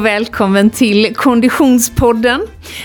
och 0.00 0.06
välkommen 0.06 0.70
till 0.70 1.14
Konditionspodden. 1.14 2.40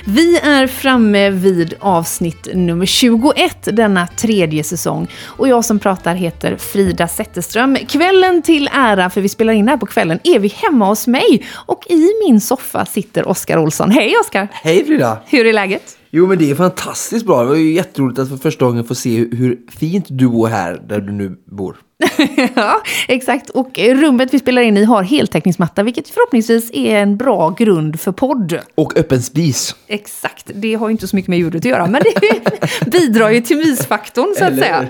Vi 0.05 0.37
är 0.37 0.67
framme 0.67 1.29
vid 1.29 1.73
avsnitt 1.79 2.47
nummer 2.53 2.85
21 2.85 3.57
denna 3.63 4.07
tredje 4.07 4.63
säsong. 4.63 5.07
Och 5.25 5.47
jag 5.47 5.65
som 5.65 5.79
pratar 5.79 6.15
heter 6.15 6.57
Frida 6.57 7.07
Zetterström. 7.07 7.75
Kvällen 7.75 8.41
till 8.41 8.69
ära, 8.73 9.09
för 9.09 9.21
vi 9.21 9.29
spelar 9.29 9.53
in 9.53 9.67
här 9.67 9.77
på 9.77 9.85
kvällen, 9.85 10.19
är 10.23 10.39
vi 10.39 10.47
hemma 10.47 10.85
hos 10.85 11.07
mig. 11.07 11.45
Och 11.65 11.85
i 11.89 12.09
min 12.27 12.41
soffa 12.41 12.85
sitter 12.85 13.27
Oskar 13.27 13.57
Olsson. 13.57 13.91
Hej 13.91 14.13
Oskar! 14.21 14.47
Hej 14.51 14.85
Frida! 14.85 15.17
Hur 15.25 15.45
är 15.45 15.53
läget? 15.53 15.97
Jo 16.09 16.27
men 16.27 16.37
det 16.37 16.51
är 16.51 16.55
fantastiskt 16.55 17.25
bra. 17.25 17.41
Det 17.41 17.49
var 17.49 17.55
ju 17.55 17.73
jätteroligt 17.73 18.19
att 18.19 18.29
för 18.29 18.37
första 18.37 18.65
gången 18.65 18.83
få 18.83 18.95
se 18.95 19.17
hur 19.17 19.57
fint 19.79 20.05
du 20.09 20.27
bor 20.27 20.47
här 20.47 20.81
där 20.87 21.01
du 21.01 21.11
nu 21.11 21.37
bor. 21.51 21.75
ja, 22.55 22.81
exakt. 23.07 23.49
Och 23.49 23.77
rummet 23.77 24.33
vi 24.33 24.39
spelar 24.39 24.61
in 24.61 24.77
i 24.77 24.83
har 24.83 25.03
heltäckningsmatta, 25.03 25.83
vilket 25.83 26.09
förhoppningsvis 26.09 26.71
är 26.73 26.97
en 26.97 27.17
bra 27.17 27.49
grund 27.49 27.99
för 27.99 28.11
podd. 28.11 28.59
Och 28.75 28.97
öppen 28.97 29.21
spis. 29.21 29.75
Exakt. 29.87 30.51
Det 30.53 30.73
har 30.73 30.87
ju 30.87 30.91
inte 30.91 31.07
så 31.07 31.15
mycket 31.15 31.29
med 31.29 31.39
ljudet 31.39 31.59
att 31.59 31.65
göra, 31.65 31.87
men 31.87 32.01
det 32.03 32.85
bidrar 32.91 33.29
ju 33.29 33.41
till 33.41 33.57
mysfaktorn, 33.57 34.35
så 34.37 34.43
att 34.43 34.51
Eller 34.51 34.61
säga. 34.61 34.87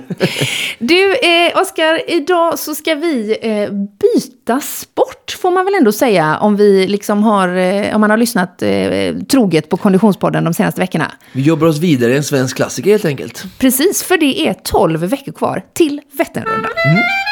Du, 0.80 1.16
eh, 1.16 1.62
Oskar, 1.62 2.02
idag 2.12 2.60
så 2.60 2.76
ska 2.76 2.96
vi 2.96 3.38
eh, 3.42 3.72
byta 3.72 4.60
sport, 4.60 5.38
får 5.42 5.52
man 5.52 5.66
väl 5.66 5.76
ändå 5.76 5.92
säga, 5.92 6.38
om, 6.38 6.56
vi 6.56 6.88
liksom 6.88 7.24
har, 7.24 7.56
eh, 7.56 7.96
om 7.96 8.02
man 8.02 8.10
har 8.10 8.18
lyssnat 8.18 8.62
eh, 8.62 9.16
troget 9.32 9.70
på 9.70 9.78
Konditionspodden 9.78 10.44
de 10.44 10.54
senaste 10.54 10.82
veckorna. 10.82 11.12
Vi 11.32 11.42
jobbar 11.42 11.68
oss 11.68 11.80
vidare 11.80 12.14
i 12.14 12.18
en 12.18 12.24
svensk 12.24 12.56
klassiker 12.56 12.92
helt 12.92 13.06
enkelt. 13.06 13.46
Precis, 13.58 14.04
för 14.04 14.18
det 14.18 14.48
är 14.48 14.54
12 14.54 15.00
veckor 15.00 15.32
kvar 15.32 15.64
till 15.74 16.02
Vätternrundan. 16.12 16.72
Mm. 16.96 17.26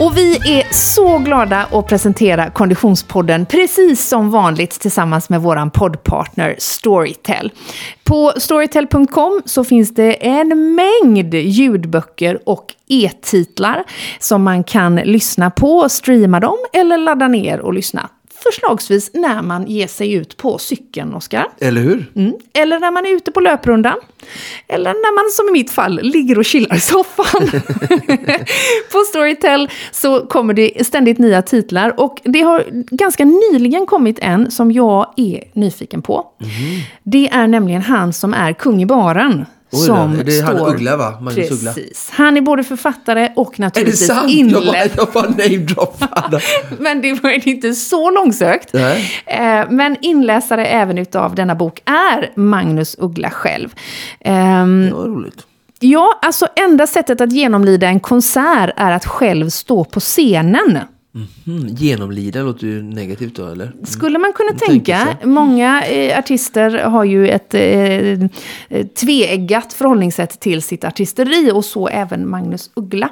Och 0.00 0.16
vi 0.16 0.36
är 0.36 0.74
så 0.74 1.18
glada 1.18 1.66
att 1.72 1.86
presentera 1.86 2.50
Konditionspodden 2.50 3.46
precis 3.46 4.08
som 4.08 4.30
vanligt 4.30 4.70
tillsammans 4.70 5.28
med 5.28 5.42
vår 5.42 5.70
poddpartner 5.70 6.56
Storytel. 6.58 7.52
På 8.04 8.32
storytel.com 8.36 9.42
så 9.44 9.64
finns 9.64 9.94
det 9.94 10.26
en 10.26 10.74
mängd 10.74 11.34
ljudböcker 11.34 12.38
och 12.48 12.74
e-titlar 12.88 13.84
som 14.20 14.42
man 14.42 14.64
kan 14.64 14.96
lyssna 14.96 15.50
på, 15.50 15.88
streama 15.88 16.40
dem 16.40 16.58
eller 16.72 16.98
ladda 16.98 17.28
ner 17.28 17.60
och 17.60 17.74
lyssna. 17.74 18.08
Förslagsvis 18.52 19.10
när 19.14 19.42
man 19.42 19.66
ger 19.66 19.86
sig 19.86 20.12
ut 20.12 20.36
på 20.36 20.58
cykeln, 20.58 21.14
Oskar. 21.14 21.46
Eller 21.58 21.80
hur? 21.80 22.12
Mm. 22.16 22.32
Eller 22.52 22.80
när 22.80 22.90
man 22.90 23.06
är 23.06 23.10
ute 23.10 23.32
på 23.32 23.40
löprundan. 23.40 23.96
Eller 24.68 24.90
när 24.90 25.14
man, 25.14 25.30
som 25.30 25.48
i 25.48 25.52
mitt 25.52 25.70
fall, 25.70 26.00
ligger 26.02 26.38
och 26.38 26.44
chillar 26.44 26.76
i 26.76 26.80
soffan. 26.80 27.48
på 28.92 28.98
Storytel 29.08 29.70
så 29.92 30.26
kommer 30.26 30.54
det 30.54 30.86
ständigt 30.86 31.18
nya 31.18 31.42
titlar. 31.42 32.00
Och 32.00 32.20
det 32.24 32.40
har 32.40 32.64
ganska 32.96 33.24
nyligen 33.24 33.86
kommit 33.86 34.18
en 34.22 34.50
som 34.50 34.72
jag 34.72 35.12
är 35.16 35.44
nyfiken 35.52 36.02
på. 36.02 36.26
Det 37.02 37.28
är 37.28 37.46
nämligen 37.46 37.82
han 37.82 38.12
som 38.12 38.34
är 38.34 38.52
kung 38.52 38.82
i 38.82 38.86
baren. 38.86 39.46
Oj 39.72 39.86
som 39.86 40.20
det 40.24 40.38
är 40.38 40.42
han 40.42 40.56
står... 40.56 40.74
Uggla, 40.74 40.96
va? 40.96 41.18
Magnus 41.20 41.50
Uggla. 41.50 41.72
Precis. 41.72 42.10
Han 42.12 42.36
är 42.36 42.40
både 42.40 42.64
författare 42.64 43.28
och 43.36 43.52
Är 43.52 43.56
det 43.56 43.62
naturligtvis 43.62 44.06
sant? 44.06 44.30
Jag 44.32 44.66
bara, 44.66 44.76
jag 44.76 45.08
bara. 46.10 46.40
Men 46.78 47.02
det 47.02 47.12
var 47.22 47.48
inte 47.48 47.74
så 47.74 48.10
långsökt. 48.10 48.72
Nej. 48.72 49.10
Eh, 49.26 49.64
Men 49.70 49.96
inläsare 50.00 50.66
även 50.66 50.98
utav 50.98 51.34
denna 51.34 51.54
bok 51.54 51.82
är 51.84 52.32
Magnus 52.40 52.96
Uggla 52.98 53.30
själv. 53.30 53.74
Ehm, 54.20 54.86
Det 54.86 54.94
var 54.94 55.04
roligt. 55.08 55.46
Ja, 55.80 56.18
alltså 56.22 56.46
enda 56.56 56.86
sättet 56.86 57.20
att 57.20 57.32
genomlida 57.32 57.86
en 57.86 58.00
konsert 58.00 58.70
är 58.76 58.92
att 58.92 59.06
själv 59.06 59.50
stå 59.50 59.84
på 59.84 60.00
scenen. 60.00 60.78
Mm, 61.46 61.68
genomlida 61.68 62.42
låter 62.42 62.66
ju 62.66 62.82
negativt 62.82 63.34
då, 63.34 63.46
eller? 63.46 63.72
Skulle 63.82 64.18
man 64.18 64.32
kunna 64.32 64.58
tänker 64.58 65.04
tänka. 65.04 65.26
Många 65.26 65.84
eh, 65.86 66.18
artister 66.18 66.78
har 66.78 67.04
ju 67.04 67.28
ett 67.28 67.54
eh, 67.54 67.62
eh, 67.62 68.86
tveeggat 69.00 69.72
förhållningssätt 69.72 70.40
till 70.40 70.62
sitt 70.62 70.84
artisteri 70.84 71.50
och 71.54 71.64
så 71.64 71.88
även 71.88 72.28
Magnus 72.30 72.70
Uggla. 72.74 73.08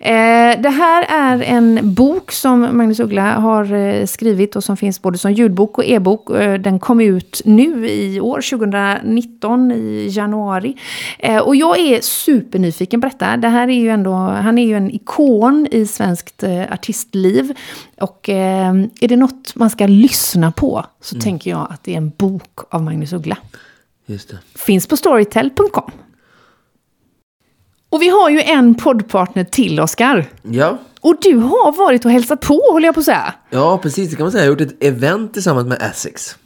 Eh, 0.00 0.60
det 0.60 0.68
här 0.68 1.06
är 1.08 1.42
en 1.42 1.94
bok 1.94 2.32
som 2.32 2.68
Magnus 2.72 3.00
Uggla 3.00 3.32
har 3.32 3.72
eh, 3.72 4.06
skrivit 4.06 4.56
och 4.56 4.64
som 4.64 4.76
finns 4.76 5.02
både 5.02 5.18
som 5.18 5.32
ljudbok 5.32 5.78
och 5.78 5.84
e-bok. 5.84 6.30
Eh, 6.30 6.60
den 6.60 6.78
kom 6.78 7.00
ut 7.00 7.42
nu 7.44 7.88
i 7.88 8.20
år, 8.20 8.40
2019 8.50 9.72
i 9.72 10.08
januari. 10.10 10.76
Eh, 11.18 11.38
och 11.38 11.56
jag 11.56 11.78
är 11.78 12.00
supernyfiken 12.00 13.00
på 13.00 13.08
detta. 13.08 13.36
Det 13.36 13.48
här 13.48 13.68
är 13.68 13.80
ju 13.80 13.88
ändå, 13.88 14.12
han 14.12 14.58
är 14.58 14.66
ju 14.66 14.76
en 14.76 14.90
ikon 14.90 15.68
i 15.70 15.86
svenskt 15.86 16.42
eh, 16.42 16.72
artistliv. 17.30 17.56
Och 18.00 18.28
eh, 18.28 18.74
är 19.00 19.08
det 19.08 19.16
något 19.16 19.54
man 19.54 19.70
ska 19.70 19.86
lyssna 19.86 20.52
på 20.52 20.86
så 21.00 21.20
tänker 21.20 21.50
jag 21.50 21.66
att 21.70 21.84
det 21.84 21.92
är 21.92 21.96
en 21.96 22.10
bok 22.10 22.58
av 22.70 22.82
Magnus 22.82 23.12
Uggla. 23.12 23.36
Just 24.06 24.28
det. 24.28 24.38
Finns 24.54 24.86
på 24.86 24.96
storytel.com. 24.96 25.90
Och 27.90 28.02
vi 28.02 28.08
har 28.08 28.30
ju 28.30 28.40
en 28.40 28.74
poddpartner 28.74 29.44
till, 29.44 29.80
Oskar. 29.80 30.26
Ja. 30.42 30.78
Och 31.00 31.16
du 31.22 31.36
har 31.36 31.72
varit 31.72 32.04
och 32.04 32.10
hälsat 32.10 32.40
på, 32.40 32.60
håller 32.72 32.86
jag 32.88 32.94
på 32.94 33.00
att 33.00 33.04
säga. 33.06 33.34
ja, 33.50 33.78
precis. 33.78 34.10
Det 34.10 34.16
kan 34.16 34.24
man 34.24 34.32
säga. 34.32 34.44
Jag 34.44 34.52
har 34.52 34.60
gjort 34.60 34.72
ett 34.72 34.84
event 34.84 35.32
tillsammans 35.32 35.66
med 35.68 35.82
Essex. 35.82 36.36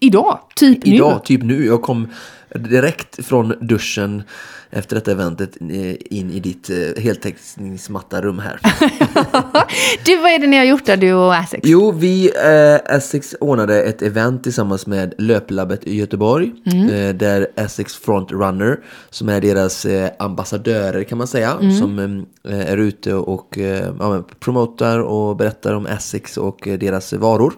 Idag, 0.00 0.38
typ 0.56 0.84
nu. 0.86 0.94
Idag, 0.94 1.24
typ 1.24 1.42
nu. 1.42 1.66
Jag 1.66 1.82
kom 1.82 2.08
direkt 2.54 3.26
från 3.26 3.54
duschen 3.60 4.22
efter 4.70 4.96
detta 4.96 5.10
eventet 5.10 5.56
eh, 5.60 5.94
in 6.18 6.30
i 6.30 6.40
ditt 6.40 6.70
eh, 6.70 7.02
heltäckningsmatta 7.02 8.22
rum 8.22 8.38
här. 8.38 8.60
Du, 10.04 10.16
vad 10.16 10.30
är 10.30 10.38
det 10.38 10.46
ni 10.46 10.56
har 10.56 10.64
gjort 10.64 10.86
där, 10.86 10.96
du 10.96 11.12
och 11.12 11.34
Essex? 11.34 11.60
Jo, 11.64 11.92
vi, 11.92 12.30
eh, 12.36 12.96
Essex 12.96 13.34
ordnade 13.40 13.82
ett 13.82 14.02
event 14.02 14.42
tillsammans 14.42 14.86
med 14.86 15.14
Löplabbet 15.18 15.84
i 15.84 15.96
Göteborg. 15.96 16.52
Eh, 16.66 17.14
där 17.14 17.46
Essex 17.56 17.96
Frontrunner, 17.96 18.80
som 19.10 19.28
är 19.28 19.40
deras 19.40 19.84
eh, 19.84 20.10
ambassadörer 20.18 21.04
kan 21.04 21.18
man 21.18 21.26
säga, 21.26 21.58
som 21.78 21.98
eh, 22.48 22.70
är 22.72 22.76
ute 22.76 23.14
och 23.14 23.58
ja, 23.98 24.24
promotar 24.40 24.98
och 24.98 25.36
berättar 25.36 25.74
om 25.74 25.86
Essex 25.86 26.36
och 26.36 26.58
deras 26.64 27.12
varor. 27.12 27.52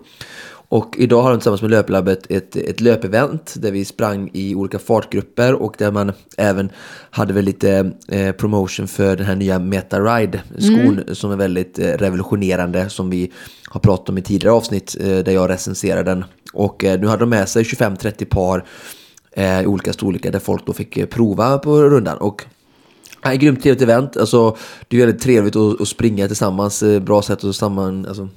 Och 0.73 0.97
idag 0.99 1.23
har 1.23 1.31
de 1.31 1.39
tillsammans 1.39 1.63
med 1.63 1.71
Löplabbet 1.71 2.31
ett, 2.31 2.57
ett 2.57 2.81
löpevent 2.81 3.55
där 3.57 3.71
vi 3.71 3.85
sprang 3.85 4.31
i 4.33 4.55
olika 4.55 4.79
fartgrupper 4.79 5.55
och 5.55 5.75
där 5.79 5.91
man 5.91 6.13
även 6.37 6.71
hade 7.11 7.33
väl 7.33 7.45
lite 7.45 7.93
eh, 8.09 8.33
promotion 8.33 8.89
för 8.89 9.17
den 9.17 9.27
här 9.27 9.35
nya 9.35 9.59
Meta 9.59 10.01
Ride-skon 10.01 11.01
som 11.15 11.31
är 11.31 11.37
väldigt 11.37 11.79
eh, 11.79 11.85
revolutionerande 11.85 12.91
som 12.91 13.11
vi 13.11 13.33
har 13.69 13.81
pratat 13.81 14.09
om 14.09 14.19
i 14.19 14.23
tidigare 14.23 14.55
avsnitt 14.55 14.97
eh, 15.01 15.07
där 15.07 15.33
jag 15.33 15.51
recenserar 15.51 16.05
den. 16.05 16.25
Och 16.53 16.85
eh, 16.85 17.01
nu 17.01 17.07
hade 17.07 17.23
de 17.23 17.31
med 17.31 17.49
sig 17.49 17.63
25-30 17.63 18.25
par 18.25 18.65
eh, 19.33 19.61
i 19.61 19.67
olika 19.67 19.93
storlekar 19.93 20.31
där 20.31 20.39
folk 20.39 20.67
då 20.67 20.73
fick 20.73 20.97
eh, 20.97 21.07
prova 21.07 21.59
på 21.59 21.83
rundan. 21.83 22.19
Och 22.19 22.45
Ja, 23.25 23.33
grymt 23.35 23.63
trevligt 23.63 23.83
event. 23.83 24.17
Alltså, 24.17 24.57
det 24.89 24.97
är 24.97 25.01
väldigt 25.07 25.23
trevligt 25.23 25.57
att, 25.57 25.81
att 25.81 25.89
springa 25.89 26.27
tillsammans. 26.27 26.83
Eh, 26.83 27.01
Bra 27.01 27.23
sätt 27.23 27.45
att 27.45 27.57
samman, 27.57 28.07
alltså, 28.07 28.29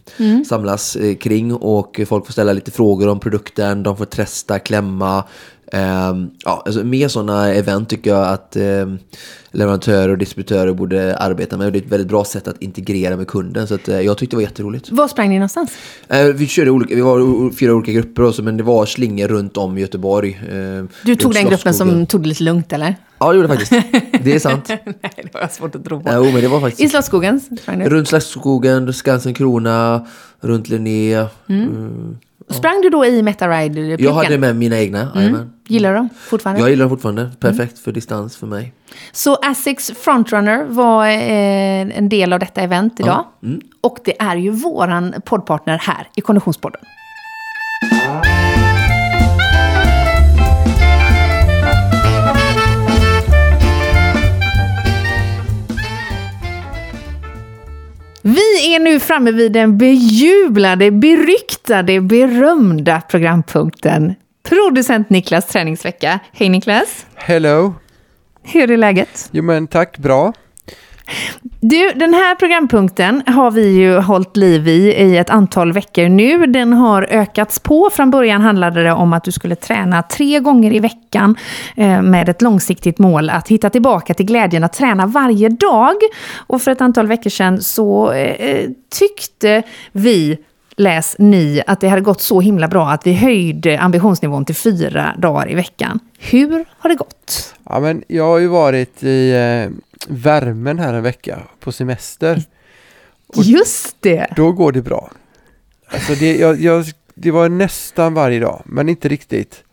samlas 0.48 0.96
eh, 0.96 1.16
kring. 1.16 1.54
Och 1.54 2.02
folk 2.08 2.26
får 2.26 2.32
ställa 2.32 2.54
lite 2.54 2.72
frågor 2.72 3.08
om 3.08 3.20
produkten. 3.20 3.84
De 3.84 3.98
får 3.98 4.06
testa, 4.06 4.60
klämma. 4.60 5.24
Ehm, 5.72 6.30
ja, 6.46 6.64
alltså, 6.66 6.84
mer 6.84 7.08
sådana 7.08 7.54
event 7.54 7.90
tycker 7.90 8.10
jag 8.10 8.28
att 8.28 8.56
ehm, 8.56 8.98
leverantörer 9.52 10.10
och 10.10 10.18
distributörer 10.18 10.74
borde 10.74 11.18
arbeta 11.18 11.58
med. 11.58 11.66
Och 11.66 11.72
det 11.74 11.80
är 11.80 11.82
ett 11.82 11.92
väldigt 11.92 12.08
bra 12.08 12.26
sätt 12.26 12.48
att 12.48 12.62
integrera 12.62 13.18
med 13.18 13.28
kunden. 13.28 13.68
Så 13.68 13.76
att, 13.76 13.88
eh, 13.88 14.02
jag 14.02 14.18
tyckte 14.18 14.34
det 14.34 14.38
var 14.38 14.44
jätteroligt. 14.44 14.92
Var 14.92 15.08
sprang 15.08 15.30
ni 15.30 15.36
någonstans? 15.36 15.72
Eh, 16.08 16.24
vi, 16.26 16.48
körde 16.48 16.72
olika, 16.72 16.96
vi 16.96 17.02
var 17.02 17.52
fyra 17.52 17.74
olika 17.74 17.92
grupper 17.92 18.24
också, 18.24 18.44
men 18.44 18.58
det 18.58 18.64
var 18.64 18.86
slingor 18.86 19.28
runt 19.28 19.58
om 19.58 19.78
Göteborg. 19.78 20.40
Eh, 20.50 20.86
Du 21.04 21.16
tog 21.16 21.26
runt 21.26 21.34
den 21.36 21.50
gruppen 21.50 21.74
som 21.74 22.06
tog 22.06 22.22
det 22.22 22.30
lite 22.30 22.44
lugnt, 22.44 22.74
eller? 22.74 22.96
Ja, 23.20 23.32
det 23.32 23.36
gjorde 23.38 23.48
jag 23.54 23.60
faktiskt. 23.60 23.86
Det 24.24 24.36
är 24.36 24.40
sant. 24.40 24.68
Nej, 24.86 25.30
det 25.34 25.52
svårt 25.52 25.76
att 25.76 25.86
tro 25.86 26.02
på. 26.04 26.12
Jo, 26.14 26.24
men 26.24 26.42
det 26.42 26.48
var 26.48 26.62
faktiskt... 26.62 26.82
I 26.82 26.90
Slottsskogen. 26.90 27.42
Runt 27.66 28.08
Slottsskogen, 28.08 28.94
Skansen 28.94 29.34
Krona, 29.34 30.08
runt 30.40 30.70
Linné. 30.70 31.26
Mm. 31.50 32.18
Sprang 32.50 32.82
du 32.82 32.90
då 32.90 33.06
i 33.06 33.22
Metaride-repliken? 33.22 34.06
Jag 34.06 34.14
hade 34.14 34.38
med 34.38 34.56
mina 34.56 34.80
egna. 34.80 35.12
jajamän. 35.16 35.50
Gillar 35.68 35.90
du 35.90 35.96
dem 35.96 36.10
fortfarande? 36.18 36.62
Jag 36.62 36.70
gillar 36.70 36.84
dem 36.84 36.90
fortfarande. 36.90 37.32
Perfekt 37.40 37.80
för 37.80 37.92
distans 37.92 38.38
för 38.38 38.48
mig. 38.48 38.74
Så 39.12 39.36
Asics 39.36 39.92
Frontrunner 39.92 40.64
var 40.64 41.08
eh, 41.08 41.98
en 41.98 42.10
del 42.10 42.34
av 42.34 42.40
detta 42.40 42.62
event 42.62 43.00
idag. 43.00 43.26
Och 43.82 43.98
det 44.06 44.22
är 44.22 44.36
ju 44.36 44.50
våran 44.50 45.14
poddpartner 45.26 45.78
här 45.78 46.08
i 46.16 46.22
Konditionspodden. 46.22 46.82
Vi 58.22 58.76
är 58.76 58.80
nu 58.80 59.00
framme 59.00 59.32
vid 59.32 59.52
den 59.52 59.78
bejublade, 59.78 60.92
beryktade, 60.92 62.02
berömda 62.02 63.02
programpunkten 63.02 64.16
Producent 64.50 65.10
Niklas 65.10 65.48
träningsvecka. 65.48 66.20
Hej 66.32 66.50
Niklas! 66.50 67.06
Hello. 67.16 67.74
Hur 68.44 68.72
är 68.72 68.78
läget? 68.78 69.30
Jo 69.32 69.44
men 69.44 69.68
tack, 69.68 69.98
bra. 69.98 70.34
Du, 71.60 71.92
den 71.96 72.14
här 72.14 72.36
programpunkten 72.36 73.24
har 73.28 73.52
vi 73.52 73.68
ju 73.68 73.98
hållit 73.98 74.38
liv 74.38 74.68
i 74.68 74.94
i 74.94 75.18
ett 75.18 75.30
antal 75.30 75.74
veckor 75.74 76.10
nu. 76.10 76.46
Den 76.46 76.74
har 76.74 77.04
ökats 77.04 77.60
på. 77.60 77.90
Från 77.94 78.12
början 78.12 78.42
handlade 78.42 78.84
det 78.84 78.92
om 78.92 79.14
att 79.14 79.24
du 79.24 79.32
skulle 79.32 79.56
träna 79.56 80.04
tre 80.04 80.40
gånger 80.40 80.74
i 80.74 80.80
veckan 80.80 81.36
eh, 81.76 82.02
med 82.02 82.30
ett 82.30 82.42
långsiktigt 82.42 83.00
mål 83.00 83.30
att 83.30 83.48
hitta 83.48 83.70
tillbaka 83.70 84.14
till 84.14 84.26
glädjen 84.26 84.64
att 84.64 84.74
träna 84.74 85.06
varje 85.06 85.50
dag. 85.50 85.96
Och 86.36 86.62
för 86.62 86.72
ett 86.72 86.82
antal 86.82 87.08
veckor 87.08 87.30
sedan 87.30 87.62
så 87.62 88.12
eh, 88.12 88.70
tyckte 89.00 89.64
vi 89.92 90.38
läs 90.76 91.16
ni, 91.20 91.64
att 91.68 91.82
det 91.82 91.88
hade 91.88 92.02
gått 92.02 92.22
så 92.22 92.42
himla 92.42 92.68
bra 92.68 92.90
att 92.90 93.08
vi 93.08 93.14
höjde 93.14 93.80
ambitionsnivån 93.80 94.46
till 94.46 94.56
fyra 94.56 95.16
dagar 95.18 95.52
i 95.52 95.56
veckan. 95.56 96.00
Hur 96.20 96.66
har 96.70 96.90
det 96.90 96.96
gått? 96.96 97.56
Ja, 97.64 97.80
men 97.80 98.04
jag 98.08 98.24
har 98.24 98.38
ju 98.38 98.48
varit 98.48 99.04
i 99.04 99.32
eh, 99.32 99.72
värmen 100.08 100.80
här 100.80 100.94
en 100.94 101.04
vecka 101.04 101.40
på 101.60 101.72
semester. 101.72 102.44
Och 103.28 103.44
Just 103.44 103.96
det! 104.00 104.28
Då 104.36 104.52
går 104.52 104.72
det 104.72 104.82
bra. 104.82 105.12
Alltså 105.88 106.14
det, 106.16 106.36
jag, 106.36 106.62
jag, 106.62 106.86
det 107.16 107.32
var 107.32 107.50
nästan 107.50 108.14
varje 108.14 108.40
dag, 108.40 108.62
men 108.66 108.90
inte 108.90 109.08
riktigt. 109.08 109.64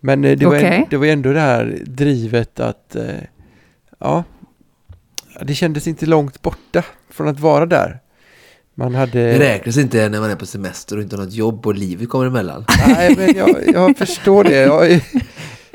Men 0.00 0.24
eh, 0.24 0.38
det, 0.38 0.46
var, 0.46 0.56
Okej. 0.56 0.76
en, 0.76 0.86
det 0.90 0.96
var 0.96 1.06
ändå 1.06 1.32
det 1.32 1.40
här 1.40 1.78
drivet 1.86 2.60
att, 2.60 2.96
eh, 2.96 3.04
ja, 3.98 4.24
det 5.40 5.54
kändes 5.54 5.88
inte 5.88 6.06
långt 6.06 6.42
borta 6.42 6.84
från 7.10 7.28
att 7.28 7.40
vara 7.40 7.66
där. 7.66 8.00
Man 8.74 8.92
Det 8.92 8.98
hade... 8.98 9.38
räknas 9.38 9.76
inte 9.76 10.08
när 10.08 10.20
man 10.20 10.30
är 10.30 10.36
på 10.36 10.46
semester 10.46 10.96
och 10.96 11.02
inte 11.02 11.16
har 11.16 11.24
något 11.24 11.32
jobb 11.34 11.66
och 11.66 11.74
livet 11.74 12.08
kommer 12.08 12.26
emellan. 12.26 12.64
Nej, 12.86 13.14
men 13.18 13.36
jag, 13.36 13.56
jag 13.74 13.98
förstår 13.98 14.44
det. 14.44 14.56
Jag, 14.56 15.00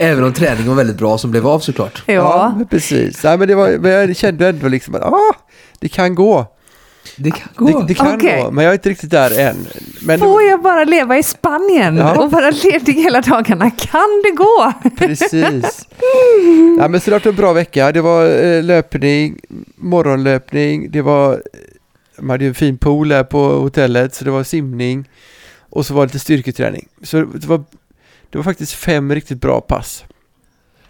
Även 0.01 0.23
om 0.23 0.33
träningen 0.33 0.67
var 0.67 0.75
väldigt 0.75 0.97
bra 0.97 1.17
som 1.17 1.31
blev 1.31 1.47
av 1.47 1.59
såklart. 1.59 2.03
Ja. 2.05 2.53
men 2.57 2.67
precis. 2.67 3.23
Nej, 3.23 3.37
men, 3.37 3.47
det 3.47 3.55
var, 3.55 3.77
men 3.77 3.91
jag 3.91 4.15
kände 4.15 4.47
ändå 4.47 4.67
liksom 4.67 4.95
att 4.95 5.01
ah, 5.03 5.33
det 5.79 5.89
kan 5.89 6.15
gå. 6.15 6.45
Det 7.17 7.31
kan 7.31 7.47
gå. 7.55 7.79
Det, 7.79 7.85
det 7.87 7.93
kan 7.93 8.15
Okej. 8.15 8.41
gå, 8.43 8.51
men 8.51 8.63
jag 8.63 8.71
är 8.71 8.75
inte 8.75 8.89
riktigt 8.89 9.09
där 9.11 9.39
än. 9.39 9.55
Men 10.01 10.19
Får 10.19 10.43
jag 10.43 10.61
bara 10.61 10.83
leva 10.83 11.17
i 11.17 11.23
Spanien 11.23 11.97
Ja. 11.97 12.23
och 12.23 12.31
vara 12.31 12.51
ledig 12.51 12.93
hela 12.93 13.21
dagarna? 13.21 13.71
Kan 13.71 14.21
det 14.23 14.31
gå? 14.31 14.73
precis. 14.97 15.87
Ja, 16.79 16.87
men 16.87 16.99
så 17.01 17.09
det 17.09 17.15
har 17.15 17.19
varit 17.19 17.25
en 17.25 17.35
bra 17.35 17.53
vecka. 17.53 17.91
Det 17.91 18.01
var 18.01 18.43
eh, 18.45 18.63
löpning, 18.63 19.39
morgonlöpning, 19.75 20.91
det 20.91 21.01
var, 21.01 21.41
man 22.21 22.29
hade 22.29 22.43
ju 22.43 22.47
en 22.47 22.55
fin 22.55 22.77
pool 22.77 23.09
där 23.09 23.23
på 23.23 23.39
hotellet, 23.39 24.15
så 24.15 24.25
det 24.25 24.31
var 24.31 24.43
simning 24.43 25.09
och 25.69 25.85
så 25.85 25.93
var 25.93 26.01
det 26.01 26.07
lite 26.07 26.19
styrketräning. 26.19 26.87
Så 27.03 27.17
det 27.17 27.45
var, 27.47 27.63
det 28.29 28.37
var 28.37 28.43
faktiskt 28.43 28.73
fem 28.73 29.15
riktigt 29.15 29.41
bra 29.41 29.61
pass. 29.61 30.03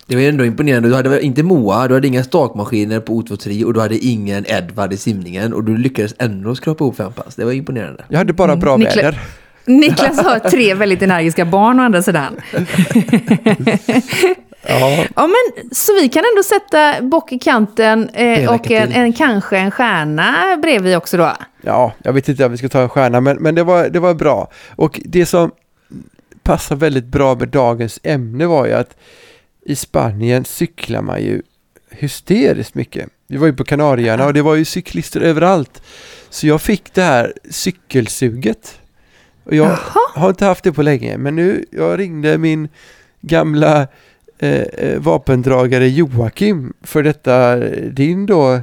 Det 0.08 0.16
var 0.16 0.24
ändå 0.24 0.46
imponerande. 0.46 0.90
Du 0.90 0.96
hade 0.96 1.22
inte 1.22 1.44
Moa, 1.44 1.88
du 1.88 1.94
hade 1.94 2.08
inga 2.08 2.24
stakmaskiner 2.24 3.00
på 3.00 3.22
O23 3.22 3.64
och 3.64 3.74
du 3.74 3.80
hade 3.80 3.98
ingen 3.98 4.46
Edvard 4.48 4.94
i 4.94 4.98
simningen 4.98 5.54
och 5.54 5.64
du 5.64 5.78
lyckades 5.78 6.14
ändå 6.20 6.56
skrapa 6.56 6.84
ihop 6.84 6.96
fem 6.98 7.12
pass. 7.14 7.36
Det 7.36 7.46
var 7.46 7.52
imponerande. 7.52 8.04
Jag 8.10 8.18
hade 8.18 8.34
bara 8.34 8.56
bra 8.56 8.78
Niklas- 8.78 8.96
väder. 8.96 9.20
Niklas 9.66 10.20
har 10.20 10.40
tre 10.40 10.74
väldigt 10.74 11.02
energiska 11.02 11.46
barn 11.46 11.80
å 11.80 11.84
andra 11.84 12.02
sidan. 12.02 12.34
Ja, 14.69 15.06
Ja, 15.16 15.27
men, 15.27 15.69
så 15.71 15.94
vi 15.94 16.10
kan 16.10 16.24
ändå 16.33 16.44
sätta 16.44 17.01
bock 17.01 17.31
i 17.31 17.39
kanten 17.39 18.10
eh, 18.10 18.54
och 18.54 18.71
en, 18.71 18.92
en, 18.92 19.13
kanske 19.13 19.57
en 19.57 19.71
stjärna 19.71 20.57
bredvid 20.62 20.98
också 20.98 21.18
då. 21.18 21.33
ja, 21.62 21.94
jag 22.04 22.13
vet 22.13 22.30
inte 22.30 22.45
om 22.45 22.51
vi 22.51 22.57
ska 22.57 22.69
ta 22.69 22.81
en 22.81 22.89
stjärna, 22.89 23.21
men, 23.21 23.38
men 23.38 23.56
det, 23.56 23.63
var, 23.63 23.89
det 23.89 24.00
var 24.00 24.13
bra. 24.13 24.51
Och 24.75 25.01
det 25.06 25.25
som 25.25 25.51
passar 26.44 26.75
väldigt 26.75 27.06
bra 27.06 27.36
med 27.36 27.48
dagens 27.48 28.00
ämne 28.04 28.45
var 28.45 28.66
ju 28.66 28.74
att 28.74 28.98
i 29.66 29.75
Spanien 29.75 30.45
cyklar 30.45 31.01
man 31.01 31.21
ju 31.21 31.42
hysteriskt 31.89 32.75
mycket. 32.75 33.10
Vi 33.27 33.38
var 33.38 33.48
ju 33.48 33.54
på 33.54 33.63
Kanarieöarna 33.63 34.25
och 34.25 34.33
det 34.33 34.42
var 34.42 34.56
ju 34.56 34.66
cyklister 34.66 35.21
överallt. 35.21 35.81
Så 36.30 36.48
jag 36.48 36.62
fick 36.62 36.94
det 36.94 37.01
här 37.01 37.33
cykelsuget. 37.50 38.80
Och 39.44 39.56
jag 39.56 39.77
har 40.16 40.30
inte 40.30 40.45
haft 40.45 40.63
det 40.63 40.71
på 40.71 40.81
länge, 40.81 41.18
men 41.18 41.36
nu, 41.36 41.66
jag 41.71 42.00
ringde 42.00 42.38
min 42.38 42.69
gamla 43.21 43.88
eh, 44.39 44.50
eh, 44.62 45.00
vapendragare 45.00 45.88
Joakim 45.88 46.74
för 46.83 47.03
detta, 47.03 47.56
din 47.89 48.25
då 48.25 48.53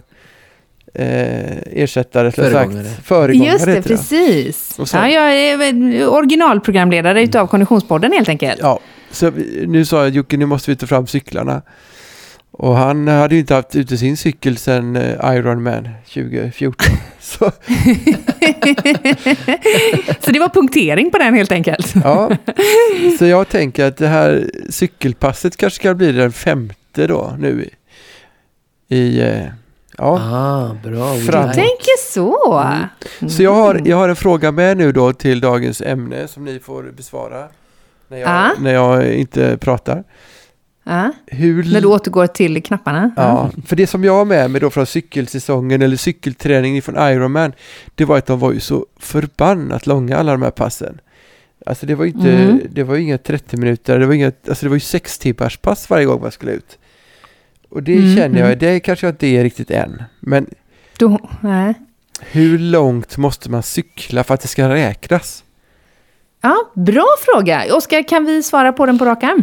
eh, 0.94 1.56
ersättare, 1.72 2.32
Föregångare. 2.32 2.84
sagt. 2.84 3.06
Föregångare. 3.06 3.52
Just 3.52 3.66
det, 3.66 3.82
precis. 3.82 4.74
Så- 4.86 4.96
Ja, 4.96 5.08
jag 5.08 5.32
är 5.36 6.08
originalprogramledare 6.08 7.22
utav 7.22 7.46
Konditionspodden 7.46 8.12
helt 8.12 8.28
enkelt. 8.28 8.60
Ja, 8.62 8.80
så 9.10 9.30
nu 9.66 9.84
sa 9.84 10.02
jag 10.02 10.08
Jocke, 10.10 10.36
nu 10.36 10.46
måste 10.46 10.70
vi 10.70 10.76
ta 10.76 10.86
fram 10.86 11.06
cyklarna. 11.06 11.62
Och 12.50 12.76
han 12.76 13.08
hade 13.08 13.34
ju 13.34 13.40
inte 13.40 13.54
haft 13.54 13.76
ute 13.76 13.98
sin 13.98 14.16
cykel 14.16 14.56
sedan 14.56 14.96
eh, 14.96 15.34
Ironman 15.36 15.88
2014. 16.14 16.86
Så 17.20 17.50
Så 20.20 20.30
det 20.30 20.38
var 20.38 20.48
punktering 20.48 21.10
på 21.10 21.18
den 21.18 21.34
helt 21.34 21.52
enkelt. 21.52 21.94
ja, 22.04 22.30
så 23.18 23.26
jag 23.26 23.48
tänker 23.48 23.84
att 23.84 23.96
det 23.96 24.06
här 24.08 24.50
cykelpasset 24.70 25.56
kanske 25.56 25.76
ska 25.76 25.94
bli 25.94 26.12
den 26.12 26.32
femte 26.32 27.06
då 27.06 27.36
nu 27.38 27.64
i, 28.88 28.96
i 28.96 29.20
eh, 29.20 29.46
ja. 29.98 30.20
Ah, 30.20 30.76
bra. 30.88 31.14
Framåt. 31.16 31.54
Tänker 31.54 32.12
så. 32.12 32.64
Så 33.28 33.42
jag 33.42 33.54
har, 33.54 33.80
jag 33.84 33.96
har 33.96 34.08
en 34.08 34.16
fråga 34.16 34.52
med 34.52 34.76
nu 34.76 34.92
då 34.92 35.12
till 35.12 35.40
dagens 35.40 35.80
ämne 35.80 36.28
som 36.28 36.44
ni 36.44 36.58
får 36.58 36.82
besvara 36.82 37.48
när 38.08 38.18
jag, 38.18 38.28
Ja. 38.28 38.50
när 38.60 38.74
jag 38.74 39.12
inte 39.14 39.56
pratar. 39.58 40.04
Ja, 40.88 41.12
Hur 41.26 41.72
när 41.72 41.80
du 41.80 41.86
återgår 41.86 42.26
till 42.26 42.62
knapparna. 42.62 43.10
Ja, 43.16 43.50
för 43.66 43.76
det 43.76 43.86
som 43.86 44.04
jag 44.04 44.12
har 44.12 44.24
med 44.24 44.50
mig 44.50 44.60
då 44.60 44.70
från 44.70 44.86
cykelsäsongen 44.86 45.82
eller 45.82 45.96
cykelträningen 45.96 46.82
från 46.82 47.08
Ironman, 47.12 47.52
det 47.94 48.04
var 48.04 48.18
att 48.18 48.26
de 48.26 48.38
var 48.38 48.52
ju 48.52 48.60
så 48.60 48.86
förbannat 48.96 49.86
långa 49.86 50.16
alla 50.16 50.32
de 50.32 50.42
här 50.42 50.50
passen. 50.50 51.00
Alltså 51.66 51.86
det 51.86 51.94
var 51.94 52.04
ju 52.04 52.10
inte, 52.10 52.30
Mm. 52.32 52.60
det 52.70 52.82
var 52.82 52.96
inga 52.96 53.18
30 53.18 53.56
minuter, 53.56 53.98
det 53.98 54.06
var 54.06 54.14
inga, 54.14 54.32
alltså 54.48 54.66
det 54.66 54.68
var 54.68 54.76
ju 54.76 54.80
6 54.80 55.18
timmars 55.18 55.56
pass 55.56 55.90
varje 55.90 56.04
gång 56.06 56.20
man 56.20 56.32
skulle 56.32 56.52
ut. 56.52 56.78
Och 57.68 57.82
det 57.82 57.96
Mm, 57.96 58.16
känner 58.16 58.38
jag, 58.38 58.46
mm. 58.46 58.58
det 58.58 58.80
kanske 58.80 59.06
jag 59.06 59.12
inte 59.12 59.26
är 59.26 59.42
riktigt 59.42 59.70
än. 59.70 60.02
Men 60.20 60.46
Du, 60.98 61.16
nej. 61.40 61.74
hur 62.20 62.58
långt 62.58 63.16
måste 63.16 63.50
man 63.50 63.62
cykla 63.62 64.24
för 64.24 64.34
att 64.34 64.40
det 64.40 64.48
ska 64.48 64.68
räknas? 64.68 65.44
Ja, 66.40 66.56
bra 66.74 67.06
fråga. 67.20 67.64
Oskar, 67.76 68.08
kan 68.08 68.24
vi 68.24 68.42
svara 68.42 68.72
på 68.72 68.86
den 68.86 68.98
på 68.98 69.04
rak 69.04 69.22
arm? 69.24 69.42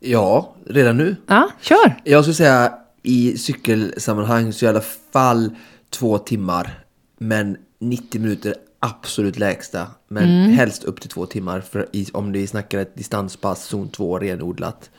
Ja, 0.00 0.54
redan 0.70 0.96
nu. 0.96 1.16
Ja, 1.26 1.50
kör. 1.60 1.94
Jag 2.04 2.24
skulle 2.24 2.34
säga 2.34 2.72
i 3.02 3.38
cykelsammanhang 3.38 4.52
så 4.52 4.64
i 4.64 4.68
alla 4.68 4.82
fall 5.12 5.50
två 5.90 6.18
timmar. 6.18 6.78
Men 7.18 7.56
90 7.80 8.20
minuter 8.20 8.54
absolut 8.80 9.38
lägsta. 9.38 9.86
Men 10.08 10.24
Mm. 10.24 10.50
helst 10.52 10.84
upp 10.84 11.00
till 11.00 11.10
två 11.10 11.26
timmar 11.26 11.60
för 11.60 11.86
i, 11.92 12.06
om 12.12 12.32
vi 12.32 12.46
snackar 12.46 12.78
ett 12.78 12.94
distanspass, 12.96 13.64
zon 13.64 13.88
2 13.90 14.18
renodlat. 14.18 14.90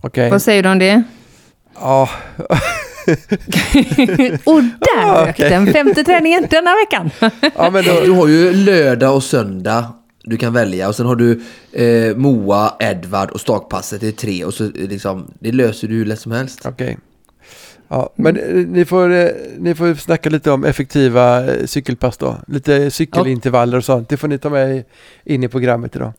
Okej, 0.00 0.30
Vad 0.30 0.42
säger 0.42 0.62
du 0.62 0.68
om 0.68 0.78
det? 0.78 1.02
ja, 1.74 2.08
Och 4.44 4.62
där 4.62 4.98
Ah, 5.04 5.26
rök 5.26 5.34
okej. 5.36 5.50
den 5.50 5.72
femte 5.72 6.04
träningen 6.04 6.46
denna 6.50 6.70
veckan. 6.74 7.10
ja 7.56 7.70
men 7.70 7.84
Du 7.84 8.06
då, 8.06 8.14
har 8.14 8.28
ju 8.28 8.52
lördag 8.52 9.14
och 9.16 9.22
söndag 9.22 9.92
du 10.28 10.36
kan 10.36 10.52
välja 10.52 10.88
och 10.88 10.94
sen 10.94 11.06
har 11.06 11.16
du 11.16 11.40
eh, 11.72 12.16
Moa, 12.16 12.74
Edvard 12.80 13.30
och 13.30 13.40
stakpasset. 13.40 14.00
Det 14.00 14.08
är 14.08 14.12
tre 14.12 14.44
och 14.44 14.54
så 14.54 14.64
eh, 14.64 14.70
liksom, 14.74 15.30
det 15.38 15.52
löser 15.52 15.88
du 15.88 15.94
hur 15.94 16.04
lätt 16.04 16.20
som 16.20 16.32
helst. 16.32 16.66
Okej. 16.66 16.98
Ja, 17.88 18.12
men 18.16 18.36
eh, 18.36 18.66
ni 18.66 18.84
får, 18.84 19.12
eh, 19.12 19.28
ni 19.58 19.74
får 19.74 19.94
snacka 19.94 20.30
lite 20.30 20.50
om 20.50 20.64
effektiva 20.64 21.54
eh, 21.54 21.66
cykelpass 21.66 22.16
då. 22.16 22.36
Lite 22.46 22.90
cykelintervaller 22.90 23.76
och 23.76 23.84
sånt. 23.84 24.08
Det 24.08 24.16
får 24.16 24.28
ni 24.28 24.38
ta 24.38 24.50
med 24.50 24.84
in 25.24 25.44
i 25.44 25.48
programmet 25.48 25.96
idag. 25.96 26.12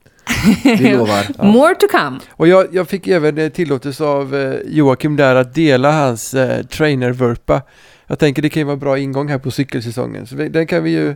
Vi 0.63 0.91
lovar. 0.91 1.43
More 1.45 1.75
to 1.75 1.87
come. 1.91 2.19
Och 2.31 2.47
jag, 2.47 2.67
jag 2.71 2.87
fick 2.87 3.07
även 3.07 3.51
tillåtelse 3.51 4.03
av 4.03 4.35
eh, 4.35 4.55
Joakim 4.65 5.15
där 5.15 5.35
att 5.35 5.53
dela 5.53 5.91
hans 5.91 6.33
eh, 6.33 6.65
trainer-vurpa. 6.65 7.61
Jag 8.07 8.19
tänker 8.19 8.41
det 8.41 8.49
kan 8.49 8.61
ju 8.61 8.65
vara 8.65 8.77
bra 8.77 8.97
ingång 8.97 9.29
här 9.29 9.37
på 9.37 9.51
cykelsäsongen. 9.51 10.27
Så 10.27 10.35
vi, 10.35 10.49
den 10.49 10.67
kan 10.67 10.83
vi 10.83 10.89
ju 10.89 11.15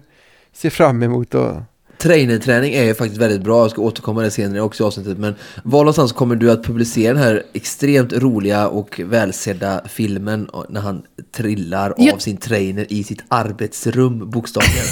se 0.54 0.70
fram 0.70 1.04
emot 1.04 1.36
och 1.36 1.56
Trainerträning 2.04 2.74
är 2.74 2.84
ju 2.84 2.96
faktiskt 2.96 3.22
väldigt 3.22 3.42
bra, 3.42 3.62
jag 3.64 3.72
ska 3.72 3.82
återkomma 3.82 4.22
det 4.22 4.32
senare 4.32 4.62
också 4.62 4.84
i 4.84 4.88
avsnittet. 4.88 5.18
Men 5.18 5.36
var 5.64 5.80
någonstans 5.80 6.12
kommer 6.12 6.36
du 6.36 6.52
att 6.52 6.64
publicera 6.64 7.14
den 7.14 7.24
här 7.24 7.44
extremt 7.54 8.14
roliga 8.14 8.68
och 8.68 9.02
välsedda 9.06 9.82
filmen 9.90 10.50
när 10.70 10.82
han 10.82 11.02
trillar 11.36 11.94
Ja. 11.98 12.14
av 12.14 12.18
sin 12.18 12.38
trainer 12.38 12.86
i 12.90 13.04
sitt 13.04 13.24
arbetsrum 13.28 14.30
bokstavligen? 14.30 14.86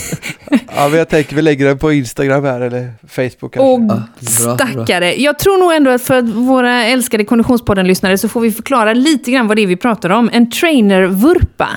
Ja, 0.75 0.87
men 0.89 0.97
jag 0.97 1.09
tänker 1.09 1.35
vi 1.35 1.41
lägger 1.41 1.65
den 1.65 1.77
på 1.77 1.91
Instagram 1.91 2.43
här 2.43 2.61
eller 2.61 2.93
Facebook 3.07 3.53
kanske. 3.53 3.59
Och 3.61 3.79
Ja, 3.81 3.85
bra, 3.85 4.03
bra. 4.45 4.57
stackare. 4.57 5.15
Jag 5.21 5.39
tror 5.39 5.57
nog 5.57 5.73
ändå 5.73 5.91
att 5.91 6.01
för 6.01 6.21
våra 6.21 6.83
älskade 6.85 7.23
Konditionspodden-lyssnare 7.25 8.17
så 8.17 8.27
får 8.29 8.41
vi 8.41 8.51
förklara 8.51 8.93
lite 8.93 9.31
grann 9.31 9.47
vad 9.47 9.57
det 9.57 9.61
är 9.63 9.67
vi 9.67 9.75
pratar 9.75 10.09
om. 10.09 10.29
En 10.33 10.51
trainer-vurpa. 10.51 11.67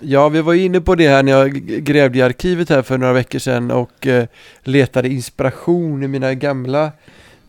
Ja, 0.00 0.28
vi 0.28 0.40
var 0.42 0.54
inne 0.54 0.80
på 0.80 0.94
det 0.94 1.08
här 1.08 1.22
när 1.22 1.32
jag 1.32 1.52
grävde 1.62 2.18
i 2.18 2.22
arkivet 2.22 2.68
här 2.68 2.82
för 2.82 2.98
några 2.98 3.12
veckor 3.12 3.38
sedan 3.38 3.70
och 3.70 4.06
eh, 4.06 4.24
letade 4.64 5.08
inspiration 5.08 6.02
i 6.02 6.08
mina 6.08 6.34
gamla 6.34 6.92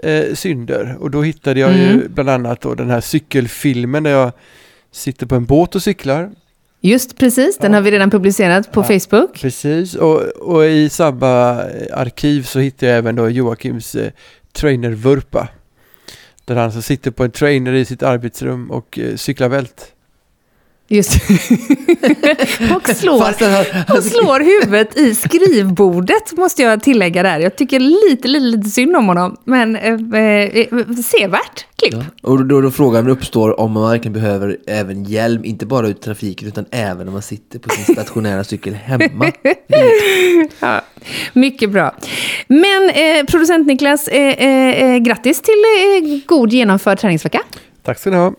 eh, 0.04 0.34
synder. 0.34 0.98
Och 1.00 1.12
då 1.12 1.22
hittade 1.22 1.60
jag 1.60 1.70
Mm. 1.70 1.82
ju 1.82 2.08
bland 2.10 2.30
annat 2.30 2.62
då 2.62 2.74
den 2.74 2.90
här 2.90 3.02
cykelfilmen 3.02 4.04
där 4.04 4.12
jag 4.12 4.32
sitter 4.92 5.26
på 5.26 5.36
en 5.36 5.46
båt 5.46 5.76
och 5.76 5.84
cyklar. 5.84 6.30
Just 6.82 7.18
precis, 7.18 7.58
den 7.58 7.74
har 7.74 7.82
vi 7.82 7.92
redan 7.92 8.10
publicerat 8.10 8.72
på 8.72 8.80
Ja. 8.90 9.00
Facebook. 9.00 9.42
Precis, 9.42 9.96
och, 9.96 10.22
och 10.22 10.66
i 10.66 10.90
samma 10.90 11.62
eh, 11.64 11.98
arkiv 12.00 12.44
så 12.44 12.60
hittade 12.60 12.92
jag 12.92 12.98
även 12.98 13.16
då 13.16 13.30
Joakims 13.30 13.96
eh, 13.96 14.12
trainervurpa. 14.54 15.48
Där 16.46 16.56
han 16.56 16.72
så 16.72 16.82
sitter 16.82 17.12
på 17.12 17.24
en 17.24 17.32
trainer 17.32 17.74
i 17.74 17.86
sitt 17.86 18.04
arbetsrum 18.04 18.72
och 18.72 19.00
eh, 19.00 19.16
cyklar 19.16 19.50
vält. 19.50 19.92
Just 20.92 21.14
och 22.76 22.90
slår, 22.96 23.30
och 23.98 24.04
slår 24.04 24.40
huvudet 24.40 24.98
i 24.98 25.16
skrivbordet, 25.16 26.38
måste 26.38 26.62
jag 26.62 26.84
tillägga 26.84 27.24
där. 27.24 27.40
Jag 27.40 27.56
tycker 27.56 27.80
lite, 27.80 28.28
lite, 28.28 28.46
lite 28.58 28.70
synd 28.70 28.96
om 28.96 29.08
honom, 29.08 29.38
men 29.44 29.76
eh, 29.76 29.94
eh, 29.94 30.68
sevärt 31.06 31.66
klipp. 31.76 31.94
Ja. 31.94 32.04
Och 32.22 32.46
då, 32.46 32.62
då 32.62 32.72
frågan 32.72 33.08
uppstår 33.08 33.60
om 33.60 33.72
man 33.72 33.90
verkligen 33.90 34.14
behöver 34.14 34.58
även 34.68 35.04
hjälm, 35.04 35.46
inte 35.46 35.66
bara 35.66 35.88
ut 35.88 36.02
trafiken 36.02 36.48
utan 36.48 36.66
även 36.72 37.06
när 37.06 37.14
man 37.14 37.22
sitter 37.22 37.60
på 37.60 37.70
sin 37.70 37.96
stationära 37.96 38.44
cykel 38.44 38.74
hemma. 38.74 39.32
Ja, 40.60 40.82
mycket 41.34 41.70
bra. 41.70 41.96
Men 42.48 42.90
eh, 42.90 43.26
producent 43.26 43.68
Niklas, 43.68 44.08
eh, 44.08 44.22
eh, 44.22 44.84
eh, 44.84 44.98
grattis 44.98 45.42
till 45.42 45.54
eh, 45.54 46.20
god 46.26 46.54
genomförd 46.54 47.00
träningsvecka. 47.00 47.42
Tack 47.84 48.00
ska 48.00 48.10
ni 48.10 48.16
ha. 48.16 48.34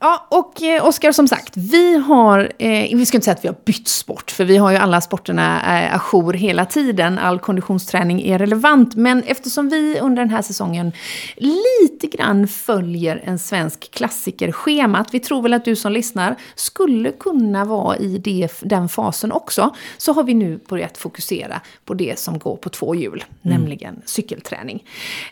Ja, 0.00 0.26
och 0.28 0.62
eh, 0.62 0.86
Oskar, 0.86 1.12
som 1.12 1.28
sagt, 1.28 1.56
vi 1.56 1.96
har, 1.96 2.52
eh, 2.58 2.96
vi 2.96 3.06
ska 3.06 3.16
inte 3.16 3.24
säga 3.24 3.34
att 3.34 3.44
vi 3.44 3.48
har 3.48 3.56
bytt 3.64 3.88
sport, 3.88 4.30
för 4.30 4.44
vi 4.44 4.56
har 4.56 4.70
ju 4.70 4.76
alla 4.76 5.00
sporterna 5.00 5.56
eh, 5.84 5.94
ajour 5.94 6.32
hela 6.32 6.64
tiden. 6.64 7.18
All 7.18 7.38
konditionsträning 7.38 8.22
är 8.22 8.38
relevant, 8.38 8.94
men 8.94 9.22
eftersom 9.22 9.68
vi 9.68 10.00
under 10.00 10.22
den 10.22 10.30
här 10.30 10.42
säsongen 10.42 10.92
lite 11.36 12.06
grann 12.16 12.48
följer 12.48 13.22
en 13.24 13.38
svensk 13.38 13.90
klassikerschema, 13.90 14.98
att 14.98 15.14
vi 15.14 15.20
tror 15.20 15.42
väl 15.42 15.52
att 15.52 15.64
du 15.64 15.76
som 15.76 15.92
lyssnar 15.92 16.36
skulle 16.54 17.12
kunna 17.12 17.64
vara 17.64 17.96
i 17.96 18.18
det, 18.18 18.48
den 18.60 18.88
fasen 18.88 19.32
också, 19.32 19.74
så 19.96 20.12
har 20.12 20.22
vi 20.24 20.34
nu 20.34 20.60
börjat 20.68 20.98
fokusera 20.98 21.60
på 21.84 21.94
det 21.94 22.18
som 22.18 22.38
går 22.38 22.56
på 22.56 22.68
två 22.68 22.94
hjul, 22.94 23.24
nämligen 23.42 24.02
cykelträning. 24.04 24.84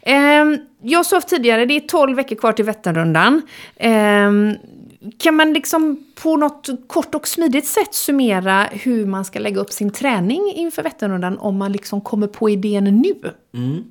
Ehm, 0.02 0.58
jag 0.86 1.06
sa 1.06 1.20
tidigare, 1.20 1.66
det 1.66 1.76
är 1.76 1.80
12 1.80 2.16
veckor 2.16 2.36
kvar 2.36 2.52
till 2.52 2.64
Vätternrundan. 2.64 3.42
Ehm, 3.76 4.54
kan 5.18 5.34
man 5.34 5.52
liksom 5.52 6.04
på 6.22 6.36
något 6.36 6.68
kort 6.86 7.14
och 7.14 7.28
smidigt 7.28 7.66
sätt 7.66 7.94
summera 7.94 8.64
hur 8.72 9.06
man 9.06 9.24
ska 9.24 9.38
lägga 9.38 9.60
upp 9.60 9.72
sin 9.72 9.90
träning 9.90 10.52
inför 10.54 10.82
Vätternrundan 10.82 11.38
om 11.38 11.56
man 11.56 11.72
liksom 11.72 12.00
kommer 12.00 12.26
på 12.26 12.50
idén 12.50 12.84
nu? 12.84 13.14
Mm 13.54 13.84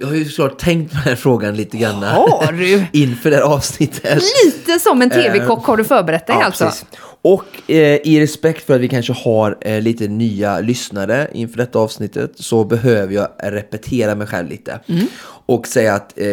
jag 0.00 0.06
har 0.06 0.14
ju 0.14 0.24
såklart 0.24 0.58
tänkt 0.58 0.90
på 0.90 0.94
den 0.94 1.02
här 1.02 1.16
frågan 1.16 1.56
lite 1.56 1.76
grann 1.76 2.02
Har 2.02 2.52
du? 2.52 2.86
inför 2.92 3.30
det 3.30 3.36
här 3.36 3.42
avsnittet. 3.42 4.22
Lite 4.44 4.78
som 4.78 5.02
en 5.02 5.10
tv-kock 5.10 5.66
har 5.66 5.76
du 5.76 5.84
förberett 5.84 6.26
dig 6.26 6.36
Ja, 6.40 6.44
alltså? 6.44 6.64
precis. 6.64 6.86
Och 7.22 7.70
eh, 7.70 8.00
i 8.04 8.20
respekt 8.20 8.66
för 8.66 8.74
att 8.74 8.80
vi 8.80 8.88
kanske 8.88 9.12
har 9.12 9.58
eh, 9.60 9.80
lite 9.80 10.08
nya 10.08 10.60
lyssnare 10.60 11.30
inför 11.32 11.56
detta 11.56 11.78
avsnittet 11.78 12.32
så 12.34 12.64
behöver 12.64 13.14
jag 13.14 13.28
repetera 13.42 14.14
mig 14.14 14.26
själv 14.26 14.48
lite. 14.48 14.80
Mm. 14.86 15.06
Och 15.46 15.66
säga 15.66 15.94
att 15.94 16.18
eh, 16.18 16.26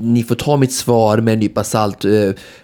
ni 0.00 0.22
får 0.22 0.34
ta 0.34 0.56
mitt 0.56 0.72
svar 0.72 1.18
med 1.18 1.34
en 1.34 1.40
nypa 1.40 1.64
salt 1.64 2.04
eh, 2.04 2.10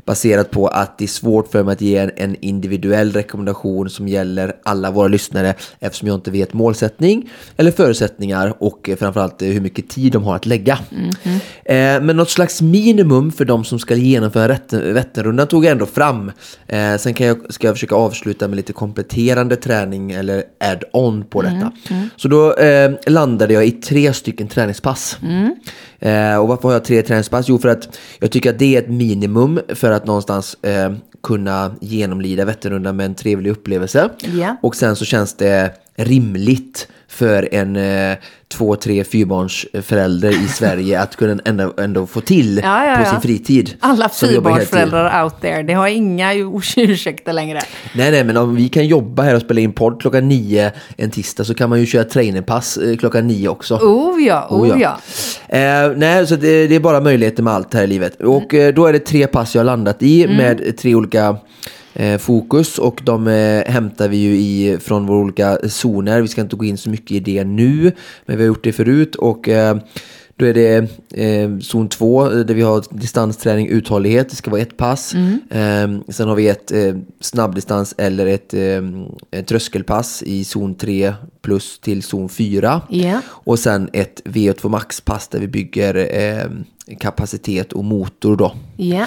baserat 0.04 0.50
på 0.50 0.66
att 0.68 0.98
det 0.98 1.04
är 1.04 1.08
svårt 1.08 1.52
för 1.52 1.62
mig 1.62 1.72
att 1.72 1.80
ge 1.80 1.96
en, 1.96 2.10
en 2.16 2.36
individuell 2.40 3.12
rekommendation 3.12 3.90
som 3.90 4.08
gäller 4.08 4.56
alla 4.62 4.90
våra 4.90 5.08
lyssnare 5.08 5.54
eftersom 5.80 6.08
jag 6.08 6.14
inte 6.16 6.30
vet 6.30 6.52
målsättning 6.54 7.30
eller 7.56 7.70
förutsättningar 7.70 8.54
och 8.58 8.88
eh, 8.88 8.96
framförallt 8.96 9.42
eh, 9.42 9.48
hur 9.48 9.60
mycket 9.60 9.88
tid 9.88 10.12
de 10.12 10.24
har 10.24 10.36
att 10.36 10.46
lägga. 10.46 10.78
Eh, 11.64 12.02
men 12.02 12.16
något 12.16 12.30
slags 12.30 12.62
minimum 12.62 13.32
för 13.32 13.44
de 13.44 13.64
som 13.64 13.78
ska 13.78 13.94
genomföra 13.94 14.52
Vättern- 14.52 14.92
Vätternrundan 14.92 15.46
tog 15.46 15.64
jag 15.64 15.72
ändå 15.72 15.86
fram. 15.86 16.32
Eh, 16.66 16.96
sen 16.98 17.14
kan 17.14 17.26
jag, 17.26 17.54
ska 17.54 17.66
jag 17.66 17.74
försöka 17.74 17.94
avsluta 17.94 18.48
med 18.48 18.56
lite 18.56 18.72
kompletterande 18.72 19.56
träning 19.56 20.12
eller 20.12 20.42
add-on 20.60 21.24
på 21.24 21.42
detta. 21.42 21.72
Så 22.16 22.28
då 22.28 22.54
eh, 22.54 22.90
landade 23.06 23.54
jag 23.54 23.66
i 23.66 23.70
tre 23.70 24.12
stycken 24.12 24.48
träningspass. 24.48 25.18
Eh, 26.00 26.36
och 26.36 26.48
varför 26.48 26.62
har 26.68 26.72
jag 26.72 26.84
tre 26.84 27.02
träningspass? 27.12 27.48
Jo, 27.48 27.58
för 27.58 27.68
att 27.68 27.98
jag 28.18 28.30
tycker 28.30 28.50
att 28.50 28.58
det 28.58 28.76
är 28.76 28.78
ett 28.78 28.88
minimum 28.88 29.60
för 29.68 29.90
att 29.90 30.06
någonstans 30.06 30.56
eh, 30.62 30.92
kunna 31.22 31.74
genomlida 31.80 32.44
Vätternrundan 32.44 32.96
med 32.96 33.06
en 33.06 33.14
trevlig 33.14 33.50
upplevelse. 33.50 34.10
Ja. 34.18 34.56
Och 34.62 34.76
sen 34.76 34.96
så 34.96 35.04
känns 35.04 35.34
det 35.34 35.74
rimligt 35.96 36.88
för 37.08 37.48
en 37.54 37.76
eh, 37.76 38.16
två, 38.48 38.76
tre, 38.76 39.04
fyrbarns 39.04 39.66
förälder 39.82 40.44
i 40.44 40.48
Sverige 40.48 41.00
att 41.00 41.16
kunna 41.16 41.42
ändå, 41.44 41.74
ändå 41.78 42.06
få 42.06 42.20
till 42.20 42.60
Ja, 42.62 42.86
ja, 42.86 42.96
på 42.96 43.10
sin 43.10 43.20
fritid. 43.20 43.74
Alla 43.80 44.08
fyrbarnsföräldrar 44.08 45.24
out 45.24 45.40
there, 45.40 45.62
det 45.62 45.72
har 45.72 45.88
inga 45.88 46.34
ursäkter 46.76 47.32
längre. 47.32 47.60
Nej, 47.94 48.10
nej, 48.10 48.24
men 48.24 48.36
om 48.36 48.56
vi 48.56 48.68
kan 48.68 48.86
jobba 48.86 49.22
här 49.22 49.34
och 49.34 49.42
spela 49.42 49.60
in 49.60 49.72
podd 49.72 50.00
klockan 50.00 50.28
nio 50.28 50.72
en 50.96 51.10
tisdag 51.10 51.44
så 51.44 51.54
kan 51.54 51.70
man 51.70 51.80
ju 51.80 51.86
köra 51.86 52.04
trainerpass 52.04 52.76
eh, 52.76 52.96
klockan 52.96 53.26
nio 53.26 53.48
också. 53.48 53.74
Oh 53.74 54.22
ja, 54.22 54.46
oh, 54.50 54.62
Oh, 54.62 54.68
ja. 54.68 54.98
ja. 55.48 55.58
Eh, 55.58 55.92
nej, 55.96 56.26
så 56.26 56.36
det, 56.36 56.66
det 56.66 56.74
är 56.74 56.80
bara 56.80 57.00
möjligheter 57.00 57.42
med 57.42 57.52
allt 57.52 57.74
här 57.74 57.82
i 57.82 57.86
livet. 57.86 58.20
Och 58.20 58.54
eh, 58.54 58.74
då 58.74 58.86
är 58.86 58.92
det 58.92 58.98
tre 58.98 59.26
pass 59.26 59.54
jag 59.54 59.60
har 59.60 59.64
landat 59.64 60.02
i 60.02 60.26
med 60.26 60.76
tre 60.78 60.94
olika 60.94 61.36
fokus 62.18 62.78
och 62.78 63.00
de 63.04 63.28
eh, 63.28 63.72
hämtar 63.72 64.08
vi 64.08 64.16
ju 64.16 64.36
i, 64.36 64.78
från 64.80 65.06
våra 65.06 65.18
olika 65.18 65.58
zoner. 65.68 66.20
Vi 66.20 66.28
ska 66.28 66.40
inte 66.40 66.56
gå 66.56 66.64
in 66.64 66.78
så 66.78 66.90
mycket 66.90 67.10
i 67.10 67.20
det 67.20 67.44
nu, 67.44 67.92
men 68.26 68.36
vi 68.36 68.42
har 68.42 68.46
gjort 68.46 68.64
det 68.64 68.72
förut. 68.72 69.14
Och 69.14 69.48
eh, 69.48 69.76
då 70.36 70.46
är 70.46 70.54
det 70.54 70.76
eh, 71.14 71.58
zon 71.58 71.88
2 71.88 72.28
där 72.28 72.54
vi 72.54 72.62
har 72.62 72.84
distansträning 72.90 73.68
uthållighet. 73.68 74.30
Det 74.30 74.36
ska 74.36 74.50
vara 74.50 74.60
ett 74.60 74.76
pass. 74.76 75.14
Eh, 75.50 75.88
sen 76.08 76.28
har 76.28 76.34
vi 76.34 76.48
ett 76.48 76.72
eh, 76.72 76.94
snabbdistans 77.20 77.94
eller 77.98 78.26
ett, 78.26 78.54
eh, 78.54 78.82
ett 79.30 79.46
tröskelpass 79.46 80.22
i 80.22 80.44
zon 80.44 80.74
3 80.74 81.14
plus 81.42 81.78
till 81.78 82.02
zon 82.02 82.28
4. 82.28 82.80
Ja. 82.88 83.20
Och 83.28 83.58
sen 83.58 83.90
ett 83.92 84.22
VO2 84.24 84.68
Max-pass 84.68 85.28
där 85.28 85.38
vi 85.38 85.48
bygger 85.48 85.94
eh, 86.20 86.50
kapacitet 87.00 87.72
och 87.72 87.84
motor 87.84 88.36
då. 88.36 88.54
ja. 88.76 89.06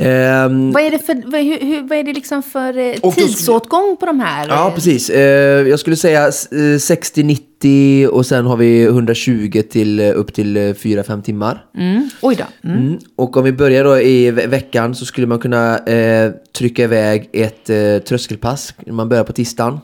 Ehm, 0.00 0.72
Vad 0.72 0.82
är 0.82 0.90
det 0.90 0.98
för, 0.98 1.30
vad, 1.30 1.40
hur, 1.40 1.58
hur, 1.60 1.82
vad 1.88 1.98
är 1.98 2.02
det 2.04 2.12
liksom 2.12 2.42
för 2.42 2.78
eh, 2.78 2.94
då- 3.02 3.12
tidsåtgång 3.12 3.96
på 4.00 4.06
de 4.06 4.20
här? 4.20 4.48
ja, 4.48 4.68
eh, 4.68 4.74
precis. 4.74 5.10
Eh, 5.10 5.68
jag 5.68 5.80
skulle 5.80 5.96
säga 5.96 6.26
eh, 6.26 6.30
60-90 6.30 8.06
och 8.06 8.26
sen 8.26 8.46
har 8.46 8.56
vi 8.56 8.84
120 8.84 9.62
till 9.70 10.00
eh, 10.00 10.12
upp 10.18 10.32
till 10.34 10.56
eh, 10.56 10.60
4-5 10.60 11.22
timmar. 11.22 11.64
Mm. 11.76 12.10
Oj 12.22 12.34
då. 12.36 12.68
Mm. 12.68 12.86
Mm. 12.86 12.98
Och 13.16 13.36
om 13.36 13.44
vi 13.44 13.52
börjar 13.52 13.84
då 13.84 14.00
i 14.00 14.30
ve- 14.30 14.46
veckan 14.46 14.94
så 14.94 15.04
skulle 15.06 15.26
man 15.26 15.38
kunna 15.38 15.78
eh, 15.78 16.30
trycka 16.58 16.84
iväg 16.84 17.28
ett 17.32 17.70
eh, 17.70 17.98
tröskelpass. 18.08 18.74
Man 18.86 19.08
börjar 19.08 19.24
på 19.24 19.32
tisdagen. 19.32 19.78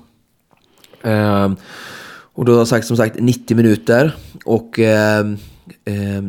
Ehm, 1.02 1.56
och 2.34 2.44
då 2.44 2.52
har 2.52 2.58
jag 2.58 2.68
sagt 2.68 2.86
som 2.86 2.96
sagt 2.96 3.16
90 3.20 3.56
minuter. 3.56 4.16
Och 4.44 4.78
ehm, 4.78 5.36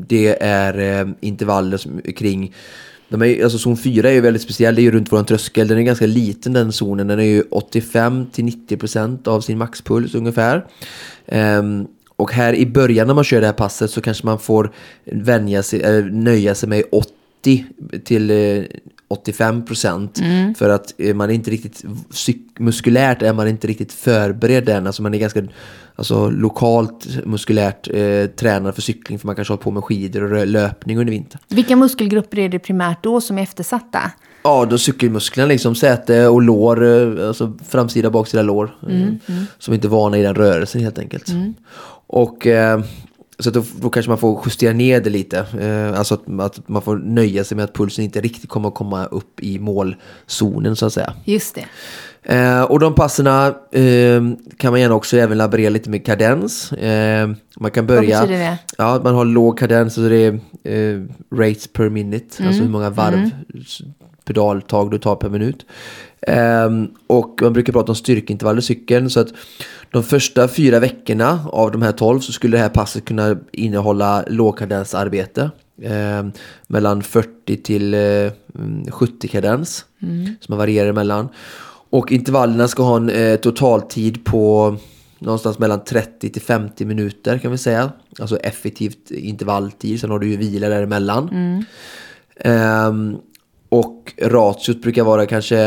det 0.07 0.43
är 0.43 0.99
eh, 1.01 1.07
intervaller 1.21 1.77
som, 1.77 2.01
kring 2.15 2.53
de 3.09 3.21
är, 3.21 3.43
alltså 3.43 3.57
zon 3.57 3.77
4 3.77 4.09
är 4.09 4.13
ju 4.13 4.21
väldigt 4.21 4.41
speciell, 4.41 4.75
det 4.75 4.81
är 4.81 4.83
ju 4.83 4.91
runt 4.91 5.11
våran 5.11 5.25
tröskel. 5.25 5.67
Den 5.67 5.77
är 5.77 5.81
ganska 5.81 6.05
liten 6.05 6.53
den 6.53 6.71
zonen, 6.71 7.07
den 7.07 7.19
är 7.19 7.23
ju 7.23 7.43
85-90% 7.43 9.27
av 9.27 9.41
sin 9.41 9.57
maxpuls 9.57 10.15
ungefär. 10.15 10.65
Ehm, 11.25 11.87
och 12.15 12.31
här 12.31 12.55
i 12.55 12.65
början 12.65 13.07
när 13.07 13.13
man 13.13 13.23
kör 13.23 13.41
det 13.41 13.47
här 13.47 13.53
passet 13.53 13.91
så 13.91 14.01
kanske 14.01 14.25
man 14.25 14.39
får 14.39 14.71
vänja 15.05 15.63
sig, 15.63 16.03
nöja 16.11 16.55
sig 16.55 16.69
med 16.69 16.83
80 16.91 17.65
till 18.03 18.31
eh, 18.31 18.63
85 19.07 19.65
procent. 19.65 20.19
För 20.57 20.69
att 20.69 20.93
eh, 20.97 21.15
man 21.15 21.29
är 21.29 21.33
inte 21.33 21.51
riktigt, 21.51 21.83
muskulärt 22.59 23.21
är 23.21 23.33
man 23.33 23.47
inte 23.47 23.67
riktigt 23.67 23.93
förberedd 23.93 24.69
än. 24.69 24.87
Alltså 24.87 25.01
man 25.01 25.13
är 25.13 25.17
ganska 25.17 25.43
alltså, 25.97 26.29
lokalt 26.29 27.25
muskulärt 27.25 27.87
eh, 27.93 28.25
tränad 28.25 28.75
för 28.75 28.81
cykling. 28.81 29.19
För 29.19 29.25
man 29.27 29.35
kanske 29.35 29.51
har 29.51 29.57
på 29.57 29.71
med 29.71 29.83
skidor 29.83 30.33
och 30.33 30.47
löpning 30.47 30.97
under 30.99 31.11
vintern. 31.11 31.41
Vilka 31.47 31.75
muskelgrupper 31.75 32.39
är 32.39 32.49
det 32.49 32.59
primärt 32.59 33.03
då 33.03 33.21
som 33.21 33.37
är 33.37 33.41
eftersatta? 33.43 34.11
Ja, 34.43 34.65
då 34.65 34.77
cykelmusklerna 34.77 35.47
liksom 35.47 35.75
säte 35.75 36.27
och 36.27 36.41
lår, 36.41 36.85
eh, 36.85 37.27
alltså 37.27 37.53
framsida 37.69 38.09
baksida 38.09 38.43
lår. 38.43 38.77
eh, 38.89 39.35
Som 39.59 39.73
inte 39.73 39.87
är 39.87 39.89
vana 39.89 40.17
i 40.17 40.21
den 40.23 40.35
rörelsen 40.35 40.81
helt 40.81 40.99
enkelt. 40.99 41.27
Och 42.07 42.47
eh, 42.47 42.81
så 43.39 43.49
då, 43.49 43.63
då 43.81 43.89
kanske 43.89 44.09
man 44.09 44.17
får 44.17 44.41
justera 44.45 44.73
ner 44.73 45.01
det 45.01 45.09
lite. 45.09 45.37
Eh, 45.59 45.99
alltså 45.99 46.13
att, 46.13 46.39
att 46.39 46.67
man 46.69 46.81
får 46.81 46.97
nöja 46.97 47.43
sig 47.43 47.55
med 47.57 47.63
att 47.63 47.73
pulsen 47.73 48.05
inte 48.05 48.21
riktigt 48.21 48.49
kommer 48.49 48.67
att 48.67 48.75
komma 48.75 49.05
upp 49.05 49.39
i 49.39 49.59
målzonen 49.59 50.75
så 50.75 50.85
att 50.85 50.93
säga. 50.93 51.13
Just 51.25 51.55
det. 51.55 51.65
Eh, 52.29 52.61
och 52.63 52.79
de 52.79 52.95
passerna 52.95 53.47
eh, 53.71 54.21
kan 54.57 54.71
man 54.71 54.81
gärna 54.81 54.95
också 54.95 55.17
även 55.17 55.37
laborera 55.37 55.69
lite 55.69 55.89
med 55.89 56.05
kadens. 56.05 56.71
Eh, 56.71 57.29
man 57.59 57.71
kan 57.71 57.87
börja... 57.87 58.21
betyder 58.21 58.39
det? 58.39 58.57
Ja, 58.77 59.01
man 59.03 59.15
har 59.15 59.25
låg 59.25 59.59
kadens, 59.59 59.97
alltså 59.97 60.09
det 60.09 60.15
är 60.17 60.39
eh, 60.63 61.01
rates 61.35 61.67
per 61.67 61.89
minute, 61.89 62.43
alltså 62.47 62.61
hur 62.63 62.69
många 62.69 62.89
varv, 62.89 63.29
s- 63.61 63.79
pedaltag 64.25 64.91
du 64.91 64.97
tar 64.99 65.15
per 65.15 65.29
minut. 65.29 65.65
Ehm, 66.21 66.87
och 67.07 67.39
man 67.41 67.53
brukar 67.53 67.73
prata 67.73 67.91
om 67.91 67.95
styrkeintervaller 67.95 68.59
i 68.59 68.61
cykeln. 68.61 69.09
Så 69.09 69.19
att 69.19 69.27
de 69.91 70.03
första 70.03 70.47
fyra 70.47 70.79
veckorna 70.79 71.39
av 71.51 71.71
de 71.71 71.81
här 71.81 71.91
12 71.91 72.19
så 72.19 72.31
skulle 72.31 72.57
det 72.57 72.61
här 72.61 72.69
passet 72.69 73.05
kunna 73.05 73.37
innehålla 73.51 74.23
lågkadensarbete. 74.27 75.51
Eh, 75.81 76.25
mellan 76.67 77.03
40 77.03 77.57
till 77.57 77.93
eh, 77.93 78.31
70 78.91 79.27
kadens. 79.27 79.85
Som 79.99 80.35
man 80.49 80.57
varierar 80.57 80.89
emellan. 80.89 81.29
Och 81.89 82.11
intervallerna 82.11 82.67
ska 82.67 82.83
ha 82.83 82.95
en 82.97 83.09
eh, 83.09 83.35
totaltid 83.35 84.25
på 84.25 84.75
någonstans 85.19 85.59
mellan 85.59 85.83
30 85.83 86.29
till 86.29 86.41
50 86.41 86.85
minuter 86.85 87.37
kan 87.37 87.51
vi 87.51 87.57
säga. 87.57 87.91
Alltså 88.19 88.37
effektivt 88.37 89.11
intervalltid. 89.11 89.99
Sen 90.01 90.11
har 90.11 90.19
du 90.19 90.27
ju 90.29 90.37
vila 90.37 90.69
däremellan. 90.69 91.29
Ehm, 92.39 93.17
och 93.69 94.13
ratiot 94.21 94.81
brukar 94.81 95.03
vara 95.03 95.25
kanske 95.25 95.57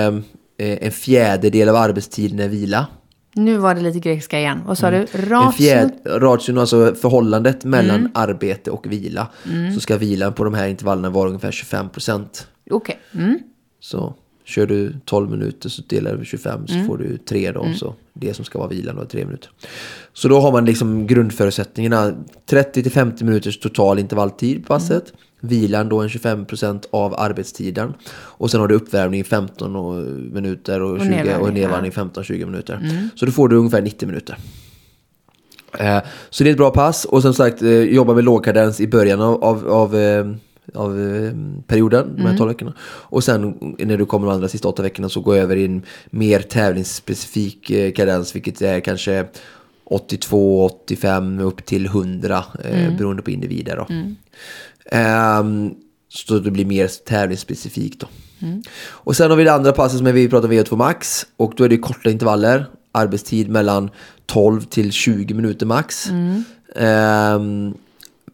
eh, 0.59 0.79
en 0.87 0.91
fjärdedel 0.93 1.69
av 1.69 1.77
arbetstiden 1.77 2.41
är 2.41 2.49
vila. 2.49 2.87
Nu 3.35 3.57
var 3.57 3.75
det 3.75 3.81
lite 3.81 3.99
grekiska 3.99 4.39
igen. 4.39 4.61
Vad 4.67 4.79
sa 4.79 4.91
du? 4.91 4.97
En 4.97 5.07
Ratio? 5.12 5.91
ration, 6.05 6.59
alltså 6.59 6.95
förhållandet 6.95 7.65
mellan 7.65 7.97
Mm. 8.00 8.11
arbete 8.15 8.71
och 8.71 8.87
vila. 8.93 9.27
Så 9.75 9.81
ska 9.81 9.97
vilan 9.97 10.33
på 10.33 10.45
de 10.45 10.55
här 10.55 10.69
intervallerna 10.69 11.11
vara 11.11 11.29
ungefär 11.29 11.50
25 11.53 11.89
procent. 11.89 12.47
Okej. 12.71 12.99
Mm. 13.15 13.39
Så 13.81 14.15
kör 14.50 14.66
du 14.66 14.95
12 15.04 15.30
minuter 15.30 15.69
så 15.69 15.83
delar 15.87 16.16
du 16.16 16.25
25 16.25 16.54
Mm. 16.54 16.66
så 16.83 16.87
får 16.87 16.99
du 16.99 17.16
3 17.16 17.52
då. 17.52 17.66
Så 17.76 17.95
det 18.12 18.35
som 18.35 18.45
ska 18.45 18.59
vara 18.59 18.69
vilan 18.69 18.97
då 18.97 19.02
är 19.02 19.07
3 19.07 19.25
minuter. 19.25 19.50
Så 20.12 20.28
då 20.28 20.40
har 20.40 20.52
man 20.52 20.64
liksom 20.64 21.07
grundförutsättningarna. 21.07 22.12
30 22.47 22.83
till 22.83 22.92
50 22.92 23.25
minuters 23.25 23.59
total 23.61 23.99
intervalltid 23.99 24.62
på 24.62 24.66
passet. 24.66 25.09
Mm. 25.11 25.21
Vilan 25.40 25.88
då 25.88 26.00
en 26.00 26.09
25% 26.09 26.87
av 26.90 27.14
arbetstiden. 27.21 27.95
Och 28.12 28.50
sen 28.50 28.61
har 28.61 28.69
du 28.69 28.75
uppvärmning 28.75 29.25
15 29.25 29.76
och- 29.76 30.04
minuter 30.33 30.83
och, 30.83 30.99
20, 30.99 31.04
nedvärmning, 31.09 31.49
och 31.49 31.54
nedvärmning 31.54 31.92
ja. 31.97 32.02
15-20 32.02 32.45
minuter. 32.47 33.00
Så 33.16 33.26
då 33.26 33.33
får 33.33 33.49
du 33.49 33.57
ungefär 33.57 33.83
90 33.83 34.07
minuter. 34.07 34.37
Eh, 35.78 35.99
Så 36.30 36.45
det 36.45 36.50
är 36.50 36.52
ett 36.52 36.57
bra 36.59 36.71
pass 36.71 37.04
och 37.04 37.23
som 37.23 37.35
sagt 37.35 37.62
eh, 37.62 37.71
jobba 37.83 38.14
med 38.14 38.25
lågkadens 38.25 38.80
i 38.80 38.88
början 38.88 39.21
av, 39.21 39.45
av, 39.45 39.69
av, 39.69 39.97
eh, 39.97 40.26
av 40.75 41.00
eh, 41.00 41.33
perioden, 41.67 42.17
de 42.17 42.23
här 42.23 42.37
12 42.37 42.49
veckorna. 42.49 42.75
Och 42.83 43.25
sen 43.25 43.75
när 43.79 43.97
du 43.97 44.07
kommer 44.07 44.27
de 44.27 44.35
andra 44.35 44.49
sista 44.49 44.69
åtta 44.69 44.83
veckorna 44.83 45.09
så 45.09 45.21
gå 45.21 45.35
över 45.35 45.57
i 45.57 45.65
en 45.65 45.83
mer 46.11 46.41
tävlingsspecifik 46.41 47.71
eh, 47.71 47.93
kadens 47.93 48.35
vilket 48.35 48.62
är 48.62 48.81
kanske 48.81 49.27
82, 49.85 50.65
85 50.65 51.41
upp 51.41 51.65
till 51.65 51.87
100 51.87 52.45
eh, 52.65 52.97
beroende 52.97 53.23
på 53.23 53.31
individer. 53.31 53.77
Då. 53.77 53.87
Ehm, 54.91 55.75
så 56.09 56.39
det 56.39 56.50
blir 56.50 56.65
mer 56.65 56.89
tävlingsspecifikt 57.07 58.00
då. 58.00 58.07
Och 58.89 59.17
sen 59.17 59.31
har 59.31 59.37
vi 59.37 59.45
det 59.45 59.53
andra 59.53 59.73
passet 59.73 59.99
som 59.99 60.07
är 60.07 60.12
vi 60.12 60.29
pratar 60.29 60.49
om 60.49 60.55
VO2 60.55 60.77
max 60.77 61.27
och 61.37 61.53
då 61.57 61.65
är 61.65 61.69
det 61.69 61.79
korta 61.79 62.11
intervaller. 62.11 62.67
Arbetstid 62.93 63.50
mellan 63.50 63.91
12 64.27 64.61
till 64.62 64.93
20 64.93 65.35
minuter 65.35 65.67
max. 65.67 66.11
Ehm, 66.77 67.75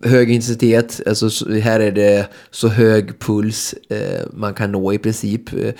hög 0.03 0.31
intensitet, 0.31 1.01
alltså 1.07 1.31
så- 1.31 1.53
här 1.53 1.81
är 1.81 1.93
det 1.93 2.29
så 2.51 2.69
hög 2.69 3.19
puls 3.19 3.75
eh, 3.89 4.27
man 4.33 4.55
kan 4.55 4.73
nå 4.73 4.93
i 4.93 4.99
princip. 4.99 5.53
Eh, 5.53 5.73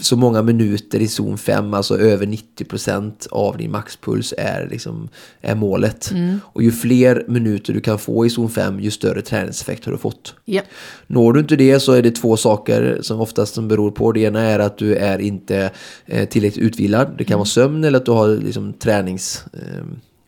Så 0.00 0.16
många 0.16 0.42
minuter 0.42 1.00
i 1.00 1.08
zon 1.08 1.38
5, 1.38 1.74
alltså 1.74 1.98
över 1.98 2.26
90% 2.26 3.26
av 3.30 3.56
din 3.56 3.70
maxpuls 3.70 4.34
är, 4.38 4.68
liksom, 4.70 5.08
är 5.40 5.54
målet. 5.54 6.10
Och 6.42 6.62
ju 6.62 6.70
fler 6.72 7.24
minuter 7.28 7.72
du 7.72 7.80
kan 7.80 7.98
få 7.98 8.26
i 8.26 8.30
zon 8.30 8.50
5, 8.50 8.80
ju 8.80 8.90
större 8.90 9.22
träningseffekt 9.22 9.84
har 9.84 9.92
du 9.92 9.98
fått. 9.98 10.34
Ja. 10.44 10.62
Når 11.06 11.32
du 11.32 11.40
inte 11.40 11.56
det 11.56 11.80
så 11.80 11.92
är 11.92 12.02
det 12.02 12.10
två 12.10 12.36
saker 12.36 12.98
som 13.02 13.20
oftast 13.20 13.54
som 13.54 13.68
beror 13.68 13.90
på. 13.90 14.12
Det 14.12 14.20
ena 14.20 14.40
är 14.40 14.58
att 14.58 14.78
du 14.78 14.94
är 14.96 15.18
inte 15.18 15.70
eh, 16.06 16.28
tillräckligt 16.28 16.64
utvilad. 16.66 17.14
Det 17.18 17.24
kan 17.24 17.38
vara 17.38 17.46
sömn 17.46 17.84
eller 17.84 17.98
att 17.98 18.04
du 18.06 18.10
har 18.12 18.28
liksom 18.28 18.72
tränings... 18.72 19.44
Eh, 19.52 19.84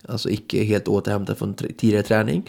alltså 0.08 0.30
icke 0.30 0.64
helt 0.64 0.88
återhämtad 0.88 1.38
från 1.38 1.54
tidigare 1.54 2.02
träning. 2.02 2.48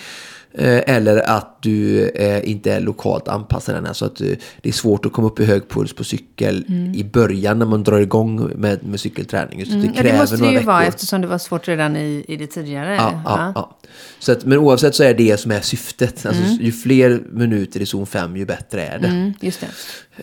Eh, 0.60 0.96
eller 0.96 1.30
att 1.30 1.58
du 1.62 2.10
eh, 2.10 2.50
inte 2.50 2.74
är 2.74 2.80
lokalt 2.80 3.28
anpassad 3.28 3.76
än. 3.76 3.93
Så 3.96 4.06
att 4.06 4.22
eh, 4.22 4.28
det 4.62 4.70
är 4.70 4.74
svårt 4.74 5.06
att 5.06 5.12
komma 5.12 5.28
upp 5.28 5.39
i 5.39 5.46
hög 5.46 5.70
puls 5.70 5.93
på 5.93 6.04
cykel 6.04 6.65
i 6.96 7.04
början 7.04 7.60
när 7.60 7.65
man 7.65 7.84
drar 7.84 8.00
igång 8.00 8.52
med, 8.56 8.84
med 8.84 9.00
cykelträning. 9.00 9.60
Just 9.60 9.72
Mm. 9.72 9.86
Ja, 9.86 9.93
kräver 9.93 10.12
det 10.12 10.17
måste 10.17 10.38
det 10.38 10.52
ju 10.52 10.60
vara 10.60 10.80
veckor. 10.80 10.89
eftersom 10.89 11.22
det 11.22 11.28
var 11.28 11.38
svårt 11.38 11.67
redan 11.67 11.96
i, 11.96 12.26
i 12.28 12.36
det 12.36 12.48
tidigare. 12.48 12.96
Ja, 12.96 13.22
ja, 13.26 13.52
ja. 13.56 13.78
Så 14.20 14.32
att, 14.32 14.46
men 14.46 14.58
oavsett 14.58 14.96
så 14.96 15.04
är 15.04 15.13
det 15.13 15.39
som 15.39 15.52
är 15.52 15.62
syftet. 15.62 16.26
Alltså, 16.26 16.43
Ju 16.43 16.72
fler 16.72 17.24
minuter 17.32 17.82
i 17.82 17.86
zon 17.86 18.06
5 18.06 18.38
ju 18.38 18.46
bättre 18.46 18.86
är 18.86 19.00
det. 19.00 19.08
Mm, 19.08 19.34
just 19.39 19.62
det. 19.62 19.67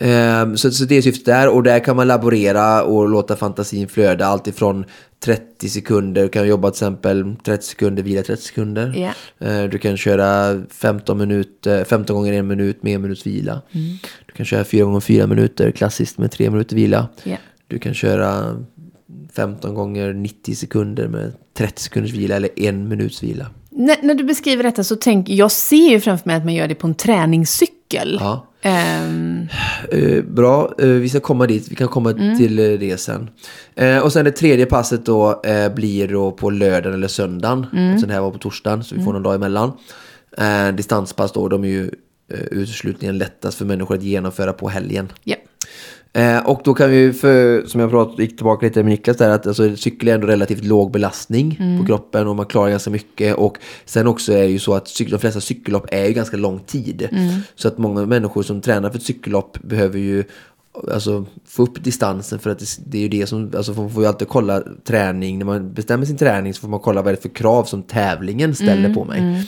Ehm, 0.07 0.57
så, 0.57 0.71
så 0.71 0.85
det 0.85 0.95
är 0.95 1.03
syftet 1.03 1.25
där 1.25 1.49
och 1.49 1.63
där 1.63 1.85
kan 1.85 1.97
man 1.97 2.07
laborera 2.07 2.83
och 2.83 3.09
låta 3.09 3.37
fantasin 3.37 3.89
flöda 3.89 4.27
allt 4.27 4.47
ifrån 4.47 4.85
30 5.25 5.69
sekunder, 5.69 6.23
du 6.23 6.29
kan 6.29 6.49
jobba 6.49 6.71
till 6.71 6.77
exempel 6.77 7.37
30 7.45 7.67
sekunder, 7.67 8.03
vila 8.03 8.23
30 8.23 8.43
sekunder. 8.43 9.15
Eh, 9.39 9.65
Du 9.65 9.79
kan 9.79 9.97
köra 9.97 10.63
15, 10.71 11.19
minuter, 11.19 11.85
15 11.85 12.17
gånger 12.17 12.33
en 12.33 12.47
minut 12.47 12.83
med 12.83 12.95
en 12.95 13.03
minuts 13.03 13.27
vila. 13.27 13.63
Du 14.27 14.33
kan 14.37 14.47
köra 14.47 14.65
4 14.65 14.85
gånger 14.85 15.01
4 15.01 15.27
minuter, 15.27 15.71
klassiskt 15.71 16.19
med 16.19 16.31
3 16.31 16.51
minuter 16.51 16.77
vila. 16.77 17.09
Ja. 17.25 17.37
Du 17.69 17.79
kan 17.79 17.95
köra 17.95 18.57
15 19.33 19.75
gånger 19.75 20.13
90 20.13 20.55
sekunder 20.55 21.09
med 21.09 21.33
30 21.57 21.83
sekunders 21.83 22.13
vila 22.13 22.37
eller 22.37 22.51
en 22.57 22.89
minuts 22.89 23.23
vila. 23.23 23.47
När, 23.71 23.97
när 24.03 24.15
du 24.15 24.25
beskriver 24.25 24.63
detta 24.63 24.85
så 24.85 24.97
tänker 24.97 25.35
jag 25.35 25.51
ser 25.53 25.91
ju 25.91 26.01
framför 26.01 26.29
mig 26.29 26.37
att 26.37 26.45
man 26.45 26.55
gör 26.55 26.69
det 26.69 26.75
på 26.75 26.87
en 26.87 26.95
träningscykel. 26.95 28.19
Ja. 28.21 28.47
Eh, 28.65 30.25
bra, 30.25 30.75
eh, 30.79 30.89
vi 30.89 31.09
ska 31.09 31.21
komma 31.21 31.47
dit. 31.47 31.71
Vi 31.71 31.75
kan 31.75 31.89
komma 31.89 32.13
till 32.39 32.59
eh, 32.59 32.79
det 32.79 33.01
sen. 33.01 33.31
Och 34.03 34.13
sen 34.13 34.25
det 34.25 34.31
tredje 34.31 34.67
passet 34.67 35.07
då 35.07 35.43
blir 35.75 36.09
då 36.09 36.33
på 36.33 36.51
lördagen 36.51 36.95
eller 36.95 37.09
söndagen. 37.09 37.67
Eftersom 37.73 38.09
det 38.09 38.15
här 38.15 38.21
var 38.21 38.31
på 38.31 38.39
torsdagen 38.39 38.85
så 38.85 38.95
vi 38.95 39.05
får 39.05 39.13
någon 39.13 39.23
dag 39.23 39.35
emellan. 39.35 39.73
Distanspass 40.75 41.33
då, 41.33 41.49
de 41.49 41.65
är 41.65 41.69
ju 41.69 41.91
uteslutningen 42.51 43.19
lättast 43.19 43.59
för 43.59 43.65
människor 43.65 43.95
att 43.95 44.03
genomföra 44.03 44.53
på 44.53 44.69
helgen. 44.69 45.13
ja. 45.25 45.37
Eh, 46.17 46.47
och 46.47 46.61
då 46.65 46.75
kan 46.75 46.91
vi, 46.91 47.13
för, 47.13 47.67
som 47.67 47.81
jag 47.81 47.91
pratade, 47.91 48.23
gick 48.23 48.37
tillbaka 48.37 48.67
lite 48.67 48.83
med 48.83 48.91
Niklas 48.91 49.17
där, 49.17 49.31
att 49.31 49.47
alltså, 49.47 49.77
cykel 49.77 50.09
är 50.09 50.15
ändå 50.15 50.27
relativt 50.27 50.65
låg 50.65 50.91
belastning 50.91 51.79
på 51.81 51.87
kroppen 51.87 52.27
och 52.27 52.37
man 52.37 52.47
klarar 52.47 52.71
ganska 52.71 52.91
mycket. 52.91 53.35
Och 53.37 53.59
sen 53.85 54.07
också 54.07 54.33
är 54.33 54.43
det 54.43 54.51
ju 54.51 54.59
så 54.59 54.75
att 54.75 54.89
cykel, 54.89 55.13
de 55.13 55.19
flesta 55.19 55.41
cykellopp 55.41 55.87
är 55.91 56.07
ju 56.07 56.13
ganska 56.13 56.37
lång 56.37 56.59
tid. 56.59 57.09
Så 57.55 57.69
att 57.69 57.79
många 57.79 58.07
människor 58.07 58.43
som 58.43 58.61
tränar 58.61 58.91
för 58.91 58.99
ett 58.99 59.05
cykellopp 59.05 59.59
behöver 59.63 59.99
ju 59.99 60.25
alltså, 60.93 61.25
få 61.49 61.63
upp 61.63 61.85
distansen 61.85 62.39
för 62.39 62.51
att 62.51 62.59
det, 62.59 62.67
det 62.87 62.99
är 62.99 63.03
ju 63.03 63.09
det 63.09 63.27
som, 63.27 63.53
alltså 63.57 63.73
man 63.73 63.91
får 63.91 64.03
ju 64.03 64.09
alltid 64.09 64.29
kolla 64.29 64.63
träning, 64.85 65.39
när 65.39 65.47
man 65.47 65.73
bestämmer 65.73 66.07
sin 66.07 66.17
träning 66.17 66.55
så 66.55 66.61
får 66.61 66.69
man 66.69 66.81
kolla 66.81 67.03
vad 67.03 67.15
det 67.15 67.19
är 67.19 67.23
för 67.23 67.29
krav 67.29 67.65
som 67.65 67.83
tävlingen 67.83 68.55
ställer 68.55 68.95
på 68.95 69.05
mig. 69.05 69.47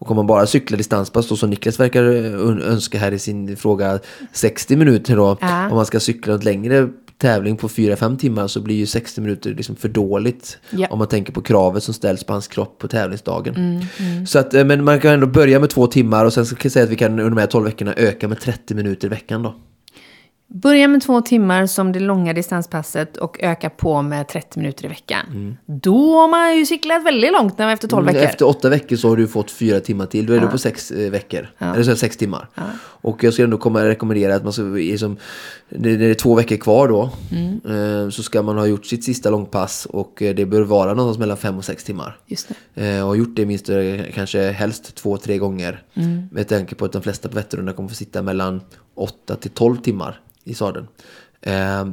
Och 0.00 0.10
om 0.10 0.16
man 0.16 0.26
bara 0.26 0.46
cyklar 0.46 0.78
distanspass 0.78 1.28
då 1.28 1.36
som 1.36 1.50
Niklas 1.50 1.80
verkar 1.80 2.02
ö- 2.02 2.60
önska 2.64 2.98
här 2.98 3.12
i 3.12 3.18
sin 3.18 3.56
fråga 3.56 3.98
60 4.32 4.76
minuter 4.76 5.16
då, 5.16 5.36
Ja. 5.40 5.68
om 5.70 5.76
man 5.76 5.86
ska 5.86 6.00
cykla 6.00 6.34
ett 6.34 6.44
längre 6.44 6.88
tävling 7.18 7.56
på 7.56 7.68
4-5 7.68 8.16
timmar 8.18 8.46
så 8.46 8.60
blir 8.60 8.76
ju 8.76 8.86
60 8.86 9.20
minuter 9.20 9.50
liksom 9.54 9.76
för 9.76 9.88
dåligt. 9.88 10.58
Ja. 10.70 10.86
Om 10.90 10.98
man 10.98 11.08
tänker 11.08 11.32
på 11.32 11.40
kravet 11.42 11.82
som 11.82 11.94
ställs 11.94 12.24
på 12.24 12.32
hans 12.32 12.48
kropp 12.48 12.78
på 12.78 12.88
tävlingsdagen. 12.88 13.86
Så 14.26 14.38
att, 14.38 14.54
eh, 14.54 14.64
men 14.64 14.84
man 14.84 15.00
kan 15.00 15.10
ändå 15.12 15.26
börja 15.26 15.60
med 15.60 15.70
två 15.70 15.86
timmar 15.86 16.24
och 16.24 16.32
sen 16.32 16.46
så 16.46 16.54
kan 16.54 16.60
jag 16.62 16.72
säga 16.72 16.84
att 16.84 16.90
vi 16.90 16.96
kan 16.96 17.10
under 17.12 17.24
de 17.30 17.38
här 17.38 17.46
12 17.46 17.64
veckorna 17.64 17.94
öka 17.96 18.28
med 18.28 18.40
30 18.40 18.74
minuter 18.74 19.06
i 19.06 19.10
veckan 19.10 19.42
då. 19.42 19.54
Börja 20.50 20.88
med 20.88 21.02
två 21.02 21.20
timmar 21.20 21.66
som 21.66 21.92
det 21.92 22.00
långa 22.00 22.32
distanspasset 22.32 23.16
och 23.16 23.36
öka 23.42 23.70
på 23.70 24.02
med 24.02 24.28
30 24.28 24.58
minuter 24.58 24.84
i 24.84 24.88
veckan. 24.88 25.56
Då 25.66 26.20
har 26.20 26.28
man 26.28 26.56
ju 26.56 26.66
cyklat 26.66 27.04
väldigt 27.04 27.32
långt 27.32 27.58
när 27.58 27.66
man 27.66 27.72
efter 27.72 27.88
12 27.88 28.06
veckor. 28.06 28.18
Mm, 28.18 28.30
Efter 28.30 28.46
åtta 28.48 28.68
veckor 28.68 28.96
så 28.96 29.08
har 29.08 29.16
du 29.16 29.28
fått 29.28 29.50
fyra 29.50 29.80
timmar 29.80 30.06
till. 30.06 30.26
Då 30.26 30.32
är 30.32 30.40
du 30.40 30.46
på 30.46 30.58
sex 30.58 30.90
eh, 30.90 31.10
veckor. 31.10 31.48
Eller 31.58 31.82
så 31.82 31.90
är 31.90 31.94
det 31.94 31.96
sex 32.00 32.16
timmar. 32.16 32.48
Och 32.80 33.24
jag 33.24 33.32
skulle 33.32 33.44
ändå 33.44 33.58
komma 33.58 33.84
rekommendera 33.84 34.34
att 34.34 34.44
man 34.44 34.52
ska, 34.52 34.62
liksom, 34.62 35.16
när 35.68 35.98
det 35.98 36.04
är 36.06 36.14
två 36.14 36.34
veckor 36.34 36.56
kvar 36.56 36.88
då. 36.88 37.02
Eh, 37.72 38.10
så 38.10 38.22
ska 38.22 38.42
man 38.42 38.58
ha 38.58 38.66
gjort 38.66 38.86
sitt 38.86 39.04
sista 39.04 39.30
långpass. 39.30 39.86
Och 39.86 40.22
eh, 40.22 40.34
det 40.34 40.46
bör 40.46 40.62
vara 40.62 40.94
någonstans 40.94 41.18
mellan 41.18 41.36
fem 41.36 41.58
och 41.58 41.64
sex 41.64 41.84
timmar. 41.84 42.18
Just 42.26 42.48
det. 42.74 43.02
Och 43.02 43.16
gjort 43.16 43.36
det 43.36 43.46
minst 43.46 43.70
kanske 44.14 44.50
helst 44.50 44.94
två, 44.94 45.16
tre 45.16 45.38
gånger. 45.38 45.82
Med 46.30 46.48
tanke 46.48 46.74
på 46.74 46.84
att 46.84 46.92
de 46.92 47.02
flesta 47.02 47.28
på 47.28 47.34
Vätternrundan 47.34 47.74
kommer 47.74 47.88
få 47.88 47.94
sitta 47.94 48.22
mellan 48.22 48.60
8 48.94 49.36
till 49.36 49.50
12 49.50 49.76
timmar 49.76 50.20
i 50.48 50.54
sadeln. 50.54 50.86
Eh, 51.40 51.86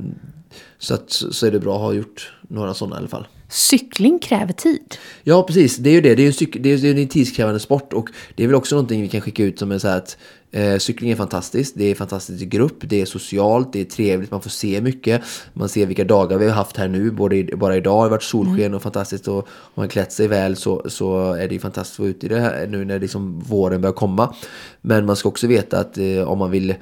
så, 0.77 0.93
att, 0.93 1.11
så 1.11 1.47
är 1.47 1.51
det 1.51 1.59
bra 1.59 1.75
att 1.75 1.81
ha 1.81 1.93
gjort 1.93 2.33
några 2.41 2.73
sådana 2.73 2.95
i 2.95 2.99
alla 2.99 3.07
fall. 3.07 3.27
Cykling 3.49 4.19
kräver 4.19 4.53
tid. 4.53 4.95
Ja, 5.23 5.43
precis. 5.43 5.77
Det 5.77 5.89
är 5.89 5.93
ju 5.93 6.01
det. 6.01 6.15
Det 6.15 6.23
är 6.23 6.27
en, 6.27 6.33
cyk- 6.33 6.59
det 6.59 6.69
är, 6.69 6.97
en 6.97 7.07
tidskrävande 7.07 7.59
sport 7.59 7.93
och 7.93 8.09
det 8.35 8.43
är 8.43 8.47
väl 8.47 8.55
också 8.55 8.75
någonting 8.75 9.01
vi 9.01 9.07
kan 9.07 9.21
skicka 9.21 9.43
ut 9.43 9.59
som 9.59 9.71
är 9.71 9.77
så 9.77 9.87
här 9.87 9.97
att 9.97 10.17
eh, 10.51 10.77
cykling 10.77 11.11
är 11.11 11.15
fantastiskt. 11.15 11.75
Det 11.77 11.85
är 11.85 11.95
fantastiskt 11.95 12.41
i 12.41 12.45
grupp, 12.45 12.77
det 12.79 13.01
är 13.01 13.05
socialt, 13.05 13.73
det 13.73 13.81
är 13.81 13.85
trevligt, 13.85 14.31
man 14.31 14.41
får 14.41 14.49
se 14.49 14.81
mycket. 14.81 15.21
Man 15.53 15.69
ser 15.69 15.85
vilka 15.85 16.03
dagar 16.03 16.37
vi 16.37 16.45
har 16.45 16.53
haft 16.53 16.77
här 16.77 16.87
nu. 16.87 17.11
Både, 17.11 17.43
bara 17.43 17.75
idag 17.77 17.97
har 17.97 18.03
det 18.03 18.09
varit 18.09 18.23
solsken 18.23 18.73
och 18.73 18.81
fantastiskt 18.81 19.27
och 19.27 19.37
om 19.37 19.73
man 19.75 19.89
klätt 19.89 20.11
sig 20.11 20.27
väl 20.27 20.55
så, 20.55 20.89
så 20.89 21.33
är 21.33 21.47
det 21.47 21.53
ju 21.53 21.59
fantastiskt 21.59 21.95
att 21.95 21.99
vara 21.99 22.09
ute 22.09 22.25
i 22.25 22.29
det 22.29 22.39
här 22.39 22.67
nu 22.67 22.85
när 22.85 22.99
liksom 22.99 23.39
våren 23.39 23.81
börjar 23.81 23.93
komma. 23.93 24.35
Men 24.81 25.05
man 25.05 25.15
ska 25.15 25.29
också 25.29 25.47
veta 25.47 25.79
att 25.79 25.97
eh, 25.97 26.21
om 26.21 26.37
man 26.37 26.51
vill 26.51 26.75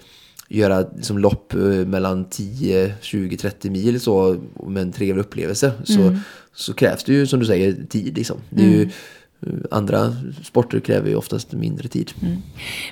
göra 0.53 0.85
liksom, 0.95 1.17
lopp 1.17 1.53
eh, 1.53 1.59
mellan 1.59 2.25
10, 2.29 2.93
20, 3.01 3.37
30 3.37 3.69
mil 3.69 3.99
så, 3.99 4.37
med 4.67 4.81
en 4.81 4.91
trevlig 4.91 5.21
upplevelse 5.21 5.71
så, 5.83 6.17
så 6.53 6.73
krävs 6.73 7.03
det 7.03 7.13
ju 7.13 7.27
som 7.27 7.39
du 7.39 7.45
säger 7.45 7.85
tid. 7.89 8.17
Liksom. 8.17 8.37
Det 8.49 8.63
är 8.63 8.67
ju, 8.67 8.89
Andra 9.71 10.15
sporter 10.43 10.79
kräver 10.79 11.09
ju 11.09 11.15
oftast 11.15 11.51
mindre 11.51 11.87
tid. 11.87 12.11
Mm. 12.21 12.37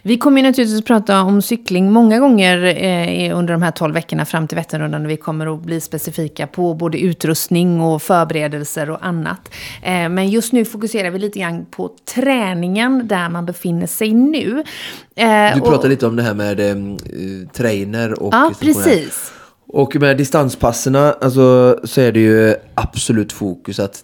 Vi 0.03 0.17
kommer 0.17 0.41
ju 0.41 0.47
naturligtvis 0.47 0.85
prata 0.85 1.21
om 1.21 1.41
cykling 1.41 1.91
många 1.91 2.19
gånger 2.19 2.63
eh, 2.83 3.37
under 3.37 3.53
de 3.53 3.61
här 3.61 3.71
12 3.71 3.93
veckorna 3.93 4.25
fram 4.25 4.47
till 4.47 4.55
Vätternrundan. 4.55 5.07
Vi 5.07 5.17
kommer 5.17 5.53
att 5.55 5.61
bli 5.61 5.81
specifika 5.81 6.47
på 6.47 6.73
både 6.73 6.99
utrustning 6.99 7.81
och 7.81 8.01
förberedelser 8.01 8.89
och 8.89 9.05
annat. 9.05 9.51
Eh, 9.81 10.09
men 10.09 10.29
just 10.29 10.53
nu 10.53 10.65
fokuserar 10.65 11.09
vi 11.09 11.19
lite 11.19 11.39
grann 11.39 11.65
på 11.65 11.89
träningen 12.15 13.07
där 13.07 13.29
man 13.29 13.45
befinner 13.45 13.87
sig 13.87 14.13
nu. 14.13 14.63
Eh, 15.15 15.55
du 15.55 15.61
pratade 15.61 15.77
och, 15.77 15.89
lite 15.89 16.07
om 16.07 16.15
det 16.15 16.23
här 16.23 16.33
med 16.33 16.59
eh, 16.59 16.75
trainer 17.53 18.23
och... 18.23 18.33
Ja, 18.33 18.51
precis. 18.59 19.31
Och 19.73 19.95
med 19.95 20.17
distanspasserna 20.17 21.11
alltså, 21.21 21.79
så 21.83 22.01
är 22.01 22.11
det 22.11 22.19
ju 22.19 22.55
absolut 22.75 23.31
fokus 23.31 23.79
att 23.79 24.03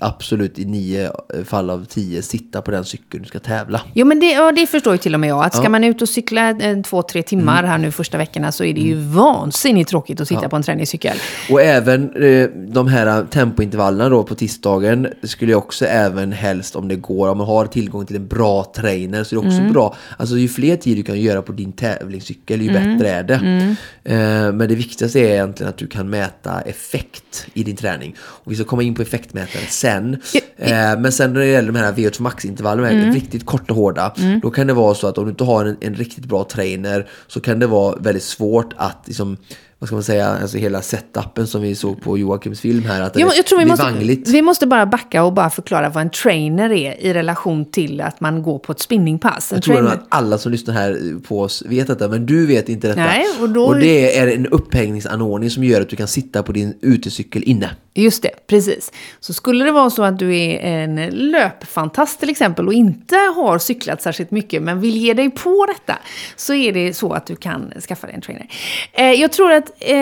absolut 0.00 0.58
i 0.58 0.64
nio 0.64 1.10
fall 1.44 1.70
av 1.70 1.84
tio 1.84 2.22
sitta 2.22 2.62
på 2.62 2.70
den 2.70 2.84
cykeln 2.84 3.22
du 3.22 3.28
ska 3.28 3.38
tävla. 3.38 3.80
Jo, 3.94 4.06
men 4.06 4.20
det, 4.20 4.32
ja, 4.32 4.52
det 4.52 4.66
förstår 4.66 4.92
ju 4.92 4.98
till 4.98 5.14
och 5.14 5.20
med 5.20 5.30
jag. 5.30 5.44
Att 5.44 5.54
ska 5.54 5.64
ja. 5.64 5.68
man 5.68 5.84
ut 5.84 6.02
och 6.02 6.08
cykla 6.08 6.50
eh, 6.50 6.80
två, 6.82 7.02
tre 7.02 7.22
timmar 7.22 7.58
mm. 7.58 7.70
här 7.70 7.78
nu 7.78 7.92
första 7.92 8.18
veckorna 8.18 8.52
så 8.52 8.64
är 8.64 8.74
det 8.74 8.80
ju 8.80 8.92
mm. 8.92 9.12
vansinnigt 9.12 9.90
tråkigt 9.90 10.20
att 10.20 10.28
sitta 10.28 10.42
ja. 10.42 10.48
på 10.48 10.56
en 10.56 10.62
träningscykel. 10.62 11.16
Och 11.50 11.62
även 11.62 12.22
eh, 12.22 12.48
de 12.48 12.88
här 12.88 13.24
tempointervallerna 13.24 14.08
då 14.08 14.22
på 14.22 14.34
tisdagen 14.34 15.08
skulle 15.22 15.52
jag 15.52 15.58
också 15.58 15.86
även 15.86 16.32
helst 16.32 16.76
om 16.76 16.88
det 16.88 16.96
går, 16.96 17.28
om 17.28 17.38
man 17.38 17.46
har 17.46 17.66
tillgång 17.66 18.06
till 18.06 18.16
en 18.16 18.26
bra 18.26 18.64
trainer 18.64 19.24
så 19.24 19.36
är 19.36 19.40
det 19.40 19.46
också 19.46 19.60
mm. 19.60 19.72
bra. 19.72 19.96
Alltså 20.16 20.36
ju 20.36 20.48
fler 20.48 20.76
tid 20.76 20.96
du 20.96 21.02
kan 21.02 21.20
göra 21.20 21.42
på 21.42 21.52
din 21.52 21.72
tävlingscykel 21.72 22.62
ju 22.62 22.70
mm. 22.70 22.98
bättre 22.98 23.10
är 23.10 23.22
det. 23.22 23.34
Mm. 23.34 23.76
Eh, 24.04 24.52
men 24.52 24.68
det 24.68 24.74
viktigaste 24.74 25.20
är 25.20 25.32
egentligen 25.32 25.70
att 25.70 25.78
du 25.78 25.86
kan 25.86 26.10
mäta 26.10 26.60
effekt 26.60 27.46
i 27.54 27.62
din 27.62 27.76
träning. 27.76 28.14
Och 28.18 28.52
vi 28.52 28.56
ska 28.56 28.64
komma 28.64 28.82
in 28.82 28.94
på 28.94 29.02
effekt 29.02 29.15
effektmätare 29.16 29.62
sen. 29.68 30.16
Eh, 30.58 30.98
men 30.98 31.12
sen 31.12 31.32
när 31.32 31.40
det 31.40 31.46
gäller 31.46 31.72
de 31.72 31.78
här 31.78 31.92
VO2 31.92 32.22
max-intervallerna, 32.22 32.90
mm. 32.90 33.14
riktigt 33.14 33.46
korta 33.46 33.72
och 33.72 33.76
hårda, 33.76 34.14
mm. 34.18 34.40
då 34.40 34.50
kan 34.50 34.66
det 34.66 34.72
vara 34.72 34.94
så 34.94 35.06
att 35.06 35.18
om 35.18 35.24
du 35.24 35.30
inte 35.30 35.44
har 35.44 35.64
en, 35.64 35.76
en, 35.80 35.94
riktigt 35.94 36.24
bra 36.24 36.44
trainer 36.44 37.08
så 37.26 37.40
kan 37.40 37.58
det 37.58 37.66
vara 37.66 37.96
väldigt 37.96 38.22
svårt 38.22 38.74
att 38.76 39.02
liksom, 39.06 39.36
vad 39.78 39.88
ska 39.88 39.96
man 39.96 40.02
säga, 40.02 40.28
alltså 40.28 40.58
hela 40.58 40.82
setupen 40.82 41.46
som 41.46 41.62
vi 41.62 41.74
såg 41.74 42.02
på 42.02 42.18
Joakims 42.18 42.60
film 42.60 42.84
här, 42.84 43.02
att 43.02 43.12
jo, 43.16 43.30
jag 43.36 43.46
tror 43.46 43.58
vi 43.58 43.64
måste, 43.64 43.84
vangligt. 43.84 44.28
Vi 44.28 44.42
måste 44.42 44.66
bara 44.66 44.86
backa 44.86 45.24
och 45.24 45.32
bara 45.32 45.50
förklara 45.50 45.88
vad 45.88 46.02
en 46.02 46.10
trainer 46.10 46.72
är 46.72 47.00
i 47.00 47.14
relation 47.14 47.64
till 47.64 48.00
att 48.00 48.20
man 48.20 48.42
går 48.42 48.58
på 48.58 48.72
ett 48.72 48.80
spinningpass. 48.80 49.52
En 49.52 49.56
jag 49.56 49.64
tror 49.64 49.88
att 49.88 50.06
alla 50.08 50.38
som 50.38 50.52
lyssnar 50.52 50.74
här 50.74 51.20
på 51.28 51.40
oss 51.40 51.62
vet 51.66 51.86
detta, 51.86 52.08
men 52.08 52.26
du 52.26 52.46
vet 52.46 52.68
inte 52.68 52.88
detta. 52.88 53.00
Nej, 53.00 53.24
och, 53.40 53.48
då... 53.48 53.64
och 53.64 53.76
det 53.76 54.18
är 54.18 54.26
en 54.26 54.46
upphängningsanordning 54.46 55.50
som 55.50 55.64
gör 55.64 55.80
att 55.80 55.88
du 55.88 55.96
kan 55.96 56.08
sitta 56.08 56.42
på 56.42 56.52
din 56.52 56.74
utecykel 56.80 57.42
inne. 57.42 57.70
Just 57.96 58.22
det, 58.22 58.30
precis. 58.46 58.92
Så 59.20 59.32
skulle 59.32 59.64
det 59.64 59.72
vara 59.72 59.90
så 59.90 60.02
att 60.02 60.18
du 60.18 60.36
är 60.36 60.58
en 60.58 61.06
löpfantast 61.10 62.20
till 62.20 62.30
exempel 62.30 62.66
och 62.66 62.72
inte 62.72 63.16
har 63.16 63.58
cyklat 63.58 64.02
särskilt 64.02 64.30
mycket 64.30 64.62
men 64.62 64.80
vill 64.80 64.96
ge 64.96 65.14
dig 65.14 65.30
på 65.30 65.66
detta 65.66 65.98
så 66.36 66.54
är 66.54 66.72
det 66.72 66.94
så 66.94 67.12
att 67.12 67.26
du 67.26 67.36
kan 67.36 67.72
skaffa 67.88 68.06
dig 68.06 68.16
en 68.16 68.22
trainer. 68.22 68.48
Eh, 68.92 69.12
jag 69.12 69.32
tror 69.32 69.52
att 69.52 69.70
eh, 69.80 69.96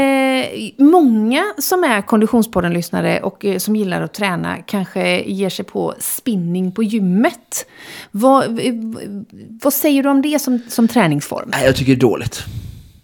många 0.79 1.45
som 1.59 1.85
är 1.85 2.03
Konditionspodden-lyssnare 2.03 3.21
och 3.21 3.45
eh, 3.45 3.59
som 3.59 3.77
gillar 3.77 4.03
att 4.03 4.15
träna 4.15 4.57
kanske 4.57 5.23
ger 5.23 5.51
sig 5.51 5.65
på 5.65 5.95
spinning 5.99 6.73
på 6.73 6.83
gymmet. 6.83 7.67
Vad, 8.11 8.45
eh, 8.45 8.75
vad 9.63 9.73
säger 9.73 10.03
du 10.03 10.09
om 10.09 10.23
det 10.23 10.39
som, 10.39 10.61
som 10.69 10.89
träningsform? 10.89 11.51
Jag 11.65 11.77
tycker 11.77 11.93
det 11.93 11.99
är 11.99 12.01
dåligt. 12.01 12.45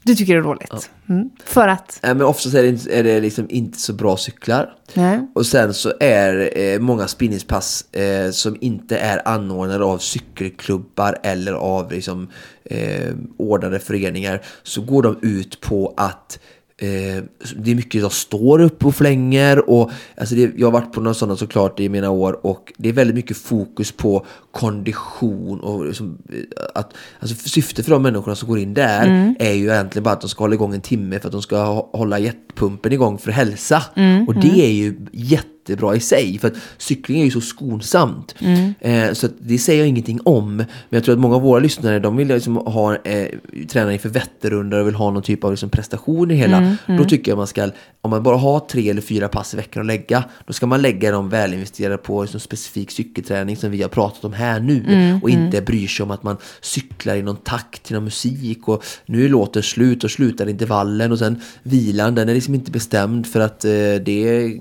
Du 0.02 0.14
tycker 0.14 0.32
det 0.34 0.38
är 0.38 0.42
dåligt? 0.42 0.90
Mm. 1.08 1.30
För 1.44 1.68
att? 1.68 1.98
Ja, 2.02 2.14
men 2.14 2.26
oftast 2.26 2.54
är 2.54 2.62
det, 2.62 2.98
är 2.98 3.04
det 3.04 3.20
liksom 3.20 3.46
inte 3.50 3.78
så 3.78 3.92
bra 3.92 4.16
cyklar. 4.16 4.74
Nej. 4.94 5.20
Och 5.34 5.46
sen 5.46 5.74
så 5.74 5.92
är 6.00 6.58
eh, 6.58 6.78
många 6.78 7.08
spinningspass 7.08 7.94
eh, 7.94 8.30
som 8.30 8.56
inte 8.60 8.98
är 8.98 9.28
anordnade 9.28 9.84
av 9.84 9.98
cykelklubbar 9.98 11.18
eller 11.22 11.52
av 11.52 11.92
liksom, 11.92 12.28
eh, 12.64 13.14
ordnade 13.36 13.78
föreningar. 13.78 14.42
Så 14.62 14.82
går 14.82 15.02
de 15.02 15.18
ut 15.22 15.60
på 15.60 15.94
att 15.96 16.38
Eh, 16.82 17.24
det 17.56 17.70
är 17.70 17.74
mycket 17.74 18.00
jag 18.00 18.12
står 18.12 18.60
upp 18.60 18.84
och 18.84 18.94
flänger 18.94 19.70
och 19.70 19.90
alltså 20.16 20.34
det, 20.34 20.52
jag 20.56 20.66
har 20.66 20.72
varit 20.72 20.92
på 20.92 21.00
några 21.00 21.14
sådana 21.14 21.36
såklart 21.36 21.80
i 21.80 21.88
mina 21.88 22.10
år 22.10 22.46
och 22.46 22.72
det 22.76 22.88
är 22.88 22.92
väldigt 22.92 23.16
mycket 23.16 23.36
fokus 23.36 23.92
på 23.92 24.26
kondition 24.50 25.60
och 25.60 25.86
liksom, 25.86 26.18
eh, 26.32 26.64
att 26.74 26.94
alltså 27.20 27.48
syftet 27.48 27.84
för 27.84 27.92
de 27.92 28.02
människorna 28.02 28.36
som 28.36 28.48
går 28.48 28.58
in 28.58 28.74
där 28.74 29.06
mm. 29.06 29.34
är 29.38 29.52
ju 29.52 29.70
egentligen 29.70 30.04
bara 30.04 30.14
att 30.14 30.20
de 30.20 30.30
ska 30.30 30.44
hålla 30.44 30.54
igång 30.54 30.74
en 30.74 30.80
timme 30.80 31.20
för 31.20 31.28
att 31.28 31.32
de 31.32 31.42
ska 31.42 31.88
hålla 31.92 32.18
hjärtpumpen 32.18 32.92
igång 32.92 33.18
för 33.18 33.30
hälsa 33.30 33.82
mm. 33.96 34.28
och 34.28 34.34
det 34.34 34.48
mm. 34.48 34.60
är 34.60 34.70
ju 34.70 35.06
jätte 35.12 35.59
jättebra 35.70 35.96
i 35.96 36.00
sig. 36.00 36.38
För 36.38 36.48
att 36.48 36.54
cykling 36.78 37.20
är 37.20 37.24
ju 37.24 37.30
så 37.30 37.40
skonsamt. 37.40 38.34
Mm. 38.38 38.74
Eh, 38.80 39.12
så 39.12 39.28
det 39.38 39.58
säger 39.58 39.80
jag 39.80 39.88
ingenting 39.88 40.20
om. 40.24 40.56
Men 40.56 40.66
jag 40.88 41.04
tror 41.04 41.14
att 41.14 41.20
många 41.20 41.36
av 41.36 41.42
våra 41.42 41.60
lyssnare 41.60 41.98
de 41.98 42.16
vill 42.16 42.28
liksom 42.28 42.56
ha 42.56 42.96
eh, 42.96 43.28
träna 43.68 43.92
inför 43.92 44.08
Vätternrundan 44.08 44.80
och 44.80 44.86
vill 44.86 44.94
ha 44.94 45.10
någon 45.10 45.22
typ 45.22 45.44
av 45.44 45.50
liksom 45.50 45.70
prestation 45.70 46.30
i 46.30 46.34
hela. 46.34 46.56
Mm. 46.56 46.76
Mm. 46.86 47.02
Då 47.02 47.08
tycker 47.08 47.30
jag 47.30 47.38
man 47.38 47.46
ska, 47.46 47.70
om 48.00 48.10
man 48.10 48.22
bara 48.22 48.36
har 48.36 48.60
tre 48.60 48.90
eller 48.90 49.02
fyra 49.02 49.28
pass 49.28 49.54
i 49.54 49.56
veckan 49.56 49.80
att 49.80 49.86
lägga, 49.86 50.24
då 50.46 50.52
ska 50.52 50.66
man 50.66 50.82
lägga 50.82 51.10
dem 51.10 51.28
välinvesterade 51.28 51.96
på 51.96 52.22
liksom 52.22 52.40
specifik 52.40 52.90
cykelträning 52.90 53.56
som 53.56 53.70
vi 53.70 53.82
har 53.82 53.88
pratat 53.88 54.24
om 54.24 54.32
här 54.32 54.60
nu. 54.60 54.84
Mm, 54.88 55.22
och 55.22 55.30
inte 55.30 55.56
mm. 55.56 55.64
bryr 55.64 55.86
sig 55.86 56.04
om 56.04 56.10
att 56.10 56.22
man 56.22 56.36
cyklar 56.60 57.16
i 57.16 57.22
någon 57.22 57.36
takt 57.36 57.82
till 57.82 57.94
någon 57.94 58.04
musik 58.04 58.68
och 58.68 58.84
nu 59.06 59.24
är 59.24 59.28
låten 59.28 59.62
slut 59.62 60.04
och 60.04 60.10
slutar 60.10 60.48
intervallen 60.48 61.12
och 61.12 61.18
sen 61.18 61.40
vilan, 61.62 62.14
den 62.14 62.28
är 62.28 62.34
liksom 62.34 62.54
inte 62.54 62.70
bestämd 62.70 63.26
för 63.26 63.40
att 63.40 63.64
eh, 63.64 63.70
det 64.04 64.52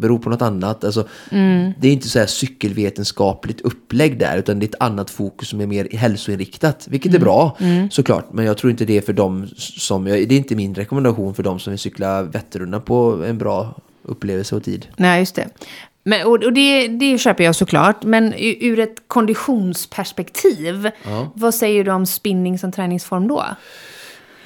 beror 0.00 0.18
på 0.18 0.30
något 0.30 0.42
annat. 0.42 0.55
Alltså, 0.64 1.08
mm. 1.30 1.72
Det 1.80 1.88
är 1.88 1.92
inte 1.92 2.08
så 2.08 2.18
här 2.18 2.26
cykelvetenskapligt 2.26 3.60
upplägg 3.60 4.18
där, 4.18 4.38
utan 4.38 4.58
det 4.58 4.66
är 4.66 4.68
ett 4.68 4.80
annat 4.80 5.10
fokus 5.10 5.48
som 5.48 5.60
är 5.60 5.66
mer 5.66 5.88
hälsoinriktat. 5.92 6.86
Vilket 6.90 7.10
mm. 7.10 7.22
är 7.22 7.24
bra 7.24 7.56
mm. 7.60 7.90
såklart, 7.90 8.32
men 8.32 8.44
jag 8.44 8.58
tror 8.58 8.70
inte 8.70 8.84
det 8.84 8.96
är 8.96 9.00
för 9.00 9.12
dem 9.12 9.48
som, 9.56 10.04
det 10.04 10.12
är 10.12 10.32
inte 10.32 10.54
min 10.54 10.74
rekommendation 10.74 11.34
för 11.34 11.42
dem 11.42 11.58
som 11.58 11.70
vill 11.70 11.78
cykla 11.80 12.22
Vätternrundan 12.22 12.82
på 12.82 13.24
en 13.26 13.38
bra 13.38 13.74
upplevelse 14.02 14.56
och 14.56 14.64
tid. 14.64 14.86
Nej, 14.96 15.20
just 15.20 15.34
det. 15.34 15.48
Men, 16.08 16.26
och, 16.26 16.52
det, 16.52 16.88
det 16.88 17.18
köper 17.18 17.44
jag 17.44 17.56
såklart, 17.56 18.04
men 18.04 18.34
ur 18.38 18.78
ett 18.78 19.02
konditionsperspektiv, 19.06 20.90
ja. 21.04 21.32
vad 21.34 21.54
säger 21.54 21.84
du 21.84 21.90
om 21.90 22.06
spinning 22.06 22.58
som 22.58 22.72
träningsform 22.72 23.28
då? 23.28 23.44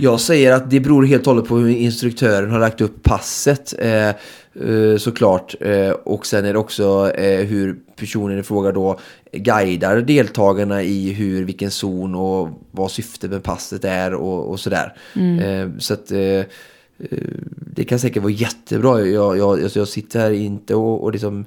Jag 0.02 0.20
säger 0.20 0.52
att 0.52 0.70
det 0.70 0.80
beror 0.80 1.06
helt 1.06 1.26
och 1.26 1.32
hållet 1.32 1.48
på 1.48 1.56
hur 1.56 1.68
instruktören 1.68 2.50
har 2.50 2.58
lagt 2.58 2.80
upp 2.80 3.02
passet. 3.02 3.74
Eh, 3.78 4.08
eh, 4.08 4.96
såklart. 4.98 5.54
Eh, 5.60 5.90
och 5.90 6.26
sen 6.26 6.44
är 6.44 6.52
det 6.52 6.58
också 6.58 7.06
hur 7.48 7.76
personen 7.96 8.38
i 8.38 8.42
fråga 8.42 8.72
då 8.72 8.98
guidar 9.32 10.00
deltagarna 10.00 10.82
i 10.82 11.12
hur, 11.12 11.44
vilken 11.44 11.70
zon 11.70 12.14
och 12.14 12.48
vad 12.70 12.90
syftet 12.90 13.30
med 13.30 13.42
passet 13.42 13.84
är 13.84 14.14
och, 14.14 14.50
och 14.50 14.60
sådär. 14.60 14.96
Mm. 15.16 15.80
Så 15.80 15.94
att 15.94 16.06
det 17.56 17.84
kan 17.88 17.98
säkert 17.98 18.22
vara 18.22 18.32
jättebra. 18.32 19.00
Jag, 19.00 19.38
jag, 19.38 19.70
jag 19.74 19.88
sitter 19.88 20.20
här 20.20 20.30
inte 20.30 20.74
och, 20.74 21.04
och 21.04 21.12
liksom 21.12 21.44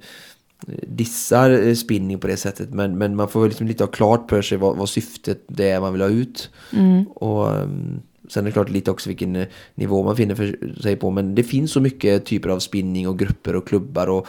dissar 0.87 1.73
spinning 1.73 2.19
på 2.19 2.27
det 2.27 2.37
sättet. 2.37 2.69
Men, 2.69 2.97
men 2.97 3.15
man 3.15 3.27
får 3.27 3.47
liksom 3.47 3.67
lite 3.67 3.83
ha 3.83 3.91
klart 3.91 4.29
för 4.29 4.41
sig 4.41 4.57
vad, 4.57 4.77
vad 4.77 4.89
syftet 4.89 5.43
det 5.47 5.69
är 5.69 5.79
man 5.79 5.93
vill 5.93 6.01
ha 6.01 6.09
ut. 6.09 6.49
Mm. 6.73 7.03
Och 7.07 7.61
um, 7.61 8.01
Sen 8.27 8.43
är 8.43 8.45
det 8.45 8.51
klart 8.51 8.69
lite 8.69 8.91
också 8.91 9.09
vilken 9.09 9.35
eh, 9.35 9.47
nivå 9.75 10.03
man 10.03 10.17
finner 10.17 10.35
för 10.35 10.79
sig 10.81 10.95
på. 10.95 11.11
Men 11.11 11.35
det 11.35 11.43
finns 11.43 11.71
så 11.71 11.81
mycket 11.81 12.25
typer 12.25 12.49
av 12.49 12.59
spinning 12.59 13.07
och 13.07 13.19
grupper 13.19 13.55
och 13.55 13.67
klubbar 13.67 14.07
och 14.07 14.27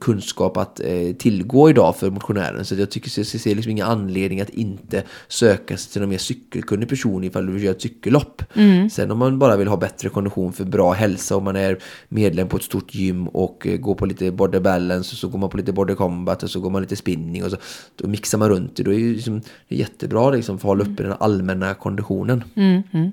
kunskap 0.00 0.56
att 0.56 0.80
eh, 0.80 1.12
tillgå 1.18 1.70
idag 1.70 1.96
för 1.96 2.10
motionären. 2.10 2.64
Så 2.64 2.74
jag 2.74 2.90
tycker 2.90 3.18
jag 3.18 3.26
ser 3.26 3.54
liksom 3.54 3.70
ingen 3.70 3.86
anledning 3.86 4.40
att 4.40 4.50
inte 4.50 5.02
söka 5.28 5.76
sig 5.76 5.92
till 5.92 6.02
en 6.02 6.08
mer 6.08 6.18
cykelkunnig 6.18 6.88
person 6.88 7.24
ifall 7.24 7.46
du 7.46 7.52
vill 7.52 7.62
göra 7.62 7.74
ett 7.74 7.82
cykellopp. 7.82 8.42
Mm. 8.54 8.90
Sen 8.90 9.10
om 9.10 9.18
man 9.18 9.38
bara 9.38 9.56
vill 9.56 9.68
ha 9.68 9.76
bättre 9.76 10.08
kondition 10.08 10.52
för 10.52 10.64
bra 10.64 10.92
hälsa 10.92 11.36
och 11.36 11.42
man 11.42 11.56
är 11.56 11.78
medlem 12.08 12.48
på 12.48 12.56
ett 12.56 12.62
stort 12.62 12.94
gym 12.94 13.28
och 13.28 13.66
eh, 13.66 13.76
går 13.76 13.94
på 13.94 14.06
lite 14.06 14.30
border 14.30 14.60
balance 14.60 15.14
och 15.14 15.18
så 15.18 15.28
går 15.28 15.38
man 15.38 15.50
på 15.50 15.56
lite 15.56 15.72
border 15.72 15.94
combat 15.94 16.42
och 16.42 16.50
så 16.50 16.60
går 16.60 16.70
man 16.70 16.82
lite 16.82 16.96
spinning 16.96 17.44
och 17.44 17.50
så 17.50 17.56
då 17.96 18.08
mixar 18.08 18.38
man 18.38 18.48
runt 18.48 18.76
det. 18.76 18.82
Då 18.82 18.92
är 18.92 18.98
det, 18.98 19.12
liksom, 19.12 19.40
det 19.68 19.74
är 19.74 19.78
jättebra 19.78 20.30
liksom, 20.30 20.58
för 20.58 20.68
att 20.68 20.70
hålla 20.70 20.84
uppe 20.84 21.02
den 21.02 21.14
allmänna 21.20 21.74
konditionen. 21.74 22.44
Mm. 22.54 23.12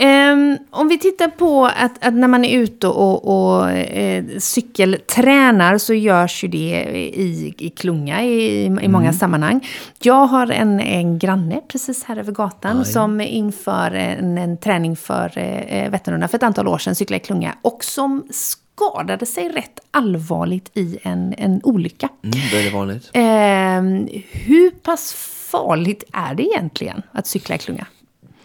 Um, 0.00 0.58
om 0.70 0.88
vi 0.88 0.98
tittar 0.98 1.28
på 1.28 1.66
att, 1.66 2.04
att, 2.04 2.14
när 2.14 2.28
man 2.28 2.44
är 2.44 2.58
ute 2.58 2.86
och, 2.86 3.24
och 3.24 3.70
eh, 3.70 4.24
cykeltränar 4.38 5.78
så 5.78 5.94
görs 5.94 6.44
ju 6.44 6.48
det 6.48 6.84
i, 7.14 7.54
i 7.58 7.70
klunga 7.70 8.24
i, 8.24 8.64
i 8.64 8.88
många 8.88 9.08
mm. 9.08 9.12
sammanhang. 9.12 9.68
Jag 9.98 10.26
har 10.26 10.50
en, 10.50 10.80
en 10.80 11.18
granne 11.18 11.60
precis 11.68 12.04
här 12.04 12.16
över 12.16 12.32
gatan 12.32 12.78
Aj. 12.78 12.84
som 12.84 13.20
inför 13.20 13.90
en, 13.90 14.38
en 14.38 14.56
träning 14.58 14.96
för 14.96 15.38
eh, 15.38 15.90
Vätternrundan 15.90 16.28
för 16.28 16.36
ett 16.36 16.42
antal 16.42 16.68
år 16.68 16.78
sedan 16.78 16.94
cyklade 16.94 17.22
i 17.22 17.26
klunga 17.26 17.54
och 17.62 17.84
som 17.84 18.26
skadade 18.30 19.26
sig 19.26 19.48
rätt 19.48 19.80
allvarligt 19.90 20.70
i 20.74 20.98
en, 21.02 21.34
en 21.38 21.60
olycka. 21.64 22.08
Mm, 22.24 22.38
det 22.52 22.66
är 22.66 22.72
vanligt. 22.72 23.10
Eh, 23.12 24.22
hur 24.40 24.70
pass 24.70 25.12
farligt 25.50 26.04
är 26.12 26.34
det 26.34 26.42
egentligen 26.42 27.02
att 27.12 27.26
cykla 27.26 27.54
i 27.54 27.58
klunga? 27.58 27.86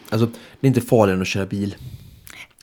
Alltså, 0.10 0.26
det 0.60 0.68
är 0.68 0.68
inte 0.68 0.82
farligare 0.82 1.16
än 1.16 1.22
att 1.22 1.28
köra 1.28 1.46
bil. 1.46 1.76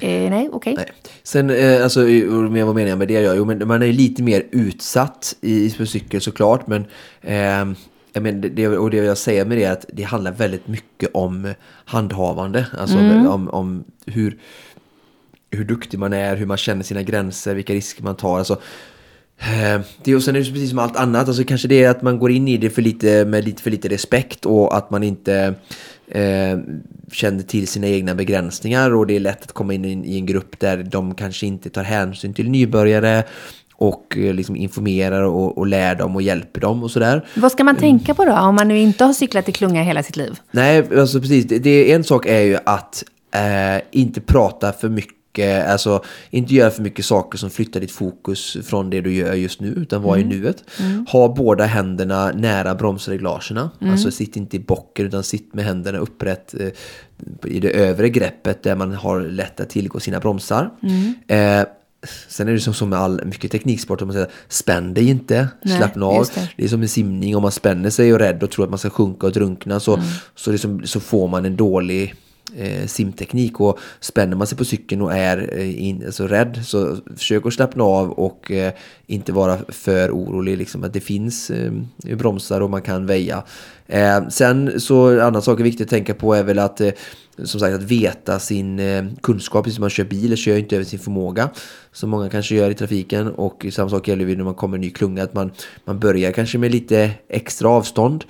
Eh, 0.00 0.30
nej, 0.30 0.48
okej. 0.52 0.74
Nej. 0.76 0.86
Sen, 1.22 1.50
eh, 1.50 1.82
alltså, 1.82 2.00
med 2.00 2.66
vad 2.66 2.74
menar 2.74 2.88
jag 2.88 2.98
med 2.98 3.08
det? 3.08 3.20
Jo, 3.20 3.44
men 3.44 3.68
man 3.68 3.82
är 3.82 3.86
ju 3.86 3.92
lite 3.92 4.22
mer 4.22 4.46
utsatt 4.50 5.36
i, 5.40 5.70
på 5.70 5.86
cykel 5.86 6.20
såklart, 6.20 6.66
men 6.66 6.84
eh, 7.20 7.74
jag 8.12 8.22
men, 8.22 8.40
det, 8.54 8.68
och 8.68 8.90
det 8.90 8.96
jag 8.96 9.18
säger 9.18 9.44
med 9.44 9.58
det 9.58 9.64
är 9.64 9.72
att 9.72 9.84
det 9.92 10.02
handlar 10.02 10.32
väldigt 10.32 10.68
mycket 10.68 11.10
om 11.14 11.54
handhavande. 11.84 12.66
Alltså 12.78 12.98
om, 12.98 13.48
om 13.48 13.84
hur, 14.06 14.38
hur 15.50 15.64
duktig 15.64 15.98
man 15.98 16.12
är, 16.12 16.36
hur 16.36 16.46
man 16.46 16.56
känner 16.56 16.82
sina 16.82 17.02
gränser, 17.02 17.54
vilka 17.54 17.72
risker 17.72 18.02
man 18.02 18.16
tar. 18.16 18.38
Alltså, 18.38 18.60
eh, 19.38 19.80
det, 20.04 20.14
och 20.14 20.22
sen 20.22 20.36
är 20.36 20.40
det 20.40 20.50
precis 20.50 20.70
som 20.70 20.78
allt 20.78 20.96
annat, 20.96 21.28
alltså 21.28 21.44
kanske 21.44 21.68
det 21.68 21.84
är 21.84 21.90
att 21.90 22.02
man 22.02 22.18
går 22.18 22.30
in 22.30 22.48
i 22.48 22.56
det 22.56 22.70
för 22.70 22.82
lite, 22.82 23.24
med 23.24 23.44
lite 23.44 23.62
för 23.62 23.70
lite 23.70 23.88
respekt 23.88 24.46
och 24.46 24.76
att 24.76 24.90
man 24.90 25.02
inte 25.02 25.54
eh, 26.10 26.58
känner 27.12 27.42
till 27.42 27.68
sina 27.68 27.86
egna 27.86 28.14
begränsningar 28.14 28.94
och 28.94 29.06
det 29.06 29.16
är 29.16 29.20
lätt 29.20 29.42
att 29.42 29.52
komma 29.52 29.74
in 29.74 30.04
i 30.04 30.16
en 30.16 30.26
grupp 30.26 30.60
där 30.60 30.76
de 30.76 31.14
kanske 31.14 31.46
inte 31.46 31.70
tar 31.70 31.82
hänsyn 31.82 32.34
till 32.34 32.50
nybörjare 32.50 33.24
och 33.74 34.16
eh, 34.18 34.34
liksom 34.34 34.56
informerar 34.56 35.22
och, 35.22 35.58
och 35.58 35.66
lär 35.66 35.94
dem 35.94 36.16
och 36.16 36.22
hjälper 36.22 36.60
dem 36.60 36.82
och 36.82 36.90
sådär. 36.90 37.26
Vad 37.34 37.52
ska 37.52 37.64
man 37.64 37.76
tänka 37.76 38.14
på 38.14 38.24
då, 38.24 38.32
om 38.32 38.54
man 38.54 38.68
nu 38.68 38.78
inte 38.78 39.04
har 39.04 39.12
cyklat 39.12 39.48
i 39.48 39.52
klunga 39.52 39.82
hela 39.82 40.02
sitt 40.02 40.16
liv? 40.16 40.38
Nej, 40.50 40.98
alltså 40.98 41.20
precis. 41.20 41.44
Det, 41.44 41.58
det, 41.58 41.92
en 41.92 42.04
sak 42.04 42.26
är 42.26 42.40
ju 42.40 42.58
att 42.64 43.04
eh, 43.34 43.82
inte 43.90 44.20
prata 44.20 44.72
för 44.72 44.88
mycket 44.88 45.19
Alltså 45.68 46.04
inte 46.30 46.54
göra 46.54 46.70
för 46.70 46.82
mycket 46.82 47.04
saker 47.04 47.38
som 47.38 47.50
flyttar 47.50 47.80
ditt 47.80 47.90
fokus 47.90 48.56
från 48.64 48.90
det 48.90 49.00
du 49.00 49.12
gör 49.12 49.34
just 49.34 49.60
nu, 49.60 49.68
utan 49.68 50.02
var 50.02 50.16
mm. 50.16 50.32
i 50.32 50.36
nuet. 50.36 50.64
Mm. 50.80 51.06
Ha 51.08 51.34
båda 51.34 51.64
händerna 51.64 52.32
nära 52.32 52.74
bromsreglagerna. 52.74 53.70
Mm. 53.80 53.92
Alltså 53.92 54.10
sitt 54.10 54.36
inte 54.36 54.56
i 54.56 54.60
bocken, 54.60 55.06
utan 55.06 55.22
sitt 55.22 55.54
med 55.54 55.64
händerna 55.64 55.98
upprätt 55.98 56.54
eh, 56.60 56.68
i 57.44 57.60
det 57.60 57.70
övre 57.70 58.08
greppet 58.08 58.62
där 58.62 58.76
man 58.76 58.94
har 58.94 59.20
lätt 59.20 59.60
att 59.60 59.70
tillgå 59.70 60.00
sina 60.00 60.20
bromsar. 60.20 60.70
Mm. 60.82 61.14
Eh, 61.28 61.66
Sen 62.28 62.48
är 62.48 62.52
det 62.52 62.60
som, 62.60 62.74
som 62.74 62.88
med 62.88 62.98
all 62.98 63.24
mycket 63.24 63.50
tekniksport, 63.50 64.02
om 64.02 64.08
man 64.08 64.14
säger 64.14 64.30
spänn 64.48 64.94
dig 64.94 65.08
inte, 65.08 65.48
Nej, 65.62 65.76
slappna 65.76 66.06
av. 66.06 66.26
Det. 66.34 66.48
det. 66.56 66.64
är 66.64 66.68
som 66.68 66.80
med 66.80 66.90
simning, 66.90 67.36
om 67.36 67.42
man 67.42 67.52
spänner 67.52 67.90
sig 67.90 68.14
och 68.14 68.20
är 68.20 68.24
rädd 68.24 68.42
och 68.42 68.50
tror 68.50 68.64
att 68.64 68.70
man 68.70 68.78
ska 68.78 68.90
sjunka 68.90 69.26
och 69.26 69.32
drunkna 69.32 69.80
så, 69.80 69.94
mm. 69.94 70.06
så, 70.34 70.52
liksom, 70.52 70.86
så 70.86 71.00
får 71.00 71.28
man 71.28 71.44
en 71.44 71.56
dålig 71.56 72.14
eh, 72.56 72.86
simteknik 72.86 73.60
och 73.60 73.78
spänner 74.00 74.36
man 74.36 74.46
sig 74.46 74.58
på 74.58 74.64
cykeln 74.64 75.02
och 75.02 75.14
är 75.14 75.58
eh, 75.58 75.88
in, 75.88 76.02
alltså 76.06 76.26
rädd 76.26 76.60
så 76.64 76.96
försök 77.16 77.46
att 77.46 77.54
slappna 77.54 77.84
av 77.84 78.10
och 78.10 78.50
eh, 78.50 78.72
inte 79.06 79.32
vara 79.32 79.58
för 79.68 80.10
orolig 80.10 80.58
liksom 80.58 80.84
att 80.84 80.92
det 80.92 81.00
finns 81.00 81.50
eh, 81.50 81.72
bromsar 82.16 82.60
och 82.60 82.70
man 82.70 82.82
kan 82.82 83.06
väja. 83.06 83.42
Eh, 83.86 84.28
sen 84.28 84.80
så 84.80 85.08
en 85.08 85.20
annan 85.20 85.42
sak 85.42 85.60
är 85.60 85.64
viktigt 85.64 85.86
att 85.86 85.90
tänka 85.90 86.14
på 86.14 86.34
är 86.34 86.42
väl 86.42 86.58
att 86.58 86.80
eh, 86.80 86.90
som 87.44 87.60
sagt 87.60 87.74
att 87.74 87.82
veta 87.82 88.38
sin 88.38 88.78
eh, 88.78 89.04
kunskap, 89.22 89.64
precis 89.64 89.76
som 89.76 89.82
man 89.82 89.90
kör 89.90 90.04
bil, 90.04 90.36
kör 90.36 90.56
inte 90.56 90.76
över 90.76 90.84
sin 90.84 90.98
förmåga. 90.98 91.50
Som 91.92 92.10
många 92.10 92.30
kanske 92.30 92.54
gör 92.54 92.70
i 92.70 92.74
trafiken 92.74 93.28
och 93.28 93.66
samma 93.72 93.90
sak 93.90 94.08
gäller 94.08 94.36
när 94.36 94.44
man 94.44 94.54
kommer 94.54 94.76
i 94.76 94.80
ny 94.80 94.90
klunga, 94.90 95.22
att 95.22 95.34
man, 95.34 95.52
man 95.84 95.98
börjar 95.98 96.32
kanske 96.32 96.58
med 96.58 96.70
lite 96.70 97.10
extra 97.28 97.68
avstånd. 97.68 98.24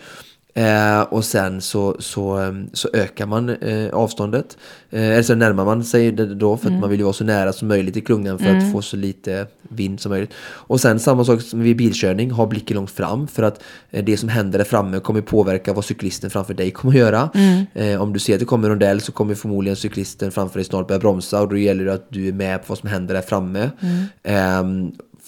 Eh, 0.54 1.00
och 1.00 1.24
sen 1.24 1.60
så, 1.60 1.96
så, 1.98 2.30
ehm, 2.30 2.70
så 2.72 2.88
ökar 2.92 3.26
man 3.26 3.48
eh, 3.48 3.90
avståndet. 3.92 4.56
Eh, 4.90 5.04
eller 5.04 5.22
så 5.22 5.34
närmar 5.34 5.64
man 5.64 5.84
sig 5.84 6.12
det 6.12 6.34
då 6.34 6.56
för 6.56 6.66
att 6.66 6.70
mm. 6.70 6.80
man 6.80 6.90
vill 6.90 7.00
ju 7.00 7.04
vara 7.04 7.12
så 7.12 7.24
nära 7.24 7.52
som 7.52 7.68
möjligt 7.68 7.96
i 7.96 8.00
klungan 8.00 8.38
för 8.38 8.46
mm. 8.46 8.66
att 8.66 8.72
få 8.72 8.82
så 8.82 8.96
lite 8.96 9.46
vind 9.68 10.00
som 10.00 10.10
möjligt. 10.10 10.32
Och 10.40 10.80
sen 10.80 11.00
samma 11.00 11.24
sak 11.24 11.42
som 11.42 11.60
vid 11.60 11.76
bilkörning, 11.76 12.30
ha 12.30 12.46
blicken 12.46 12.76
långt 12.76 12.90
fram 12.90 13.28
för 13.28 13.42
att 13.42 13.62
eh, 13.90 14.04
det 14.04 14.16
som 14.16 14.28
händer 14.28 14.58
där 14.58 14.64
framme 14.64 15.00
kommer 15.00 15.20
påverka 15.20 15.72
vad 15.72 15.84
cyklisten 15.84 16.30
framför 16.30 16.54
dig 16.54 16.70
kommer 16.70 16.94
att 16.94 16.98
göra. 16.98 17.30
Mm. 17.34 17.66
Eh, 17.74 18.02
om 18.02 18.12
du 18.12 18.18
ser 18.18 18.34
att 18.34 18.40
det 18.40 18.46
kommer 18.46 18.68
en 18.68 18.70
rondell 18.70 19.00
så 19.00 19.12
kommer 19.12 19.34
förmodligen 19.34 19.76
cyklisten 19.76 20.30
framför 20.30 20.58
dig 20.58 20.64
snart 20.64 20.88
börja 20.88 20.98
bromsa 20.98 21.40
och 21.40 21.48
då 21.48 21.56
gäller 21.56 21.84
det 21.84 21.94
att 21.94 22.06
du 22.08 22.28
är 22.28 22.32
med 22.32 22.58
på 22.58 22.64
vad 22.66 22.78
som 22.78 22.88
händer 22.88 23.14
där 23.14 23.22
framme. 23.22 23.70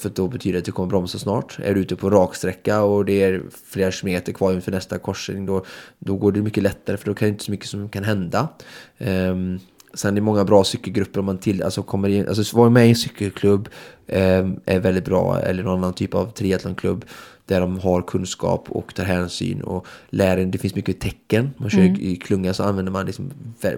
För 0.03 0.11
då 0.11 0.29
betyder 0.29 0.53
det 0.53 0.59
att 0.59 0.65
du 0.65 0.73
kommer 0.73 0.89
bromsa 0.89 1.19
snart. 1.19 1.59
Är 1.63 1.75
du 1.75 1.81
ute 1.81 1.97
på 1.97 2.11
raksträcka 2.11 2.83
och 2.83 3.05
det 3.05 3.23
är 3.23 3.43
flera 3.65 3.91
kilometer 3.91 4.33
kvar 4.33 4.53
inför 4.53 4.73
nästa 4.73 4.99
korsning 4.99 5.47
då, 5.47 5.65
då 5.99 6.17
går 6.17 6.33
det 6.33 6.43
mycket 6.43 6.63
lättare 6.63 6.97
för 6.97 7.07
då 7.07 7.15
kan 7.15 7.27
det 7.27 7.31
inte 7.31 7.45
så 7.45 7.51
mycket 7.51 7.67
som 7.67 7.89
kan 7.89 8.05
hända. 8.05 8.49
Um, 8.99 9.61
sen 9.95 10.11
är 10.11 10.15
det 10.15 10.21
många 10.21 10.45
bra 10.45 10.65
cykelgrupper 10.65 11.21
om 11.21 11.27
man 11.27 11.39
till, 11.39 11.63
alltså 11.63 11.83
kommer 11.83 12.09
in, 12.09 12.29
alltså 12.29 12.57
vara 12.57 12.71
med 12.71 12.87
i 12.87 12.89
en 12.89 12.97
cykelklubb 12.97 13.69
um, 14.07 14.61
är 14.65 14.81
väldigt 14.81 15.05
bra 15.05 15.41
eller 15.41 15.63
någon 15.63 15.79
annan 15.79 15.95
typ 15.95 16.15
av 16.15 16.31
triathlonklubb 16.31 17.05
där 17.47 17.61
de 17.61 17.79
har 17.79 18.03
kunskap 18.03 18.71
och 18.71 18.95
tar 18.95 19.05
hänsyn 19.05 19.63
och 19.63 19.87
lär 20.11 20.39
en. 20.39 20.51
Det 20.51 20.59
finns 20.59 20.75
mycket 20.75 21.01
tecken. 21.01 21.51
Man 21.57 21.71
kör 21.71 21.81
mm. 21.81 22.01
i 22.01 22.17
klunga 22.17 22.55
så 22.55 22.63
använder 22.63 22.93
man 22.93 23.07
liksom 23.07 23.33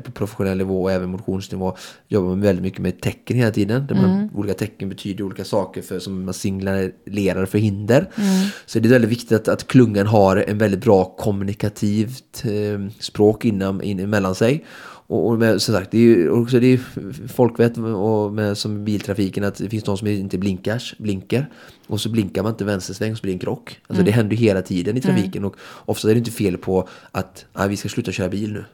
på 0.05 0.13
professionell 0.13 0.59
nivå 0.59 0.83
och 0.83 0.93
även 0.93 1.11
motionsnivå 1.11 1.77
jobbar 2.09 2.29
man 2.29 2.41
väldigt 2.41 2.63
mycket 2.63 2.81
med 2.81 3.01
tecken 3.01 3.37
hela 3.37 3.51
tiden. 3.51 3.87
Där 3.87 3.95
mm. 3.95 4.29
olika 4.35 4.55
tecken 4.55 4.89
betyder 4.89 5.25
olika 5.25 5.45
saker 5.45 5.83
för, 5.83 5.99
som 5.99 6.25
man 6.25 6.35
signalerar 6.35 7.47
för 7.47 7.59
hinder. 7.59 8.11
Mm. 8.17 8.49
Så 8.67 8.79
det 8.79 8.89
är 8.89 8.91
väldigt 8.91 9.11
viktigt 9.11 9.33
att, 9.33 9.49
att 9.49 9.67
klungan 9.67 10.07
har 10.07 10.37
en 10.37 10.59
väldigt 10.59 10.81
bra 10.81 11.05
kommunikativt 11.05 12.45
eh, 12.45 12.89
språk 12.99 13.45
inom, 13.45 13.83
in, 13.83 14.11
mellan 14.11 14.35
sig. 14.35 14.65
Och, 15.07 15.29
och 15.29 15.39
med, 15.39 15.63
som 15.63 15.75
sagt, 15.75 15.91
det 15.91 15.99
är 15.99 16.03
ju 16.03 16.31
också 16.31 16.61
det 16.61 16.67
är 16.67 16.81
folkvett 17.29 17.79
och 17.79 18.33
med, 18.33 18.59
som 18.59 18.85
biltrafiken 18.85 19.45
att 19.45 19.55
det 19.55 19.69
finns 19.69 19.85
de 19.85 19.99
som 19.99 20.09
inte 20.09 20.39
blinkar, 20.39 20.83
blinkar. 20.99 21.51
Och 21.87 22.01
så 22.01 22.09
blinkar 22.09 22.43
man 22.43 22.53
inte 22.53 22.65
vänstersväng 22.65 23.13
och 23.13 23.19
så 23.19 23.23
blir 23.23 23.33
det 23.33 23.37
en 23.37 23.41
krock. 23.41 23.81
Alltså 23.83 23.95
mm. 23.95 24.05
det 24.05 24.11
händer 24.11 24.37
ju 24.37 24.43
hela 24.43 24.63
tiden 24.63 24.97
i 24.97 25.01
trafiken 25.01 25.43
mm. 25.43 25.45
och 25.45 25.57
ofta 25.85 26.11
är 26.11 26.15
det 26.15 26.19
inte 26.19 26.31
fel 26.31 26.59
på 26.59 26.89
att 27.11 27.47
ah, 27.53 27.67
vi 27.67 27.77
ska 27.77 27.89
sluta 27.89 28.13
köra 28.13 28.29
bil 28.29 28.53
nu. 28.53 28.65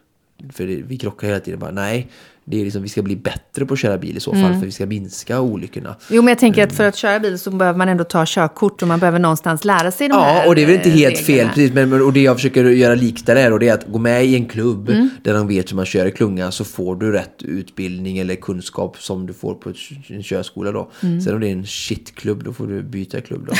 För 0.53 0.67
det, 0.67 0.83
vi 0.83 0.97
krockar 0.97 1.27
hela 1.29 1.41
tiden. 1.41 1.61
Bara, 1.61 1.71
nej, 1.71 2.09
det 2.51 2.61
är 2.61 2.65
liksom, 2.65 2.83
vi 2.83 2.89
ska 2.89 3.03
bli 3.03 3.17
bättre 3.17 3.67
på 3.67 3.75
att 3.75 3.81
köra 3.81 3.99
bil 3.99 4.17
i 4.17 4.21
så 4.21 4.33
fall, 4.33 4.45
mm. 4.45 4.59
för 4.59 4.67
vi 4.67 4.73
ska 4.73 4.87
minska 4.87 5.41
olyckorna. 5.41 5.97
Jo, 6.11 6.23
men 6.23 6.29
jag 6.29 6.39
tänker 6.39 6.65
att 6.65 6.73
för 6.73 6.85
att 6.85 6.97
köra 6.97 7.21
bil 7.21 7.39
så 7.39 7.51
behöver 7.51 7.79
man 7.79 7.89
ändå 7.89 8.05
ta 8.05 8.25
körkort 8.27 8.83
och 8.83 8.89
man 8.89 9.01
behöver 9.01 9.19
någonstans 9.19 9.65
lära 9.65 9.91
sig 9.91 10.09
de 10.09 10.15
ja, 10.15 10.25
här 10.25 10.43
Ja, 10.43 10.49
och 10.49 10.55
det 10.55 10.63
är 10.63 10.67
väl 10.67 10.75
inte 10.75 10.91
helt 10.91 11.29
reglerna. 11.29 11.49
fel, 11.51 11.55
precis, 11.55 11.73
men, 11.75 12.03
och 12.03 12.13
det 12.13 12.21
jag 12.21 12.37
försöker 12.37 12.65
göra 12.65 12.95
likt 12.95 13.27
där 13.27 13.53
och 13.53 13.61
det 13.61 13.69
är 13.69 13.75
att 13.75 13.87
gå 13.87 13.99
med 13.99 14.25
i 14.25 14.35
en 14.35 14.47
klubb 14.47 14.89
mm. 14.89 15.11
där 15.23 15.35
de 15.35 15.49
vet 15.49 15.71
hur 15.71 15.77
man 15.77 15.87
kör 15.87 16.07
i 16.07 16.11
klunga, 16.11 16.51
så 16.51 16.65
får 16.65 16.97
du 16.97 17.13
rätt 17.13 17.43
utbildning 17.43 18.19
eller 18.19 18.35
kunskap 18.35 18.97
som 18.99 19.27
du 19.27 19.33
får 19.33 19.55
på 19.55 19.73
en 20.09 20.23
körskola 20.23 20.73
då. 20.73 20.91
Mm. 21.03 21.21
Sen 21.21 21.35
om 21.35 21.41
det 21.41 21.49
är 21.49 21.53
en 21.53 21.67
shitklubb, 21.67 22.45
då 22.45 22.53
får 22.53 22.67
du 22.67 22.83
byta 22.83 23.21
klubb 23.21 23.47
då. 23.47 23.55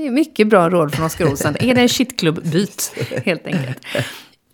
Mycket 0.10 0.48
bra 0.48 0.70
råd 0.70 0.94
från 0.94 1.06
Oskar 1.06 1.30
Olsson. 1.30 1.56
Är 1.60 1.74
det 1.74 1.80
en 1.80 1.88
shitklubb, 1.88 2.42
byt 2.52 2.94
helt 3.24 3.46
enkelt. 3.46 3.78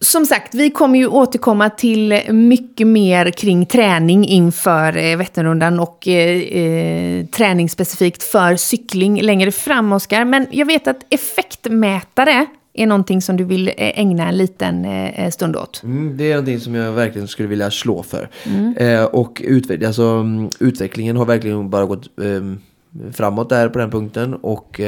Som 0.02 0.26
sagt, 0.26 0.54
vi 0.54 0.70
kommer 0.70 0.98
ju 0.98 1.06
återkomma 1.06 1.70
till 1.70 2.20
mycket 2.28 2.86
mer 2.86 3.30
kring 3.30 3.66
träning 3.66 4.24
inför 4.24 4.96
eh, 4.96 5.16
Vätternrundan 5.16 5.80
och 5.80 6.08
eh, 6.08 6.40
eh, 6.40 7.26
träning 7.26 7.68
specifikt 7.68 8.22
för 8.22 8.56
cykling 8.56 9.22
längre 9.22 9.52
fram, 9.52 9.92
Oskar. 9.92 10.24
Men 10.24 10.46
jag 10.50 10.66
vet 10.66 10.88
att 10.88 11.06
effektmätare 11.10 12.46
är 12.74 12.86
någonting 12.86 13.22
som 13.22 13.36
du 13.36 13.44
vill 13.44 13.68
eh, 13.68 13.74
ägna 13.76 14.28
en 14.28 14.36
liten 14.36 14.84
eh, 14.84 15.30
stund 15.30 15.56
åt. 15.56 15.82
Mm, 15.82 16.16
det 16.16 16.24
är 16.24 16.30
någonting 16.30 16.60
som 16.60 16.74
jag 16.74 16.92
verkligen 16.92 17.28
skulle 17.28 17.48
vilja 17.48 17.70
slå 17.70 18.02
för. 18.02 18.28
Mm. 18.46 18.76
Eh, 18.76 19.04
och 19.04 19.42
utveck 19.44 19.82
alltså, 19.82 20.02
mm, 20.02 20.50
utvecklingen 20.60 21.16
har 21.16 21.24
verkligen 21.24 21.70
bara 21.70 21.84
gått 21.84 22.18
eh, 22.20 23.12
framåt 23.12 23.48
där 23.48 23.68
på 23.68 23.78
den 23.78 23.90
punkten. 23.90 24.34
Och 24.34 24.80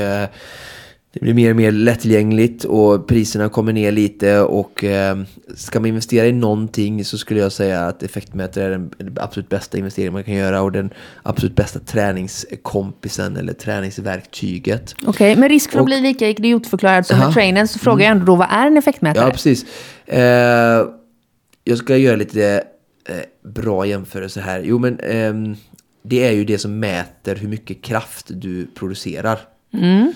det 1.14 1.20
blir 1.20 1.34
mer 1.34 1.50
och 1.50 1.56
mer 1.56 1.72
lättillgängligt 1.72 2.64
och 2.64 3.06
priserna 3.06 3.48
kommer 3.48 3.72
ner 3.72 3.92
lite 3.92 4.40
och 4.40 4.84
eh, 4.84 5.18
ska 5.54 5.80
man 5.80 5.88
investera 5.88 6.26
i 6.26 6.32
någonting 6.32 7.04
så 7.04 7.18
skulle 7.18 7.40
jag 7.40 7.52
säga 7.52 7.80
att 7.80 8.02
effektmätare 8.02 8.64
är 8.64 8.70
den 8.70 8.90
absolut 9.20 9.48
bästa 9.48 9.78
investeringen 9.78 10.12
man 10.12 10.24
kan 10.24 10.34
göra 10.34 10.62
och 10.62 10.72
den 10.72 10.90
absolut 11.22 11.56
bästa 11.56 11.78
träningskompisen 11.78 13.36
eller 13.36 13.52
träningsverktyget. 13.52 14.94
Okej, 14.98 15.10
okay, 15.10 15.36
med 15.40 15.50
risk 15.50 15.70
för 15.70 15.78
att 15.78 15.84
bli 15.84 16.00
lika 16.00 16.28
idiotförklarad 16.28 17.06
som 17.06 17.18
med 17.18 17.32
trainern 17.32 17.68
så 17.68 17.78
frågar 17.78 18.04
jag 18.04 18.10
ändå 18.10 18.24
då 18.24 18.36
vad 18.36 18.48
är 18.50 18.66
en 18.66 18.76
effektmätare? 18.76 19.24
Ja, 19.24 19.30
precis. 19.30 19.64
Eh, 20.06 20.86
jag 21.64 21.78
ska 21.78 21.96
göra 21.96 22.16
lite 22.16 22.64
eh, 23.08 23.50
bra 23.50 23.86
jämförelse 23.86 24.40
här. 24.40 24.62
Jo, 24.64 24.78
men 24.78 25.00
ehm, 25.00 25.56
det 26.02 26.26
är 26.26 26.32
ju 26.32 26.44
det 26.44 26.58
som 26.58 26.78
mäter 26.80 27.36
hur 27.36 27.48
mycket 27.48 27.82
kraft 27.82 28.26
du 28.28 28.66
producerar. 28.74 29.38
Mm. 29.72 30.12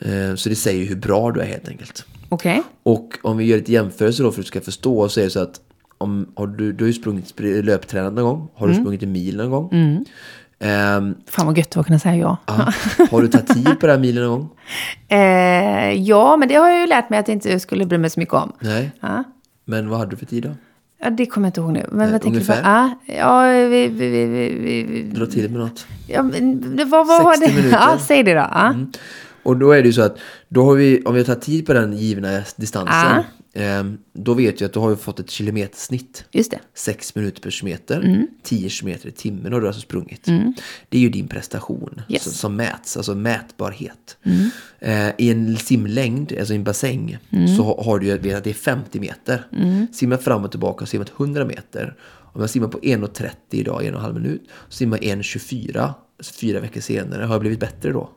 Eh, 0.00 0.34
så 0.34 0.48
det 0.48 0.56
säger 0.56 0.86
hur 0.86 0.96
bra 0.96 1.30
du 1.30 1.40
är 1.40 1.46
helt 1.46 1.68
enkelt. 1.68 2.04
Okej. 2.28 2.58
Okay. 2.58 2.62
Och 2.82 3.18
om 3.22 3.36
vi 3.36 3.44
gör 3.44 3.58
ett 3.58 3.68
jämförelse 3.68 4.22
då 4.22 4.32
för 4.32 4.40
att 4.40 4.44
du 4.44 4.48
ska 4.48 4.60
förstå 4.60 5.08
så 5.08 5.20
är 5.20 5.24
det 5.24 5.30
så 5.30 5.40
att 5.40 5.60
om, 5.98 6.32
har 6.34 6.46
du, 6.46 6.72
du 6.72 6.84
har 6.84 6.86
ju 6.86 6.92
sprungit 6.92 7.40
löptränat 7.64 8.12
någon 8.12 8.24
gång. 8.24 8.48
Har 8.54 8.66
du 8.66 8.72
mm. 8.72 8.84
sprungit 8.84 9.02
en 9.02 9.12
mil 9.12 9.36
någon 9.36 9.50
gång? 9.50 9.68
Mm. 9.72 10.04
Um, 10.62 11.14
Fan 11.26 11.46
vad 11.46 11.58
gött 11.58 11.76
att 11.76 11.86
kunna 11.86 11.98
säga 11.98 12.16
ja. 12.16 12.36
Aha. 12.46 12.72
Har 13.10 13.22
du 13.22 13.28
tagit 13.28 13.48
tid 13.48 13.80
på 13.80 13.86
den 13.86 13.90
här 13.90 13.98
milen 13.98 14.24
någon 14.24 14.38
gång? 14.40 14.50
Eh, 15.08 15.92
ja, 15.92 16.36
men 16.36 16.48
det 16.48 16.54
har 16.54 16.68
jag 16.68 16.80
ju 16.80 16.86
lärt 16.86 17.10
mig 17.10 17.18
att 17.18 17.28
jag 17.28 17.34
inte 17.34 17.60
skulle 17.60 17.86
bry 17.86 17.98
mig 17.98 18.10
så 18.10 18.20
mycket 18.20 18.34
om. 18.34 18.52
Nej. 18.60 18.90
Ja. 19.00 19.24
Men 19.64 19.88
vad 19.88 19.98
hade 19.98 20.10
du 20.10 20.16
för 20.16 20.26
tid 20.26 20.42
då? 20.42 20.50
Ja, 21.02 21.10
det 21.10 21.26
kommer 21.26 21.46
jag 21.46 21.50
inte 21.50 21.60
ihåg 21.60 21.72
nu. 21.72 21.86
Men 21.92 22.06
eh, 22.06 22.12
vad 22.12 22.26
ungefär? 22.26 22.56
Du 22.56 22.62
på? 22.62 22.68
Ah, 22.68 22.90
ja, 23.06 23.68
vi, 23.68 23.88
vi, 23.88 24.08
vi, 24.08 24.26
vi, 24.26 24.82
vi. 24.82 25.02
Dra 25.02 25.26
till 25.26 25.50
med 25.50 25.60
något. 25.60 25.86
Ja, 26.06 26.22
men, 26.22 26.76
vad, 26.90 27.06
vad 27.06 27.22
60 27.22 27.24
var 27.24 27.46
det? 27.46 27.54
minuter. 27.56 27.78
Ja, 27.80 27.98
säg 27.98 28.22
det 28.22 28.34
då. 28.34 28.46
Ah. 28.50 28.68
Mm. 28.68 28.92
Och 29.42 29.56
då 29.56 29.72
är 29.72 29.82
det 29.82 29.86
ju 29.86 29.92
så 29.92 30.02
att 30.02 30.18
då 30.48 30.64
har 30.64 30.74
vi, 30.74 31.02
om 31.04 31.14
vi 31.14 31.24
tar 31.24 31.34
tid 31.34 31.66
på 31.66 31.72
den 31.72 31.92
givna 31.96 32.42
distansen, 32.56 33.22
eh, 33.52 33.84
då 34.12 34.34
vet 34.34 34.60
jag 34.60 34.68
att 34.68 34.72
du 34.74 34.80
har 34.80 34.96
fått 34.96 35.20
ett 35.20 35.30
kilometersnitt. 35.30 36.24
Just 36.30 36.50
det. 36.50 36.58
6 36.74 37.14
minuter 37.14 37.42
per 37.42 37.50
kilometer, 37.50 38.00
Mm. 38.00 38.26
10 38.42 38.68
kilometer 38.68 39.08
i 39.08 39.12
timmen 39.12 39.52
har 39.52 39.60
du 39.60 39.66
alltså 39.66 39.82
sprungit. 39.82 40.24
Det 40.88 40.98
är 40.98 41.00
ju 41.02 41.08
din 41.08 41.28
prestation 41.28 41.90
Yes. 42.08 42.08
Mm. 42.08 42.18
som, 42.20 42.32
som 42.32 42.56
mäts, 42.56 42.96
alltså 42.96 43.14
mätbarhet. 43.14 44.16
Eh, 44.78 45.08
I 45.18 45.30
en 45.30 45.56
simlängd, 45.56 46.32
alltså 46.38 46.52
i 46.52 46.56
en 46.56 46.64
bassäng, 46.64 47.18
så 47.56 47.82
har- 47.82 47.98
du 47.98 48.06
ju 48.06 48.18
vet 48.18 48.36
att 48.36 48.44
det 48.44 48.50
är 48.50 48.54
50 48.54 49.00
meter. 49.00 49.46
Mm. 49.56 49.86
Simmar 49.92 50.16
fram 50.16 50.44
och 50.44 50.50
tillbaka 50.50 50.82
och 50.82 50.88
simmat 50.88 51.12
100 51.16 51.44
meter. 51.44 51.96
Om 52.32 52.40
jag 52.40 52.50
simmar 52.50 52.68
på 52.68 52.78
1.30 52.82 53.30
idag, 53.50 53.84
en 53.84 53.94
och 53.94 54.00
en 54.00 54.04
halv 54.04 54.14
minut, 54.14 54.42
simmar 54.68 54.98
jag 55.02 55.18
1.24, 55.18 55.94
alltså 56.18 56.34
fyra 56.34 56.60
veckor 56.60 56.80
senare. 56.80 57.24
Har 57.24 57.34
jag 57.34 57.40
blivit 57.40 57.60
bättre 57.60 57.92
då? 57.92 58.10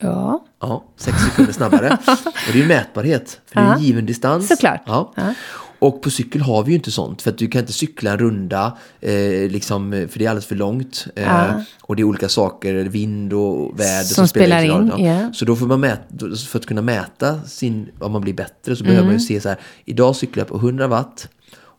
Ja. 0.00 0.44
Ja, 0.60 0.84
sex 0.96 1.18
sekunder 1.18 1.52
snabbare. 1.52 1.98
och 2.26 2.52
det 2.52 2.58
är 2.58 2.62
ju 2.62 2.66
mätbarhet, 2.68 3.40
för 3.46 3.60
det 3.60 3.66
är 3.66 3.74
en 3.74 3.82
given 3.82 4.06
distans. 4.06 4.48
Såklart. 4.48 4.82
Ja. 4.86 5.12
Ja. 5.16 5.34
Och 5.78 6.02
på 6.02 6.10
cykel 6.10 6.40
har 6.40 6.62
vi 6.62 6.70
ju 6.72 6.76
inte 6.76 6.90
sånt, 6.90 7.22
för 7.22 7.30
att 7.30 7.38
du 7.38 7.46
kan 7.48 7.60
inte 7.60 7.72
cykla 7.72 8.10
en 8.12 8.18
runda, 8.18 8.78
eh, 9.00 9.10
liksom, 9.50 9.90
för 10.10 10.18
det 10.18 10.24
är 10.24 10.28
alldeles 10.30 10.46
för 10.46 10.54
långt. 10.56 11.06
Eh, 11.16 11.22
Ja. 11.24 11.62
Och 11.82 11.96
det 11.96 12.02
är 12.02 12.04
olika 12.04 12.28
saker, 12.28 12.74
vind 12.74 13.32
och 13.32 13.80
väder 13.80 14.04
Som 14.04 14.28
spelar 14.28 14.62
in. 14.62 14.92
in, 14.98 15.04
Ja. 15.06 15.32
Så 15.32 15.44
då 15.44 15.56
får 15.56 15.66
man 15.66 15.80
mäta, 15.80 16.02
för 16.48 16.58
att 16.58 16.66
kunna 16.66 16.82
mäta 16.82 17.40
sin, 17.40 17.88
om 17.98 18.12
man 18.12 18.20
blir 18.22 18.34
bättre 18.34 18.76
så 18.76 18.84
behöver 18.84 19.02
Mm. 19.02 19.12
man 19.14 19.20
ju 19.20 19.26
se 19.26 19.40
så 19.40 19.48
här, 19.48 19.58
idag 19.84 20.16
cyklar 20.16 20.40
jag 20.40 20.48
på 20.48 20.56
100 20.58 20.86
watt 20.86 21.28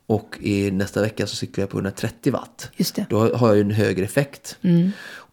och 0.08 0.38
i 0.41 0.71
nästa 0.71 1.01
vecka 1.01 1.28
så 1.28 1.36
cyklar 1.36 1.62
jag 1.63 1.69
på 1.69 1.78
130 1.78 2.34
watt. 2.34 2.69
Just 2.78 2.95
det. 2.95 3.06
Då 3.10 3.36
har 3.36 3.47
jag 3.47 3.56
ju 3.56 3.62
en 3.62 3.71
högre 3.71 4.04
effekt. 4.06 4.58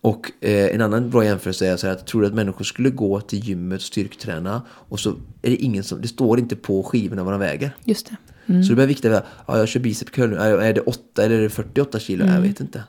Och 0.02 0.32
eh, 0.40 0.74
en 0.74 0.80
annan 0.80 1.10
bra 1.10 1.24
jämförelse 1.24 1.66
är 1.66 1.76
så 1.76 1.86
här 1.86 1.94
att 1.94 2.06
tror 2.06 2.20
du 2.20 2.26
att 2.26 2.34
människor 2.34 2.64
skulle 2.64 2.90
gå 2.90 3.20
till 3.20 3.38
gymmet 3.38 3.76
och 3.76 3.82
styrketräna 3.82 4.62
och 4.68 5.00
så 5.00 5.10
är 5.42 5.50
det 5.50 5.56
ingen 5.56 5.84
som, 5.84 6.00
det 6.00 6.08
står 6.08 6.38
inte 6.38 6.56
på 6.56 6.82
skivorna 6.82 7.24
vad 7.24 7.32
de 7.32 7.40
väger. 7.40 7.76
Just 7.84 8.06
det. 8.06 8.16
Så 8.62 8.68
det 8.68 8.74
blir 8.74 8.86
viktigt 8.86 9.12
att 9.12 9.26
ja, 9.46 9.58
jag 9.58 9.68
kör 9.68 9.80
bicep 9.80 10.10
curl 10.10 10.30
nu, 10.30 10.36
är 10.36 10.72
det 10.72 10.80
8 10.80 11.24
eller 11.24 11.38
är 11.38 11.42
det 11.42 11.50
48 11.50 11.98
kilo? 11.98 12.26
Jag 12.26 12.40
vet 12.40 12.60
inte. 12.60 12.84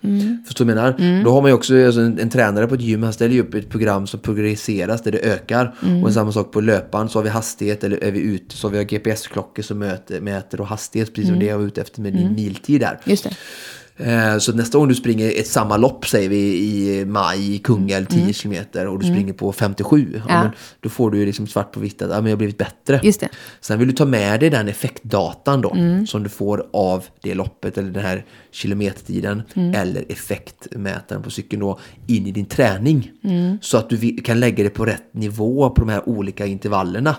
Mm. 0.00 0.44
Förstår 0.46 0.64
du 0.64 0.74
vad 0.74 0.84
jag 0.84 1.00
menar? 1.00 1.24
Då 1.24 1.30
har 1.30 1.42
man 1.42 1.50
ju 1.50 1.54
också 1.54 1.86
alltså, 1.86 2.00
en, 2.00 2.18
en 2.18 2.30
tränare 2.30 2.66
på 2.66 2.74
ett 2.74 2.80
gym, 2.80 3.02
han 3.02 3.12
ställer 3.12 3.34
ju 3.34 3.40
upp 3.40 3.54
ett 3.54 3.68
program 3.68 4.06
som 4.06 4.20
progresseras 4.20 5.02
där 5.02 5.12
det 5.12 5.18
ökar. 5.18 5.74
Och 6.04 6.12
samma 6.12 6.32
sak 6.32 6.52
på 6.52 6.60
löparen, 6.60 7.08
så 7.08 7.18
har 7.18 7.24
vi 7.24 7.28
hastighet 7.28 7.84
eller 7.84 8.04
är 8.04 8.12
vi 8.12 8.20
ute 8.20 8.56
så 8.56 8.68
har 8.68 8.72
vi 8.72 8.84
GPS-klockor 8.84 9.62
som 9.62 9.78
mäter, 9.78 10.20
mäter 10.20 10.60
och 10.60 10.66
hastighet, 10.66 11.14
precis 11.14 11.30
som 11.30 11.38
det 11.38 11.46
jag 11.46 11.58
var 11.58 11.64
ute 11.64 11.80
efter 11.80 12.00
med 12.00 12.12
din 12.12 12.34
miltid 12.34 12.80
där. 12.80 12.98
Just 13.04 13.24
det. 13.24 13.36
Eh, 13.98 14.38
Så 14.38 14.52
nästa 14.52 14.78
gång 14.78 14.88
du 14.88 14.94
springer 14.94 15.30
ett 15.40 15.46
samma 15.46 15.76
lopp, 15.76 16.06
säger 16.06 16.28
vi 16.28 16.36
i 16.38 17.04
maj 17.04 17.54
i 17.54 17.58
Kungälv, 17.58 18.06
10 18.06 18.32
kilometer 18.32 18.86
och 18.86 18.98
du 18.98 19.06
springer 19.06 19.32
på 19.32 19.52
57. 19.52 20.22
Ja. 20.28 20.42
Men 20.42 20.50
då 20.80 20.88
får 20.88 21.10
du 21.10 21.26
liksom 21.26 21.46
svart 21.46 21.72
på 21.72 21.80
vitt 21.80 22.02
att 22.02 22.10
ja, 22.10 22.16
men 22.16 22.24
jag 22.24 22.32
har 22.32 22.36
blivit 22.38 22.58
bättre. 22.58 23.00
Just 23.02 23.20
det. 23.20 23.28
Sen 23.60 23.78
vill 23.78 23.88
du 23.88 23.94
ta 23.94 24.04
med 24.04 24.40
dig 24.40 24.50
den 24.50 24.68
effektdatan 24.68 25.60
då 25.60 25.76
som 26.06 26.22
du 26.22 26.28
får 26.28 26.66
av 26.72 27.04
det 27.22 27.34
loppet 27.34 27.78
eller 27.78 27.90
den 27.90 28.02
här 28.04 28.24
kilometertiden 28.50 29.42
eller 29.74 30.04
effektmätaren 30.08 31.22
på 31.22 31.30
cykeln 31.30 31.60
då 31.60 31.78
in 32.06 32.26
i 32.26 32.32
din 32.32 32.46
träning. 32.46 33.10
Så 33.62 33.78
att 33.78 33.90
du 33.90 34.16
kan 34.16 34.40
lägga 34.40 34.64
det 34.64 34.70
på 34.70 34.84
rätt 34.84 35.14
nivå 35.14 35.70
på 35.70 35.80
de 35.80 35.88
här 35.88 36.08
olika 36.08 36.46
intervallerna. 36.46 37.16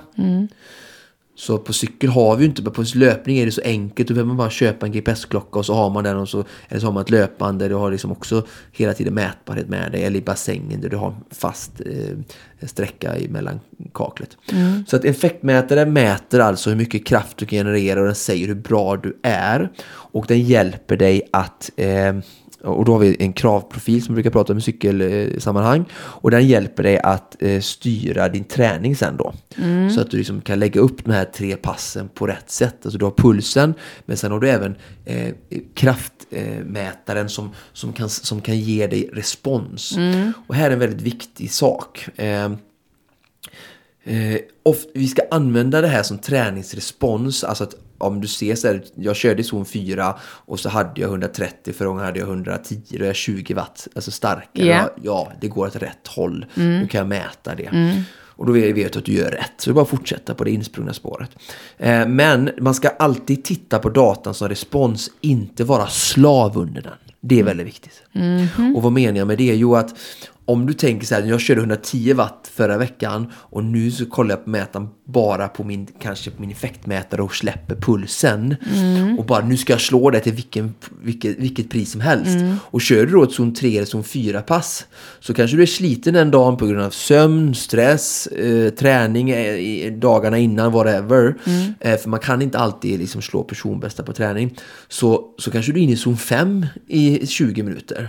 Så 1.37 1.57
på 1.57 1.73
cykel 1.73 2.09
har 2.09 2.35
vi 2.35 2.43
ju 2.43 2.49
inte, 2.49 2.61
på 2.61 2.83
löpning 2.95 3.37
är 3.37 3.45
det 3.45 3.51
så 3.51 3.61
enkelt. 3.61 4.07
Då 4.07 4.13
behöver 4.13 4.27
man 4.27 4.37
bara 4.37 4.49
köpa 4.49 4.85
en 4.85 4.91
GPS-klocka 4.91 5.59
och 5.59 5.65
så 5.65 5.73
har 5.73 5.89
man 5.89 6.03
den 6.03 6.17
och 6.17 6.29
så, 6.29 6.43
eller 6.69 6.79
så 6.79 6.87
har 6.87 6.93
man 6.93 7.03
ett 7.03 7.09
löpband 7.09 7.59
där 7.59 7.69
du 7.69 7.75
har 7.75 7.91
liksom 7.91 8.11
också 8.11 8.45
hela 8.71 8.93
tiden 8.93 9.13
mätbarhet 9.13 9.69
med 9.69 9.91
dig. 9.91 10.03
Eller 10.03 10.19
i 10.19 10.21
bassängen 10.21 10.81
där 10.81 10.89
du 10.89 10.97
har 10.97 11.15
fast 11.31 11.81
eh, 11.81 12.67
sträcka 12.67 13.13
mellan 13.29 13.59
kaklet. 13.93 14.37
Så 14.87 14.95
att 14.95 15.05
effektmätare 15.05 15.85
mäter 15.85 16.39
alltså 16.39 16.69
hur 16.69 16.77
mycket 16.77 17.05
kraft 17.05 17.37
du 17.37 17.45
kan 17.45 17.57
generera 17.57 17.99
och 17.99 18.05
den 18.05 18.15
säger 18.15 18.47
hur 18.47 18.55
bra 18.55 18.97
du 18.97 19.19
är. 19.23 19.69
Och 19.89 20.25
den 20.27 20.41
hjälper 20.41 20.97
dig 20.97 21.21
att 21.31 21.71
eh, 21.75 22.13
och 22.67 22.85
då 22.85 22.91
har 22.91 22.99
vi 22.99 23.15
en 23.19 23.33
kravprofil 23.33 24.03
som 24.03 24.15
vi 24.15 24.21
brukar 24.21 24.31
prata 24.31 24.53
om 24.53 24.59
i 24.59 24.61
cykelsammanhang. 24.61 25.85
Och 25.93 26.31
den 26.31 26.47
hjälper 26.47 26.83
dig 26.83 26.99
att 26.99 27.41
eh, 27.41 27.61
styra 27.61 28.29
din 28.29 28.43
träning 28.43 28.95
sen 28.95 29.17
då. 29.17 29.33
Så 29.95 30.01
att 30.01 30.11
du 30.11 30.17
liksom 30.17 30.41
kan 30.41 30.59
lägga 30.59 30.81
upp 30.81 31.05
de 31.05 31.11
här 31.11 31.25
tre 31.25 31.55
passen 31.55 32.09
på 32.13 32.27
rätt 32.27 32.51
sätt. 32.51 32.75
Alltså 32.83 32.97
du 32.97 33.05
har 33.05 33.11
pulsen, 33.11 33.73
men 34.05 34.17
sen 34.17 34.31
har 34.31 34.39
du 34.39 34.49
även 34.49 34.75
eh, 35.05 35.33
kraftmätaren 35.75 37.29
som, 37.29 37.49
som, 37.73 37.93
kan, 37.93 38.09
som 38.09 38.41
kan 38.41 38.59
ge 38.59 38.87
dig 38.87 39.09
respons. 39.13 39.97
Och 40.47 40.55
här 40.55 40.69
är 40.69 40.73
en 40.73 40.79
väldigt 40.79 41.01
viktig 41.01 41.51
sak. 41.51 42.09
Eh, 44.07 44.17
Eh, 44.17 44.39
of, 44.63 44.77
vi 44.93 45.07
ska 45.07 45.21
använda 45.31 45.81
det 45.81 45.87
här 45.87 46.03
som 46.03 46.17
träningsrespons. 46.17 47.43
Alltså 47.43 47.63
att 47.63 47.75
om 47.97 48.21
du 48.21 48.27
ser 48.27 48.55
så 48.55 48.67
här, 48.67 48.83
jag 48.95 49.15
körde 49.15 49.41
i 49.41 49.43
zon 49.43 49.65
4 49.65 50.15
och 50.21 50.59
så 50.59 50.69
hade 50.69 51.01
jag 51.01 51.09
130, 51.09 51.73
förra 51.73 51.87
gången 51.87 52.05
hade 52.05 52.19
jag 52.19 52.27
110, 52.27 52.81
då 52.89 53.03
är 53.03 53.07
jag 53.07 53.15
20 53.15 53.53
watt, 53.53 53.87
alltså 53.95 54.11
starkare. 54.11 54.65
Ja. 54.65 54.89
Ja, 55.03 55.31
det 55.41 55.47
går 55.47 55.67
åt 55.67 55.75
rätt 55.75 56.07
håll. 56.07 56.45
Nu 56.53 56.87
kan 56.87 56.99
jag 56.99 57.07
mäta 57.07 57.55
det. 57.55 58.03
Och 58.19 58.45
då 58.45 58.51
vet 58.51 58.93
du 58.93 58.99
att 58.99 59.05
du 59.05 59.13
gör 59.13 59.31
rätt. 59.31 59.51
Så 59.57 59.69
det 59.69 59.71
är 59.71 59.73
bara 59.73 59.81
att 59.81 59.89
fortsätta 59.89 60.35
på 60.35 60.43
det 60.43 60.51
insprungna 60.51 60.93
spåret. 60.93 61.29
Eh, 61.77 62.07
men 62.07 62.49
man 62.59 62.73
ska 62.73 62.89
alltid 62.89 63.43
titta 63.43 63.79
på 63.79 63.89
datan 63.89 64.33
som 64.33 64.49
respons, 64.49 65.11
inte 65.21 65.63
vara 65.63 65.87
slav 65.87 66.57
under 66.57 66.81
den. 66.81 66.93
Det 67.21 67.39
är 67.39 67.43
väldigt 67.43 67.67
viktigt. 67.67 68.03
Och 68.75 68.83
vad 68.83 68.91
menar 68.91 69.17
jag 69.17 69.27
med 69.27 69.37
det? 69.37 69.55
Jo, 69.55 69.75
att 69.75 69.95
om 70.47 70.65
du 70.65 70.73
tänker 70.73 71.07
så 71.07 71.15
här, 71.15 71.23
jag 71.23 71.41
körde 71.41 71.61
110 71.61 72.13
watt 72.13 72.51
förra 72.53 72.77
veckan 72.77 73.31
och 73.33 73.63
nu 73.63 73.91
så 73.91 74.05
kollar 74.05 74.35
jag 74.35 74.43
på 74.43 74.49
mätaren 74.49 74.89
bara 75.09 75.47
på 75.47 75.63
min, 75.63 75.87
kanske 76.01 76.31
på 76.31 76.41
min 76.41 76.51
effektmätare 76.51 77.21
och 77.21 77.35
släpper 77.35 77.75
pulsen. 77.75 78.55
Och 79.19 79.25
bara 79.25 79.45
nu 79.45 79.57
ska 79.57 79.73
jag 79.73 79.81
slå 79.81 80.09
det 80.09 80.19
till 80.19 80.33
vilken, 80.33 80.73
vilket, 81.01 81.37
vilket 81.37 81.69
pris 81.69 81.91
som 81.91 82.01
helst. 82.01 82.37
Och 82.59 82.81
kör 82.81 83.05
du 83.05 83.11
då 83.11 83.23
ett 83.23 83.31
zon 83.31 83.53
3 83.53 83.77
eller 83.77 83.85
zon 83.85 84.03
4 84.03 84.41
pass 84.41 84.85
så 85.19 85.33
kanske 85.33 85.57
du 85.57 85.63
är 85.63 85.67
sliten 85.67 86.13
den 86.13 86.31
dagen 86.31 86.57
på 86.57 86.65
grund 86.65 86.81
av 86.81 86.89
sömn, 86.89 87.55
stress, 87.55 88.27
eh, 88.27 88.69
träning 88.69 89.29
eh, 89.29 89.93
dagarna 89.93 90.37
innan, 90.37 90.71
whatever. 90.71 91.35
Eh, 91.79 91.97
för 91.97 92.09
man 92.09 92.19
kan 92.19 92.41
inte 92.41 92.59
alltid 92.59 92.99
liksom 92.99 93.21
slå 93.21 93.43
personbästa 93.43 94.03
på 94.03 94.13
träning. 94.13 94.57
Så, 94.87 95.25
så 95.37 95.51
kanske 95.51 95.71
du 95.71 95.79
är 95.79 95.83
inne 95.83 95.93
i 95.93 95.97
zon 95.97 96.17
5 96.17 96.65
i 96.87 97.27
20 97.27 97.63
minuter. 97.63 98.07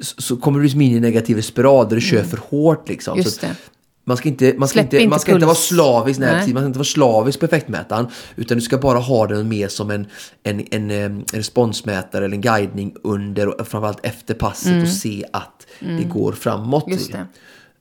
Så, 0.00 0.22
så 0.22 0.36
kommer 0.36 0.58
du 0.58 0.62
liksom 0.62 0.80
in 0.80 0.96
i 0.96 1.00
negativa 1.00 1.42
spiral 1.42 1.88
där 1.88 1.94
du 1.94 2.02
kör 2.02 2.22
för 2.22 2.38
hårt 2.50 2.88
liksom. 2.88 3.18
Just 3.18 3.40
så 3.40 3.46
det. 3.46 3.56
Man 4.04 4.16
ska 4.16 4.28
inte, 4.28 4.54
man 4.58 4.68
ska 4.68 4.74
Släpp 4.80 4.94
inte, 4.94 5.08
man 5.08 5.20
ska 5.20 5.32
inte 5.32 5.46
vara 5.46 5.56
slavisk 5.56 6.20
när 6.20 6.26
Nej. 6.26 6.52
man 6.52 6.62
ska 6.62 6.66
inte 6.66 6.78
vara 6.78 6.84
slavisk 6.84 7.40
på 7.40 7.46
effektmätaren. 7.46 8.06
Utan 8.36 8.58
du 8.58 8.62
ska 8.62 8.78
bara 8.78 8.98
ha 8.98 9.26
den 9.26 9.48
mer 9.48 9.68
som 9.68 9.90
en, 9.90 10.06
en, 10.42 10.66
en, 10.70 10.90
em, 10.90 11.24
responsmätare 11.32 12.24
eller 12.24 12.34
en 12.34 12.40
guidning 12.40 12.94
under 13.02 13.60
och 13.60 13.68
framförallt 13.68 14.06
efter 14.06 14.34
passet 14.34 14.82
och 14.82 14.88
se 14.88 15.24
att 15.32 15.66
det 15.80 16.04
går 16.04 16.32
framåt. 16.32 16.86
Mm. 16.86 16.98
Just 16.98 17.12
det. 17.12 17.26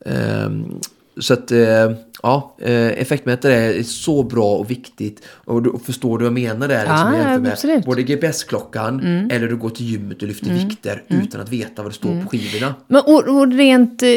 Ehm, 0.06 0.80
så 1.22 1.34
att, 1.34 1.52
eh, 1.52 1.92
ja, 2.24 2.56
eh, 2.62 2.72
effektmätare 2.88 3.54
är 3.56 3.84
så 3.84 4.24
bra 4.24 4.56
och 4.56 4.72
viktigt. 4.72 5.22
Och 5.30 5.64
du 5.64 5.74
förstår 5.86 6.18
du 6.18 6.24
vad 6.30 6.38
jag 6.40 6.54
menar 6.54 6.68
där? 6.68 6.86
Ja, 6.86 6.92
liksom, 6.92 7.14
jämför 7.16 7.40
med 7.40 7.52
absolut. 7.52 7.76
Mm. 7.76 7.86
både 7.86 8.04
GPS-klockan 8.04 9.00
eller 9.32 9.48
du 9.48 9.56
går 9.58 9.70
till 9.70 9.86
gymmet 9.86 10.22
och 10.22 10.28
lyfter 10.28 10.54
vikter 10.54 11.04
utan 11.08 11.42
att 11.42 11.50
veta 11.50 11.82
vad 11.82 11.92
det 11.92 11.96
står 11.96 12.10
Mm. 12.12 12.24
på 12.24 12.30
skivorna. 12.30 12.76
Men, 12.88 13.02
och, 13.02 13.28
och 13.40 13.54
rent, 13.54 14.04
eh, 14.04 14.08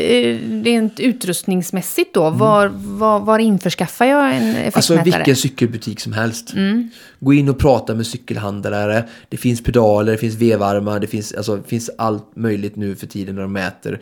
rent 0.65 1.01
utrustningsmässigt 1.01 2.15
då, 2.15 2.31
var, 2.31 2.69
var, 2.75 3.21
var 3.21 3.39
införskaffar 3.39 4.05
jag 4.07 4.37
en 4.37 4.43
effektmätare? 4.51 4.99
Alltså 4.99 4.99
vilken 5.05 5.37
cykelbutik 5.37 6.01
som 6.01 6.13
helst. 6.13 6.55
Gå 7.21 7.33
in 7.33 7.49
och 7.49 7.59
prata 7.59 7.95
med 7.95 8.07
cykelhandlare. 8.07 9.05
Det 9.29 9.37
finns 9.37 9.63
pedaler, 9.63 10.13
det 10.13 10.19
finns 10.19 10.35
vevarmar, 10.35 11.01
det 11.01 11.07
finns, 11.07 11.33
alltså, 11.33 11.57
det 11.57 11.69
finns 11.69 11.91
allt 11.99 12.37
möjligt 12.37 12.77
nu 12.77 12.97
för 12.97 13.07
tiden 13.07 13.35
när 13.35 13.43
de 13.43 13.53
mäter 13.53 14.01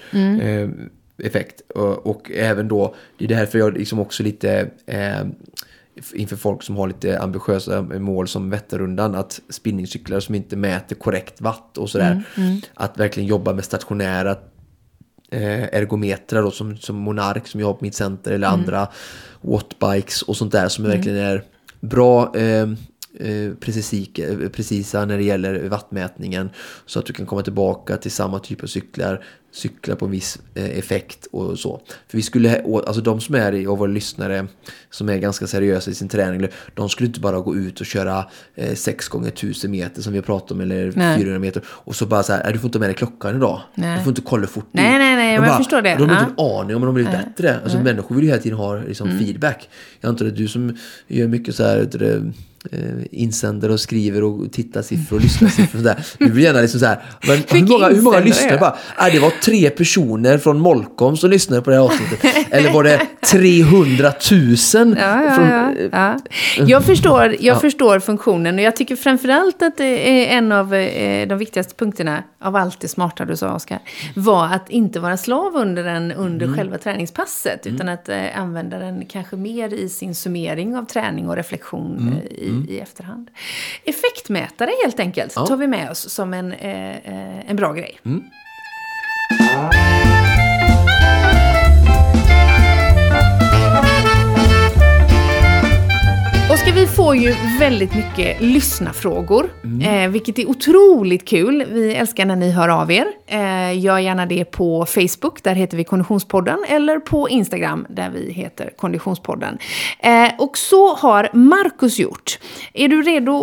effekt. 1.19 1.61
Och, 1.75 2.07
och 2.07 2.31
även 2.31 2.69
då, 2.69 2.95
det 3.19 3.25
är 3.25 3.29
därför 3.29 3.59
jag 3.59 3.79
liksom 3.79 3.99
också 3.99 4.23
lite 4.23 4.71
eh, 4.87 5.25
inför 6.15 6.37
folk 6.37 6.63
som 6.63 6.77
har 6.77 6.89
lite 6.89 7.19
ambitiösa 7.19 7.83
mål 7.83 8.29
som 8.29 8.51
Vätternrundan, 8.51 9.15
att 9.15 9.41
spinningcyklar 9.49 10.21
som 10.21 10.35
inte 10.35 10.57
mäter 10.57 10.97
korrekt 10.97 11.41
watt 11.41 11.79
och 11.79 11.91
sådär, 11.91 12.23
att 12.75 12.99
verkligen 12.99 13.29
jobba 13.29 13.53
med 13.53 13.65
stationära 13.65 14.31
eh, 15.31 15.63
ergometrar 15.63 16.43
då, 16.43 16.51
som, 16.51 16.77
som 16.77 16.97
Monark 16.97 17.47
som 17.47 17.61
jag 17.61 17.67
har 17.67 17.75
på 17.75 17.85
mitt 17.85 17.95
center 17.95 18.33
eller 18.33 18.47
andra 18.49 18.89
wattbikes 19.41 20.23
och 20.23 20.37
sånt 20.37 20.53
där 20.53 20.69
som 20.69 20.85
verkligen 20.85 21.19
är 21.19 21.45
bra 21.81 22.37
eh, 22.37 22.67
precisa 24.53 25.05
när 25.05 25.17
det 25.19 25.25
gäller 25.25 25.69
vattmätningen. 25.69 26.51
Så 26.87 26.99
att 26.99 27.07
du 27.07 27.13
kan 27.13 27.27
komma 27.27 27.43
tillbaka 27.43 27.97
till 27.97 28.11
samma 28.11 28.39
typ 28.39 28.63
av 28.63 28.67
cyklar, 28.67 29.25
cykla 29.55 29.97
på 29.97 30.05
en 30.05 30.11
viss 30.11 30.39
eh, 30.55 30.79
effekt 30.79 31.27
och 31.33 31.59
så. 31.59 31.81
För 32.09 32.17
vi 32.17 32.23
skulle, 32.23 32.63
alltså 32.63 33.01
de 33.03 33.21
som 33.21 33.35
är 33.35 33.67
av 33.67 33.79
våra 33.79 33.91
lyssnare 33.91 34.47
som 34.91 35.09
är 35.09 35.17
ganska 35.19 35.47
seriösa 35.47 35.91
i 35.91 35.95
sin 35.95 36.09
träning, 36.09 36.49
de 36.75 36.89
skulle 36.89 37.07
inte 37.07 37.21
bara 37.21 37.41
gå 37.41 37.57
ut 37.57 37.81
och 37.81 37.87
köra 37.87 38.25
6 38.75 39.09
gånger 39.09 39.29
1000 39.29 39.71
meter 39.71 40.03
som 40.03 40.13
vi 40.13 40.19
har 40.19 40.25
pratat 40.25 40.51
om 40.51 40.61
eller 40.61 40.93
Nej. 40.97 41.19
400 41.19 41.39
meter 41.39 41.63
och 41.67 41.97
så 41.97 42.07
bara 42.07 42.23
så 42.23 42.33
här, 42.33 42.45
"Nej, 42.45 42.53
du 42.53 42.59
får 42.59 42.69
inte 42.69 42.79
ha 42.79 42.81
med 42.81 42.89
dig 42.89 42.97
klockan 42.97 43.37
idag. 43.37 43.61
Nej. 43.75 43.99
Du 43.99 44.05
får 44.05 44.11
inte 44.11 44.23
kolla 44.23 44.41
hur 44.41 44.49
fort 44.49 44.69
Nej, 44.73 44.99
nej, 44.99 45.17
nej, 45.17 45.35
jag 45.35 45.57
förstår 45.57 45.83
det. 45.83 45.97
De 45.99 46.09
har 46.11 46.21
inte 46.21 46.33
en 46.43 46.47
aning 46.47 46.77
om 46.77 46.83
de 46.83 46.87
har 46.87 46.93
blivit 46.93 47.13
bättre. 47.13 47.61
Alltså 47.63 47.79
människor 47.79 48.15
vill 48.15 48.25
ju 48.25 48.31
hela 48.31 48.43
tiden 48.43 48.59
ha 48.59 48.77
liksom, 48.77 49.09
Mm. 49.09 49.19
feedback. 49.25 49.69
Jag 50.01 50.09
antar 50.09 50.27
att 50.27 50.37
du 50.37 50.49
som 50.49 50.77
gör 51.09 51.29
mycket 51.29 51.55
så 51.55 51.65
här, 51.65 51.79
eh, 52.71 52.81
insändare 53.11 53.73
och 53.73 53.81
skriver 53.81 54.25
och 54.25 54.53
tittar 54.53 54.83
siffror 54.83 55.17
och 55.17 55.23
lyssnar 55.23 55.49
siffror 55.49 55.81
och 55.81 55.85
sådär. 55.87 56.07
Du 56.19 56.31
vill 56.31 56.45
gärna 56.45 56.61
liksom 56.61 56.81
så 56.81 56.87
här, 56.87 57.03
men 57.27 57.39
hur 57.49 57.69
många, 57.69 57.89
hur 57.89 58.03
många 58.03 58.21
lyssnare 58.21 58.59
bara, 58.59 58.77
äh, 59.07 59.13
det 59.13 59.19
var 59.19 59.31
tre 59.31 59.71
personer 59.71 60.39
från 60.39 60.59
Molkom 60.59 61.17
som 61.17 61.31
lyssnade 61.31 61.63
på 61.63 61.71
det 61.71 61.77
här 61.77 61.83
avsnittet. 61.83 62.47
Eller 62.51 62.73
var 62.73 62.85
det 62.85 63.07
300 63.27 64.13
000? 64.31 64.97
Ja, 64.99 65.25
ja, 65.25 65.35
från, 65.35 65.49
ja, 65.49 65.73
ja. 65.93 66.19
Jag, 66.67 66.85
förstår, 66.85 67.37
jag 67.41 67.61
förstår 67.61 68.01
funktionen 68.01 68.55
och 68.55 68.61
jag 68.61 68.77
tycker 68.77 68.97
framförallt 68.97 69.63
att 69.63 69.81
en 69.81 70.53
av 70.53 70.75
eh, 70.75 71.29
de 71.29 71.39
viktigaste 71.39 71.75
punkterna 71.75 72.23
av 72.41 72.57
allt 72.57 72.81
det 72.81 72.89
smarta 72.89 73.25
du 73.25 73.37
sa, 73.37 73.55
Oskar, 73.55 73.79
var 74.17 74.47
att 74.47 74.71
inte 74.71 75.01
vara 75.01 75.17
slav 75.17 75.57
under 75.57 75.85
den 75.85 76.13
under 76.13 76.55
själva 76.57 76.79
träningspasset, 76.79 77.67
utan 77.67 77.89
att 77.89 78.09
eh, 78.09 78.41
använda 78.41 78.79
den 78.79 79.07
kanske 79.07 79.37
mer 79.37 79.75
i 79.75 79.89
sin 79.89 80.15
summering 80.15 80.77
av 80.77 80.85
träning 80.85 81.29
och 81.29 81.37
reflektion 81.37 82.23
eh, 82.31 82.33
i, 82.33 82.52
i 82.69 82.79
efterhand. 82.79 83.31
Effektmätare 83.85 84.71
helt 84.83 85.01
enkelt 85.01 85.35
tar 85.35 85.57
vi 85.57 85.67
med 85.67 85.91
oss 85.91 86.11
som 86.11 86.35
en, 86.35 86.53
eh, 86.53 86.97
eh, 86.97 87.51
en 87.51 87.57
bra 87.57 87.73
grej. 87.73 87.99
Oskar, 96.63 96.75
vi 96.75 96.87
får 96.87 97.17
ju 97.17 97.35
väldigt 97.59 97.95
mycket 97.95 98.41
lyssnarfrågor, 98.41 99.51
eh, 99.83 100.11
vilket 100.11 100.39
är 100.39 100.49
otroligt 100.49 101.29
kul. 101.29 101.65
Vi 101.71 101.95
älskar 101.95 102.25
när 102.25 102.37
ni 102.37 102.51
hör 102.51 102.69
av 102.69 102.91
er. 102.93 103.07
Eh, 103.27 103.79
gör 103.79 103.99
gärna 103.99 104.27
det 104.27 104.45
på 104.45 104.87
Facebook, 104.87 105.43
där 105.43 105.55
heter 105.55 105.77
vi 105.77 105.85
Konditionspodden, 105.85 106.59
eller 106.69 106.99
på 106.99 107.29
Instagram, 107.29 107.87
där 107.89 108.11
vi 108.11 108.33
heter 108.33 108.71
Konditionspodden. 108.77 109.59
Eh, 109.99 110.29
och 110.39 110.59
så 110.59 110.95
har 110.95 111.31
Marcus 111.33 111.99
gjort. 111.99 112.39
Är 112.73 112.89
du 112.89 113.03
redo 113.03 113.37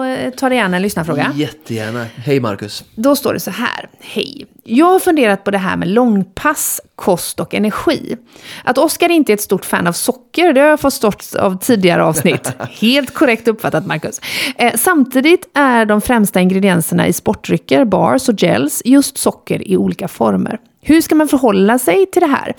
att, 0.00 0.36
ta 0.36 0.48
dig 0.48 0.58
an 0.58 0.74
en 0.74 0.82
lyssnarfråga? 0.82 1.32
Jättegärna. 1.34 2.06
Hej 2.16 2.40
Marcus. 2.40 2.84
Då 2.94 3.16
står 3.16 3.34
det 3.34 3.40
så 3.40 3.50
här. 3.50 3.88
Hej. 4.00 4.46
Jag 4.64 4.86
har 4.86 5.00
funderat 5.00 5.44
på 5.44 5.50
det 5.50 5.58
här 5.58 5.76
med 5.76 5.88
långpass, 5.88 6.80
kost 7.02 7.40
och 7.40 7.54
energi. 7.54 8.16
Att 8.64 8.78
Oskar 8.78 9.08
inte 9.08 9.32
är 9.32 9.34
ett 9.34 9.40
stort 9.40 9.64
fan 9.64 9.86
av 9.86 9.92
socker, 9.92 10.52
det 10.52 10.60
har 10.60 10.68
jag 10.68 10.80
förstått 10.80 11.34
av 11.34 11.58
tidigare 11.58 12.04
avsnitt. 12.04 12.52
Helt 12.80 13.14
korrekt 13.14 13.48
uppfattat, 13.48 13.86
Marcus. 13.86 14.20
Eh, 14.56 14.72
samtidigt 14.76 15.50
är 15.54 15.86
de 15.86 16.00
främsta 16.00 16.40
ingredienserna 16.40 17.06
i 17.06 17.12
sportdrycker, 17.12 17.84
bars 17.84 18.28
och 18.28 18.34
gels 18.42 18.82
just 18.84 19.18
socker 19.18 19.68
i 19.68 19.76
olika 19.76 20.08
former. 20.08 20.58
Hur 20.82 21.00
ska 21.00 21.14
man 21.14 21.28
förhålla 21.28 21.78
sig 21.78 22.06
till 22.06 22.22
det 22.22 22.28
här? 22.28 22.54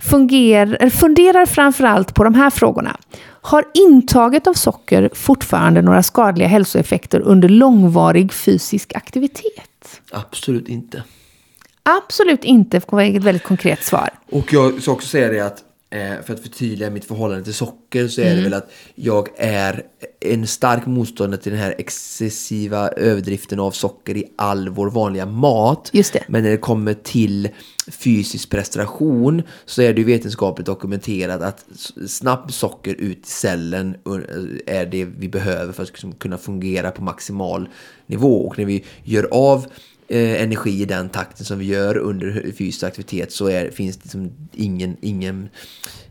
Funger, 0.00 0.76
eller 0.80 0.90
funderar 0.90 1.46
framförallt 1.46 2.14
på 2.14 2.24
de 2.24 2.34
här 2.34 2.50
frågorna. 2.50 2.96
Har 3.40 3.64
intaget 3.74 4.46
av 4.46 4.54
socker 4.54 5.10
fortfarande 5.14 5.82
några 5.82 6.02
skadliga 6.02 6.48
hälsoeffekter 6.48 7.20
under 7.20 7.48
långvarig 7.48 8.32
fysisk 8.32 8.92
aktivitet? 8.94 10.00
Absolut 10.12 10.68
inte. 10.68 11.02
Absolut 11.96 12.44
inte, 12.44 12.76
ett 12.76 13.24
väldigt 13.24 13.42
konkret 13.42 13.84
svar. 13.84 14.10
Och 14.30 14.52
jag 14.52 14.82
ska 14.82 14.92
också 14.92 15.08
säga 15.08 15.28
det 15.28 15.40
att 15.40 15.64
eh, 15.90 16.24
för 16.26 16.34
att 16.34 16.40
förtydliga 16.40 16.90
mitt 16.90 17.04
förhållande 17.04 17.44
till 17.44 17.54
socker 17.54 18.08
så 18.08 18.20
är 18.20 18.24
Mm. 18.24 18.36
det 18.36 18.42
väl 18.42 18.54
att 18.54 18.70
jag 18.94 19.28
är 19.36 19.82
en 20.20 20.46
stark 20.46 20.86
motståndare 20.86 21.40
till 21.40 21.52
den 21.52 21.60
här 21.60 21.74
excessiva 21.78 22.88
överdriften 22.88 23.60
av 23.60 23.70
socker 23.70 24.16
i 24.16 24.24
all 24.36 24.68
vår 24.68 24.90
vanliga 24.90 25.26
mat. 25.26 25.90
Just 25.92 26.12
det. 26.12 26.24
Men 26.28 26.42
när 26.42 26.50
det 26.50 26.56
kommer 26.56 26.94
till 26.94 27.48
fysisk 27.90 28.50
prestation 28.50 29.42
så 29.64 29.82
är 29.82 29.92
det 29.92 30.00
ju 30.00 30.04
vetenskapligt 30.06 30.66
dokumenterat 30.66 31.42
att 31.42 31.66
snabbt 32.06 32.54
socker 32.54 32.94
ut 32.94 33.18
i 33.18 33.30
cellen 33.30 33.96
eh, 34.66 34.80
är 34.80 34.86
det 34.86 35.04
vi 35.04 35.28
behöver 35.28 35.72
för 35.72 35.82
att 35.82 35.88
liksom 35.88 36.12
kunna 36.12 36.38
fungera 36.38 36.90
på 36.90 37.02
maximal 37.02 37.68
nivå. 38.06 38.46
Och 38.46 38.58
när 38.58 38.64
vi 38.64 38.84
gör 39.04 39.28
av 39.30 39.66
eh, 40.08 40.42
energi 40.42 40.82
i 40.82 40.84
den 40.84 41.08
takten 41.08 41.44
som 41.44 41.58
vi 41.58 41.64
gör 41.64 41.96
under 41.96 42.52
fysisk 42.58 42.82
aktivitet 42.82 43.32
så 43.32 43.48
är, 43.48 43.70
finns 43.70 43.96
det 43.96 44.04
liksom 44.04 44.30
ingen, 44.52 44.96
ingen, 45.00 45.48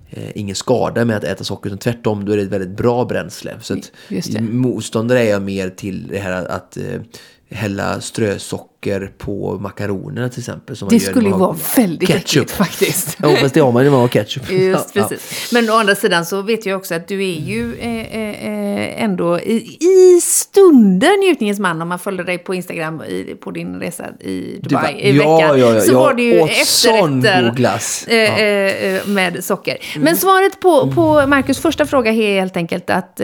eh, 0.10 0.38
ingen 0.38 0.56
skada 0.56 1.06
med 1.06 1.18
att 1.18 1.24
äta 1.24 1.44
socker. 1.44 1.70
Utan 1.70 1.78
tvärtom, 1.78 2.26
då 2.26 2.32
är 2.32 2.38
det 2.38 2.44
ett 2.44 2.50
väldigt 2.50 2.78
bra 2.78 3.06
bränsle. 3.06 3.58
Så 3.62 3.74
att 3.74 3.92
motståndare 4.40 5.20
är 5.20 5.30
jag 5.30 5.42
mer 5.42 5.70
till 5.70 6.08
det 6.08 6.20
här 6.20 6.32
att, 6.32 6.48
att 6.48 6.78
eh, 6.78 7.02
hälla 7.50 8.02
strösocker 8.02 8.77
på 9.18 9.58
makaronerna 9.62 10.30
till 10.30 10.40
exempel. 10.40 10.76
Som 10.78 10.88
Det 10.90 11.00
skulle 11.00 11.30
ju 11.30 11.36
vara 11.36 11.58
väldigt 11.76 12.10
ketchup. 12.10 12.26
äckligt 12.26 12.52
faktiskt. 12.52 13.18
Jo, 13.24 13.36
fast 13.42 13.54
det 13.54 13.60
har 13.60 13.72
man 13.72 13.84
ju 13.84 13.90
har 13.90 14.08
ketchup. 14.08 14.44
Just 14.52 14.96
Ja, 14.96 15.02
precis. 15.10 15.52
Men 15.54 15.70
å 15.70 15.74
andra 15.74 15.96
sidan 15.96 16.26
så 16.26 16.42
vet 16.42 16.66
jag 16.66 16.78
också 16.78 16.96
att 16.96 17.08
du 17.08 17.16
är 17.24 17.40
ju 17.40 17.76
eh, 17.80 18.16
eh, 18.18 18.46
eh, 18.48 19.04
ändå 19.04 19.40
i, 19.40 19.78
i 19.80 20.22
stunder 20.22 21.28
njutningens 21.28 21.60
man 21.60 21.82
om 21.82 21.88
man 21.90 22.00
följde 22.00 22.24
dig 22.24 22.38
på 22.38 22.56
Instagram 22.56 23.02
i, 23.04 23.36
på 23.42 23.52
din 23.52 23.80
resa 23.80 24.06
i 24.20 24.60
Dubai 24.62 24.82
var- 24.94 25.00
i 25.00 25.18
ja, 25.18 25.36
veckan. 25.38 25.60
ja, 25.60 25.74
ja, 25.74 25.82
så 25.82 25.94
var 26.00 26.14
det 26.14 26.24
ju 26.24 26.40
efterrätter 26.40 27.54
glass. 27.56 28.08
eh, 28.08 28.16
Ja. 28.18 28.38
Mm. 28.38 28.96
eh, 28.96 28.96
eh, 29.02 29.08
med 29.08 29.44
socker. 29.44 29.78
Men 30.00 30.18
svaret 30.18 30.60
på, 30.60 30.92
på 30.92 31.28
Marcus 31.28 31.60
första 31.60 31.86
fråga 31.86 32.12
är 32.12 32.16
helt 32.16 32.58
enkelt 32.58 32.90
att 32.90 33.22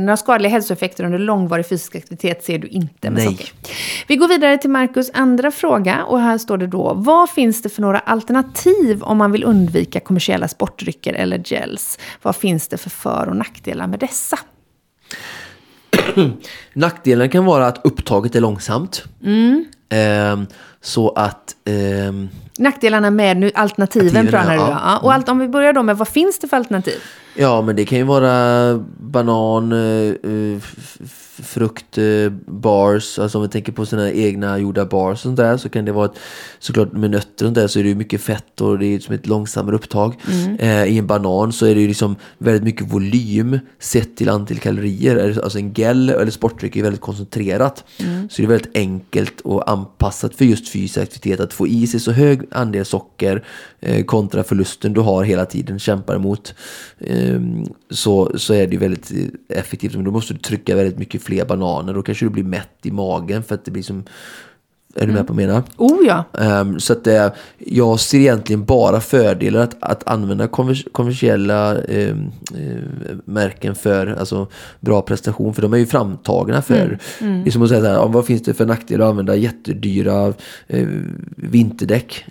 några 0.00 0.16
skadliga 0.16 0.50
hälsoeffekter 0.52 1.04
under 1.04 1.18
långvarig 1.18 1.68
fysisk 1.68 1.96
aktivitet 1.96 2.44
ser 2.44 2.58
du 2.58 2.68
inte 2.68 3.10
med 3.10 3.24
Nej. 3.24 3.26
socker. 3.26 3.48
Vi 4.06 4.16
går 4.16 4.28
vidare 4.28 4.55
till 4.56 4.70
Marcus 4.70 5.10
andra 5.14 5.50
fråga 5.50 6.04
och 6.04 6.20
här 6.20 6.38
står 6.38 6.58
det 6.58 6.66
då, 6.66 6.94
vad 6.94 7.30
finns 7.30 7.62
det 7.62 7.68
för 7.68 7.82
några 7.82 7.98
alternativ 7.98 9.02
om 9.02 9.18
man 9.18 9.32
vill 9.32 9.44
undvika 9.44 10.00
kommersiella 10.00 10.48
sportdrycker 10.48 11.12
eller 11.12 11.38
gels? 11.38 11.98
Vad 12.22 12.36
finns 12.36 12.68
det 12.68 12.76
för 12.76 12.90
för 12.90 13.28
och 13.28 13.36
nackdelar 13.36 13.86
med 13.86 14.00
dessa? 14.00 14.38
Nackdelen 16.72 17.28
kan 17.28 17.44
vara 17.44 17.66
att 17.66 17.86
upptaget 17.86 18.34
är 18.34 18.40
långsamt. 18.40 19.04
Mm. 19.24 19.64
Ehm, 19.88 20.46
så 20.86 21.10
att... 21.10 21.56
ehm, 21.64 22.28
Nackdelarna 22.58 23.10
med 23.10 23.36
nu, 23.36 23.50
alternativen 23.54 24.26
pratar 24.26 24.50
du 24.50 24.56
ja. 24.56 24.98
Och 25.02 25.12
allt, 25.12 25.28
om 25.28 25.38
vi 25.38 25.48
börjar 25.48 25.72
då 25.72 25.82
med 25.82 25.96
vad 25.96 26.08
finns 26.08 26.38
det 26.38 26.48
för 26.48 26.56
alternativ? 26.56 26.98
Ja, 27.34 27.62
men 27.62 27.76
det 27.76 27.84
kan 27.84 27.98
ju 27.98 28.04
vara 28.04 28.84
banan, 29.00 29.72
eh, 29.72 30.30
eh, 30.32 30.60
frukt, 31.42 31.98
eh, 31.98 32.04
bars. 32.46 33.18
Alltså 33.18 33.38
om 33.38 33.42
vi 33.42 33.48
tänker 33.48 33.72
på 33.72 33.86
sina 33.86 34.10
egna 34.12 34.58
gjorda 34.58 34.84
bars 34.84 35.12
och 35.12 35.18
sånt 35.18 35.36
där 35.36 35.56
så 35.56 35.68
kan 35.68 35.84
det 35.84 35.92
vara 35.92 36.04
ett, 36.04 36.18
såklart 36.58 36.92
med 36.92 37.10
nötter 37.10 37.44
och 37.44 37.48
sånt 37.48 37.54
där 37.54 37.66
så 37.66 37.78
är 37.78 37.82
det 37.82 37.88
ju 37.88 37.94
mycket 37.94 38.20
fett 38.20 38.60
och 38.60 38.78
det 38.78 38.86
är 38.86 38.98
som 38.98 39.14
ett 39.14 39.26
långsammare 39.26 39.76
upptag. 39.76 40.14
Eh, 40.58 40.84
I 40.84 40.98
en 40.98 41.06
banan 41.06 41.52
så 41.52 41.66
är 41.66 41.74
det 41.74 41.80
ju 41.80 41.88
liksom 41.88 42.16
väldigt 42.38 42.62
mycket 42.62 42.92
volym 42.92 43.58
sett 43.78 44.16
till 44.16 44.28
antal 44.28 44.58
kalorier. 44.58 45.40
Alltså 45.44 45.58
en 45.58 45.72
gel 45.72 46.10
eller 46.10 46.30
sportdryck 46.30 46.76
är 46.76 46.82
väldigt 46.82 47.00
koncentrerat. 47.00 47.84
Så 48.30 48.36
det 48.36 48.42
är 48.42 48.46
väldigt 48.46 48.76
enkelt 48.76 49.40
och 49.40 49.70
anpassat 49.70 50.34
för 50.34 50.44
just 50.44 50.68
fysisk 50.76 50.98
aktivitet 50.98 51.40
att 51.40 51.52
få 51.52 51.66
i 51.66 51.86
sig 51.86 52.00
så 52.00 52.12
hög 52.12 52.40
andel 52.50 52.84
socker 52.84 53.44
eh, 53.80 54.04
kontra 54.04 54.44
förlusten 54.44 54.92
du 54.92 55.00
har 55.00 55.24
hela 55.24 55.46
tiden 55.46 55.78
kämpar 55.78 56.14
emot. 56.14 56.54
eh, 56.98 57.40
så, 57.90 58.38
så 58.38 58.54
är 58.54 58.66
det 58.66 58.72
ju 58.72 58.78
väldigt 58.78 59.12
effektivt. 59.48 59.94
Men 59.94 60.04
då 60.04 60.10
måste 60.10 60.34
du 60.34 60.38
trycka 60.38 60.76
väldigt 60.76 60.98
mycket 60.98 61.22
fler 61.22 61.44
bananer. 61.44 61.94
Då 61.94 62.02
kanske 62.02 62.26
du 62.26 62.30
blir 62.30 62.44
mätt 62.44 62.78
i 62.82 62.90
magen 62.90 63.42
för 63.42 63.54
att 63.54 63.64
det 63.64 63.70
blir 63.70 63.82
som... 63.82 64.04
Är 64.98 65.06
du 65.06 65.12
med 65.12 65.26
på 65.26 65.32
vad 65.32 65.42
jag 65.42 65.48
menar? 65.48 65.62
Oh 65.76 65.98
ja. 66.06 66.24
Ehm, 66.40 66.80
så 66.80 66.92
att 66.92 67.06
eh, 67.06 67.28
jag 67.58 68.00
ser 68.00 68.18
egentligen 68.18 68.64
bara 68.64 69.00
fördelar 69.00 69.60
att, 69.60 69.76
att 69.80 70.08
använda 70.08 70.46
konvers- 70.46 70.86
kommersiella 70.92 71.78
ehm, 71.82 72.30
eh, 72.54 73.16
märken 73.24 73.74
för 73.74 74.06
alltså, 74.06 74.46
bra 74.80 75.02
prestation. 75.02 75.54
För 75.54 75.62
de 75.62 75.72
är 75.72 75.78
ju 75.78 75.86
framtagna 75.86 76.62
för, 76.62 76.98
det 77.18 77.48
är 77.48 77.50
som 77.50 77.62
att 77.62 77.68
säga 77.68 77.80
så 77.80 77.86
här, 77.86 78.08
vad 78.08 78.26
finns 78.26 78.42
det 78.42 78.54
för 78.54 78.66
nackdelar 78.66 79.04
att 79.06 79.10
använda 79.10 79.36
jättedyra 79.36 80.32
eh, 80.66 80.86
vinterdäck 81.36 82.24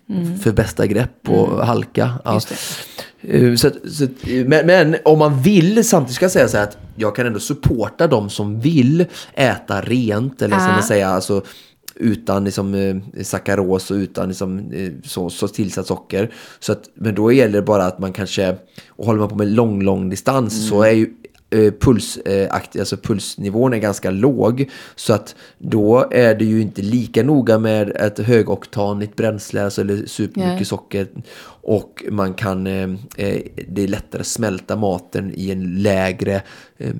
för 0.43 0.51
bästa 0.51 0.87
grepp 0.87 1.29
och 1.29 1.65
halka. 1.65 2.13
Ja. 2.25 2.33
Just 2.33 2.49
det. 2.49 2.55
Eh, 3.47 3.55
Så 3.55 3.69
så 3.91 4.07
men, 4.45 4.65
men 4.65 4.95
om 5.05 5.19
man 5.19 5.41
vill, 5.41 5.87
samtidigt 5.87 6.15
ska 6.15 6.25
jag 6.25 6.31
säga 6.31 6.47
så 6.47 6.57
här 6.57 6.63
att 6.63 6.77
jag 6.95 7.15
kan 7.15 7.27
ändå 7.27 7.39
supporta 7.39 8.07
de 8.07 8.29
som 8.29 8.59
vill 8.59 9.05
äta 9.33 9.81
rent. 9.81 10.41
Eller 10.41 10.57
som 10.57 10.67
Ah. 10.67 10.71
man 10.73 10.83
säger, 10.83 11.05
alltså 11.07 11.41
utan 11.95 12.43
liksom, 12.43 12.73
eh, 12.73 13.23
sackaros 13.23 13.91
och 13.91 13.95
utan 13.95 14.27
liksom, 14.27 14.71
eh, 14.71 14.91
så, 15.03 15.29
så 15.29 15.47
tillsatt 15.47 15.87
socker. 15.87 16.33
Så 16.59 16.71
att, 16.71 16.89
men 16.93 17.15
då 17.15 17.31
gäller 17.31 17.59
det 17.59 17.65
bara 17.65 17.85
att 17.85 17.99
man 17.99 18.13
kanske, 18.13 18.55
och 18.89 19.05
håller 19.05 19.19
man 19.19 19.29
på 19.29 19.35
med 19.35 19.47
lång, 19.47 19.83
lång 19.83 20.09
distans 20.09 20.69
så 20.69 20.81
är 20.81 20.91
ju 20.91 21.09
eh, 21.49 21.73
pulsaktig, 21.79 22.79
alltså 22.79 22.97
pulsnivån 22.97 23.73
är 23.73 23.77
ganska 23.77 24.11
låg. 24.11 24.69
Så 24.95 25.13
att 25.13 25.35
då 25.57 26.07
är 26.11 26.35
det 26.35 26.45
ju 26.45 26.61
inte 26.61 26.81
lika 26.81 27.23
noga 27.23 27.59
med 27.59 27.89
ett 27.89 28.19
högoktanigt 28.19 29.15
bränsle, 29.15 29.63
alltså 29.63 29.81
eller 29.81 30.05
supermycket 30.05 30.55
Nej. 30.55 30.65
socker. 30.65 31.07
Och 31.67 32.03
man 32.11 32.33
kan, 32.33 32.67
eh, 32.67 32.89
eh, 33.17 33.41
det 33.67 33.83
är 33.83 33.87
lättare 33.87 34.21
att 34.21 34.27
smälta 34.27 34.75
maten 34.75 35.31
i 35.35 35.51
en 35.51 35.81
lägre 35.81 36.41
eh, 36.77 36.93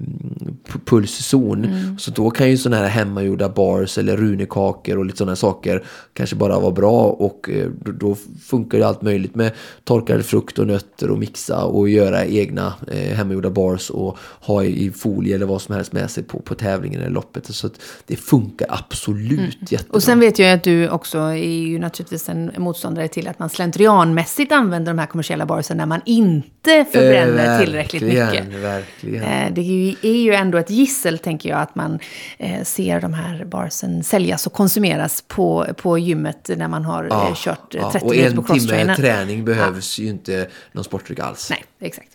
pu- 0.68 0.86
pulszon. 0.86 1.68
Så 1.99 2.11
då 2.11 2.30
kan 2.30 2.49
ju 2.49 2.57
sådana 2.57 2.82
här 2.84 2.89
hemmagjorda 2.89 3.49
bars 3.49 3.97
eller 3.97 4.18
runekakor 4.18 4.97
och 4.97 5.05
lite 5.05 5.18
sådana 5.18 5.36
saker 5.36 5.84
kanske 6.13 6.36
bara 6.36 6.59
vara 6.59 6.72
bra. 6.72 7.03
Och 7.03 7.49
eh, 7.49 7.70
då, 7.84 7.91
då 7.91 8.16
funkar 8.45 8.78
ju 8.78 8.84
allt 8.84 9.01
möjligt 9.01 9.36
med 9.36 9.51
torkad 9.84 10.26
frukt 10.26 10.59
och 10.59 10.68
nötter 10.68 11.09
och 11.09 11.20
mixa 11.20 11.63
och 11.63 11.89
göra 11.89 12.26
egna 12.26 12.74
eh, 12.91 13.16
hemmagjorda 13.16 13.49
bars 13.49 13.89
och 13.89 14.18
ha 14.41 14.63
i, 14.63 14.86
i 14.86 14.91
folie 14.91 15.36
eller 15.36 15.45
vad 15.45 15.61
som 15.61 15.76
helst 15.76 15.93
med 15.93 16.11
sig 16.11 16.24
på, 16.24 16.39
på 16.39 16.55
tävlingen 16.55 17.01
eller 17.01 17.09
loppet. 17.09 17.55
Så 17.55 17.70
det 18.07 18.16
funkar 18.16 18.68
absolut 18.70 19.72
jättebra. 19.72 19.95
Och 19.95 20.03
sen 20.03 20.20
vet 20.20 20.39
jag 20.39 20.53
att 20.53 20.63
du 20.63 20.89
också 20.89 21.18
är 21.18 21.36
ju 21.68 21.80
naturligtvis 21.80 22.30
en 22.30 22.51
motståndare 22.57 23.07
till 23.07 23.28
att 23.28 23.39
man 23.39 23.49
slentrianmässigt 23.49 24.55
använder 24.56 24.93
de 24.93 24.99
här 24.99 25.06
kommersiella 25.08 25.45
barsen 25.45 25.78
när 25.78 25.86
man 25.86 26.01
inte 26.06 26.86
förbränner 26.91 27.53
Eh, 27.53 27.60
tillräckligt 27.66 28.01
verkligen, 28.03 28.45
mycket. 28.47 28.62
Verkligen. 28.64 29.24
Eh, 29.24 29.51
Det 29.53 29.62
är 29.62 29.66
ju, 29.66 29.95
är 30.01 30.22
ju 30.24 30.34
ändå 30.34 30.58
ett 30.58 30.70
gissel, 30.70 31.18
tänker 31.20 31.49
jag, 31.49 31.60
att 31.60 31.76
man 31.76 31.99
eh, 32.38 32.64
ser 32.64 33.01
de 33.01 33.14
här 33.14 33.45
barsen 33.45 34.03
säljas 34.03 34.47
och 34.47 34.53
konsumeras 34.53 35.24
på, 35.28 35.66
på 35.78 35.97
gymmet 35.97 36.49
när 36.58 36.68
man 36.68 36.86
har 36.86 37.06
eh, 37.06 37.34
kört 37.36 37.76
eh, 37.76 37.91
30 37.91 38.06
och 38.06 38.12
minuter 38.12 38.36
på 38.36 38.41
en 38.41 38.45
timme 38.45 38.58
crosstrainern. 38.60 38.95
träning 38.95 39.45
behövs 39.45 39.99
ju 39.99 40.08
inte 40.08 40.47
någon 40.72 40.84
sportdryck 40.84 41.20
alls. 41.20 41.49
Nej, 41.49 41.64
exakt. 41.82 42.10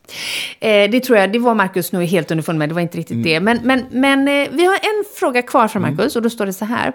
Det 0.61 1.01
tror 1.01 1.18
jag, 1.18 1.32
det 1.32 1.38
var 1.38 1.55
Marcus 1.55 1.93
nog 1.93 2.03
helt 2.05 2.30
underfund 2.30 2.59
med, 2.59 2.68
det 2.68 2.74
var 2.74 2.82
inte 2.82 2.99
riktigt 2.99 3.11
Mm. 3.14 3.24
det. 3.24 3.41
Men, 3.41 3.59
men, 3.62 3.84
men 3.91 4.24
vi 4.57 4.64
har 4.66 4.74
en 4.74 5.05
fråga 5.18 5.43
kvar 5.43 5.68
från 5.68 5.82
Marcus 5.82 6.16
och 6.16 6.22
då 6.22 6.30
står 6.30 6.47
det 6.47 6.53
så 6.53 6.64
här. 6.64 6.93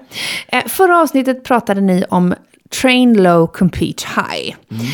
Förra 0.68 1.02
avsnittet 1.02 1.44
pratade 1.44 1.82
ni 1.82 2.06
om 2.10 2.36
Train 2.70 3.24
low, 3.24 3.48
compete 3.48 4.04
high. 4.16 4.56
Mm. 4.72 4.86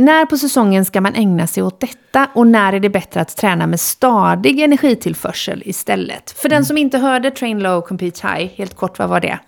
Eh, 0.00 0.04
när 0.04 0.26
på 0.26 0.36
säsongen 0.36 0.84
ska 0.84 1.00
man 1.00 1.14
ägna 1.14 1.46
sig 1.46 1.62
åt 1.62 1.80
detta 1.80 2.28
och 2.34 2.46
när 2.46 2.72
är 2.72 2.80
det 2.80 2.88
bättre 2.90 3.20
att 3.20 3.36
träna 3.36 3.66
med 3.66 3.80
stadig 3.80 4.60
energitillförsel 4.60 5.62
istället? 5.66 6.30
För 6.30 6.48
Mm. 6.48 6.56
den 6.56 6.64
som 6.64 6.78
inte 6.78 6.98
hörde 6.98 7.30
Train 7.30 7.58
low, 7.62 7.80
compete 7.80 8.28
high, 8.28 8.50
helt 8.56 8.76
kort, 8.76 8.98
vad 8.98 9.08
var 9.08 9.20
det? 9.20 9.38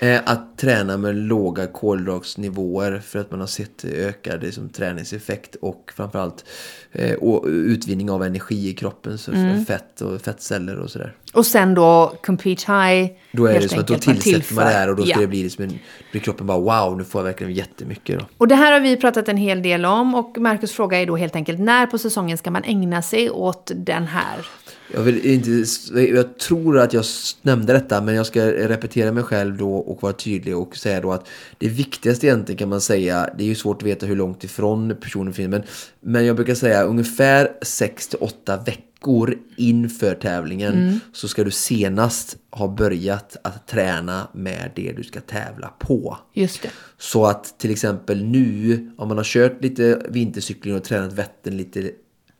Eh, 0.00 0.20
att 0.24 0.58
träna 0.58 0.96
med 0.96 1.16
låga 1.16 1.66
kolhydratsnivåer 1.66 3.02
för 3.06 3.18
att 3.18 3.30
man 3.30 3.40
har 3.40 3.46
sett 3.46 3.84
ökad 3.84 4.42
liksom, 4.42 4.68
träningseffekt 4.68 5.54
och 5.54 5.92
framförallt 5.96 6.44
eh, 6.92 7.14
och 7.14 7.44
utvinning 7.46 8.10
av 8.10 8.24
energi 8.24 8.68
i 8.68 8.74
kroppen, 8.74 9.18
så 9.18 9.32
Mm. 9.32 9.64
fett 9.64 10.00
och 10.00 10.20
fettceller 10.20 10.78
och 10.78 10.90
sådär. 10.90 11.14
Och 11.32 11.46
sen 11.46 11.74
då 11.74 12.14
compete 12.22 12.72
high. 12.72 13.10
Då 13.32 13.46
är 13.46 13.52
det 13.52 13.58
helt 13.58 13.70
som 13.70 13.80
att 13.80 13.86
då 13.86 13.94
enkelt, 13.94 14.06
man 14.06 14.16
tillsätter 14.16 14.54
man 14.54 14.64
det 14.64 14.70
här 14.70 14.90
och 14.90 14.96
då 14.96 15.02
ska 15.02 15.12
ja. 15.12 15.20
det 15.20 15.26
bli 15.26 15.42
liksom 15.42 15.64
en, 15.64 15.78
blir 16.10 16.20
kroppen 16.20 16.46
bara 16.46 16.58
wow, 16.58 16.98
nu 16.98 17.04
får 17.04 17.20
jag 17.20 17.24
verkligen 17.24 17.52
jättemycket 17.52 18.18
då. 18.18 18.24
Och 18.38 18.48
det 18.48 18.54
här 18.54 18.72
har 18.72 18.80
vi 18.80 18.96
pratat 18.96 19.28
en 19.28 19.36
hel 19.36 19.62
del 19.62 19.84
om 19.84 20.14
och 20.14 20.38
Marcus 20.38 20.72
fråga 20.72 21.00
är 21.00 21.06
då 21.06 21.16
helt 21.16 21.36
enkelt 21.36 21.60
när 21.60 21.86
på 21.86 21.98
säsongen 21.98 22.38
ska 22.38 22.50
man 22.50 22.64
ägna 22.64 23.02
sig 23.02 23.30
åt 23.30 23.70
den 23.74 24.06
här? 24.06 24.46
Jag, 24.94 25.02
vill 25.02 25.26
inte, 25.26 25.64
jag 26.00 26.38
tror 26.38 26.78
att 26.78 26.92
jag 26.92 27.04
nämnde 27.42 27.72
detta 27.72 28.00
men 28.00 28.14
jag 28.14 28.26
ska 28.26 28.46
repetera 28.46 29.12
mig 29.12 29.22
själv 29.22 29.56
då 29.56 29.76
och 29.76 30.02
vara 30.02 30.12
tydlig 30.12 30.56
och 30.56 30.76
säga 30.76 31.00
då 31.00 31.12
att 31.12 31.28
det 31.58 31.68
viktigaste 31.68 32.26
egentligen 32.26 32.58
kan 32.58 32.68
man 32.68 32.80
säga, 32.80 33.30
det 33.38 33.44
är 33.44 33.48
ju 33.48 33.54
svårt 33.54 33.82
att 33.82 33.88
veta 33.88 34.06
hur 34.06 34.16
långt 34.16 34.44
ifrån 34.44 34.96
personen 35.00 35.32
finns 35.32 35.50
men, 35.50 35.62
men 36.00 36.26
jag 36.26 36.36
brukar 36.36 36.54
säga 36.54 36.82
ungefär 36.82 37.52
6-8 37.60 38.64
veckor 38.66 39.38
inför 39.56 40.14
tävlingen 40.14 41.00
så 41.12 41.28
ska 41.28 41.44
du 41.44 41.50
senast 41.50 42.36
ha 42.50 42.68
börjat 42.68 43.36
att 43.44 43.68
träna 43.68 44.28
med 44.34 44.70
det 44.76 44.92
du 44.96 45.04
ska 45.04 45.20
tävla 45.20 45.68
på. 45.78 46.18
Just 46.34 46.62
det. 46.62 46.70
Så 46.98 47.26
att 47.26 47.58
till 47.58 47.70
exempel 47.70 48.24
nu, 48.24 48.90
om 48.96 49.08
man 49.08 49.16
har 49.16 49.24
kört 49.24 49.62
lite 49.62 50.02
vintercykling 50.08 50.74
och 50.74 50.84
tränat 50.84 51.12
Vättern 51.12 51.56
lite 51.56 51.90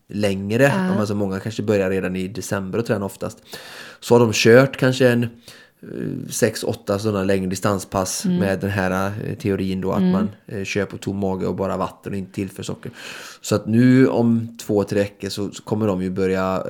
längre, 0.08 0.72
om 0.92 0.98
alltså 0.98 1.14
många 1.14 1.40
kanske 1.40 1.62
börjar 1.62 1.90
redan 1.90 2.16
i 2.16 2.28
december 2.28 2.78
och 2.78 2.86
tränar 2.86 3.06
oftast, 3.06 3.38
så 4.00 4.14
har 4.14 4.20
de 4.20 4.30
kört 4.32 4.76
kanske 4.76 5.08
en 5.08 5.28
6-8 5.80 6.98
sådana 6.98 7.24
längre 7.24 7.46
distanspass 7.46 8.24
med 8.24 8.60
den 8.60 8.70
här 8.70 9.12
eh, 9.24 9.34
teorin 9.34 9.80
då 9.80 9.92
att 9.92 10.02
man 10.02 10.30
eh, 10.46 10.64
kör 10.64 10.84
på 10.84 10.98
tom 10.98 11.16
mage 11.16 11.46
och 11.46 11.56
bara 11.56 11.76
vatten 11.76 12.12
och 12.12 12.18
inte 12.18 12.32
tillför 12.32 12.62
socker. 12.62 12.92
Så 13.40 13.54
att 13.54 13.66
nu 13.66 14.08
om 14.08 14.58
två, 14.60 14.84
tre 14.84 14.98
veckor 14.98 15.28
så, 15.28 15.50
kommer 15.64 15.86
de 15.86 16.02
ju 16.02 16.10
börja, 16.10 16.62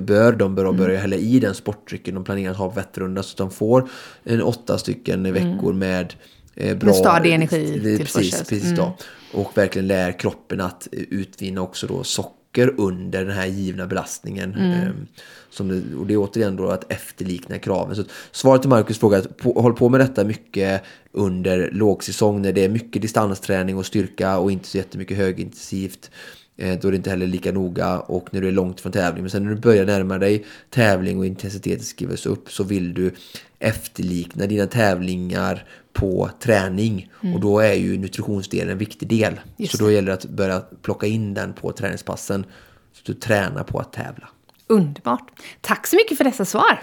bör 0.00 0.32
de 0.32 0.54
börja, 0.54 0.72
börja 0.72 1.00
hälla 1.00 1.16
i 1.16 1.40
den 1.40 1.54
sportdrycken 1.54 2.14
de 2.14 2.24
planerar 2.24 2.50
att 2.50 2.58
ha 2.58 2.68
på 2.68 2.74
Vätternrundan 2.74 3.24
så 3.24 3.32
att 3.32 3.36
de 3.36 3.50
får 3.50 3.88
en 4.24 4.42
åtta 4.42 4.78
stycken 4.78 5.32
veckor 5.32 5.72
med 5.72 6.14
eh, 6.54 6.76
bra... 6.76 6.92
stadig 6.92 7.32
energi. 7.32 7.98
Precis, 7.98 8.38
precis 8.38 8.76
då. 8.76 8.96
Och 9.32 9.58
verkligen 9.58 9.86
lär 9.86 10.18
kroppen 10.18 10.60
att 10.60 10.88
eh, 10.92 11.00
utvinna 11.00 11.62
också 11.62 11.86
då 11.86 12.04
socker 12.04 12.45
under 12.76 13.24
den 13.24 13.34
här 13.34 13.46
givna 13.46 13.86
belastningen. 13.86 14.54
Ehm, 14.54 15.06
som 15.50 15.68
det, 15.68 15.96
och 15.96 16.06
det 16.06 16.14
är 16.14 16.18
återigen 16.18 16.56
då 16.56 16.68
att 16.68 16.92
efterlikna 16.92 17.58
kraven. 17.58 17.96
Så 17.96 18.04
svaret 18.32 18.62
till 18.62 18.70
Marcus 18.70 18.98
fråga 18.98 19.18
att 19.18 19.36
på, 19.36 19.60
håll 19.60 19.74
på 19.74 19.88
med 19.88 20.00
detta 20.00 20.24
mycket 20.24 20.82
under 21.12 21.70
lågsäsong 21.72 22.42
när 22.42 22.52
det 22.52 22.64
är 22.64 22.68
mycket 22.68 23.02
distansträning 23.02 23.76
och 23.76 23.86
styrka 23.86 24.38
och 24.38 24.52
inte 24.52 24.68
så 24.68 24.76
jättemycket 24.76 25.16
högintensivt. 25.16 26.10
Eh, 26.56 26.78
Då 26.80 26.88
är 26.88 26.92
det 26.92 26.96
inte 26.96 27.10
heller 27.10 27.26
lika 27.26 27.52
noga 27.52 27.98
och 27.98 28.34
när 28.34 28.40
du 28.40 28.48
är 28.48 28.52
långt 28.52 28.80
från 28.80 28.92
tävling. 28.92 29.22
Men 29.22 29.30
sen 29.30 29.44
när 29.44 29.54
du 29.54 29.60
börjar 29.60 29.86
närma 29.86 30.18
dig 30.18 30.44
tävling 30.70 31.18
och 31.18 31.26
intensiteten 31.26 31.84
skrivs 31.84 32.26
upp 32.26 32.52
så 32.52 32.64
vill 32.64 32.94
du 32.94 33.14
efterlikna 33.58 34.46
dina 34.46 34.66
tävlingar 34.66 35.64
på 35.96 36.30
träning. 36.40 37.12
Och 37.34 37.40
då 37.40 37.58
är 37.58 37.74
ju 37.74 37.98
nutritionsdelen 37.98 38.72
en 38.72 38.78
viktig 38.78 39.08
del. 39.08 39.40
Just 39.56 39.76
så 39.76 39.84
då 39.84 39.90
gäller 39.90 40.06
det 40.06 40.14
att 40.14 40.24
börja 40.24 40.60
plocka 40.60 41.06
in 41.06 41.34
den 41.34 41.52
på 41.52 41.72
träningspassen. 41.72 42.46
Så 42.92 43.02
du 43.04 43.14
tränar 43.14 43.64
på 43.64 43.78
att 43.78 43.92
tävla. 43.92 44.28
Underbart. 44.66 45.30
Tack 45.60 45.86
så 45.86 45.96
mycket 45.96 46.16
för 46.16 46.24
dessa 46.24 46.44
svar. 46.44 46.82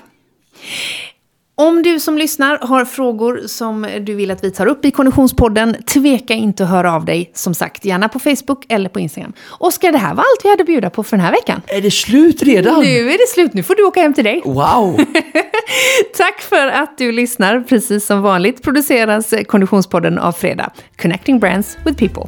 Om 1.56 1.84
du 1.84 1.99
som 1.99 2.18
lyssnar 2.18 2.58
har 2.58 2.86
frågor 2.86 3.41
som 3.45 3.88
du 4.01 4.16
vill 4.16 4.32
att 4.32 4.43
vi 4.43 4.51
tar 4.51 4.66
upp 4.68 4.86
i 4.86 4.91
Konditionspodden, 4.91 5.76
tveka 5.84 6.34
inte 6.34 6.64
att 6.64 6.70
höra 6.70 6.93
av 6.93 7.06
dig. 7.06 7.32
Som 7.34 7.54
sagt, 7.54 7.86
gärna 7.86 8.10
på 8.10 8.20
Facebook 8.20 8.66
eller 8.70 8.89
på 8.89 8.99
Instagram. 8.99 9.34
Oskar, 9.60 9.91
det 9.91 9.97
här 9.97 10.14
var 10.14 10.24
allt 10.24 10.39
vi 10.45 10.49
hade 10.49 10.62
att 10.62 10.68
bjuda 10.68 10.89
på 10.89 11.04
för 11.04 11.18
den 11.18 11.26
här 11.26 11.32
veckan. 11.32 11.62
Är 11.68 11.82
det 11.82 11.91
slut 11.91 12.43
redan? 12.43 12.82
Nu 12.82 13.10
är 13.10 13.18
det 13.18 13.28
slut, 13.34 13.54
nu 13.54 13.64
får 13.64 13.76
du 13.76 13.84
åka 13.84 14.01
hem 14.01 14.14
till 14.14 14.24
dig. 14.24 14.41
Wow! 14.45 14.97
Tack 16.18 16.41
för 16.41 16.68
att 16.68 16.97
du 16.97 17.12
lyssnar. 17.12 17.62
Precis 17.62 18.06
som 18.06 18.22
vanligt 18.22 18.64
produceras 18.64 19.34
Konditionspodden 19.47 20.20
av 20.20 20.32
Fredag. 20.32 20.72
Connecting 21.01 21.39
Brands 21.39 21.78
with 21.86 21.97
People. 21.99 22.24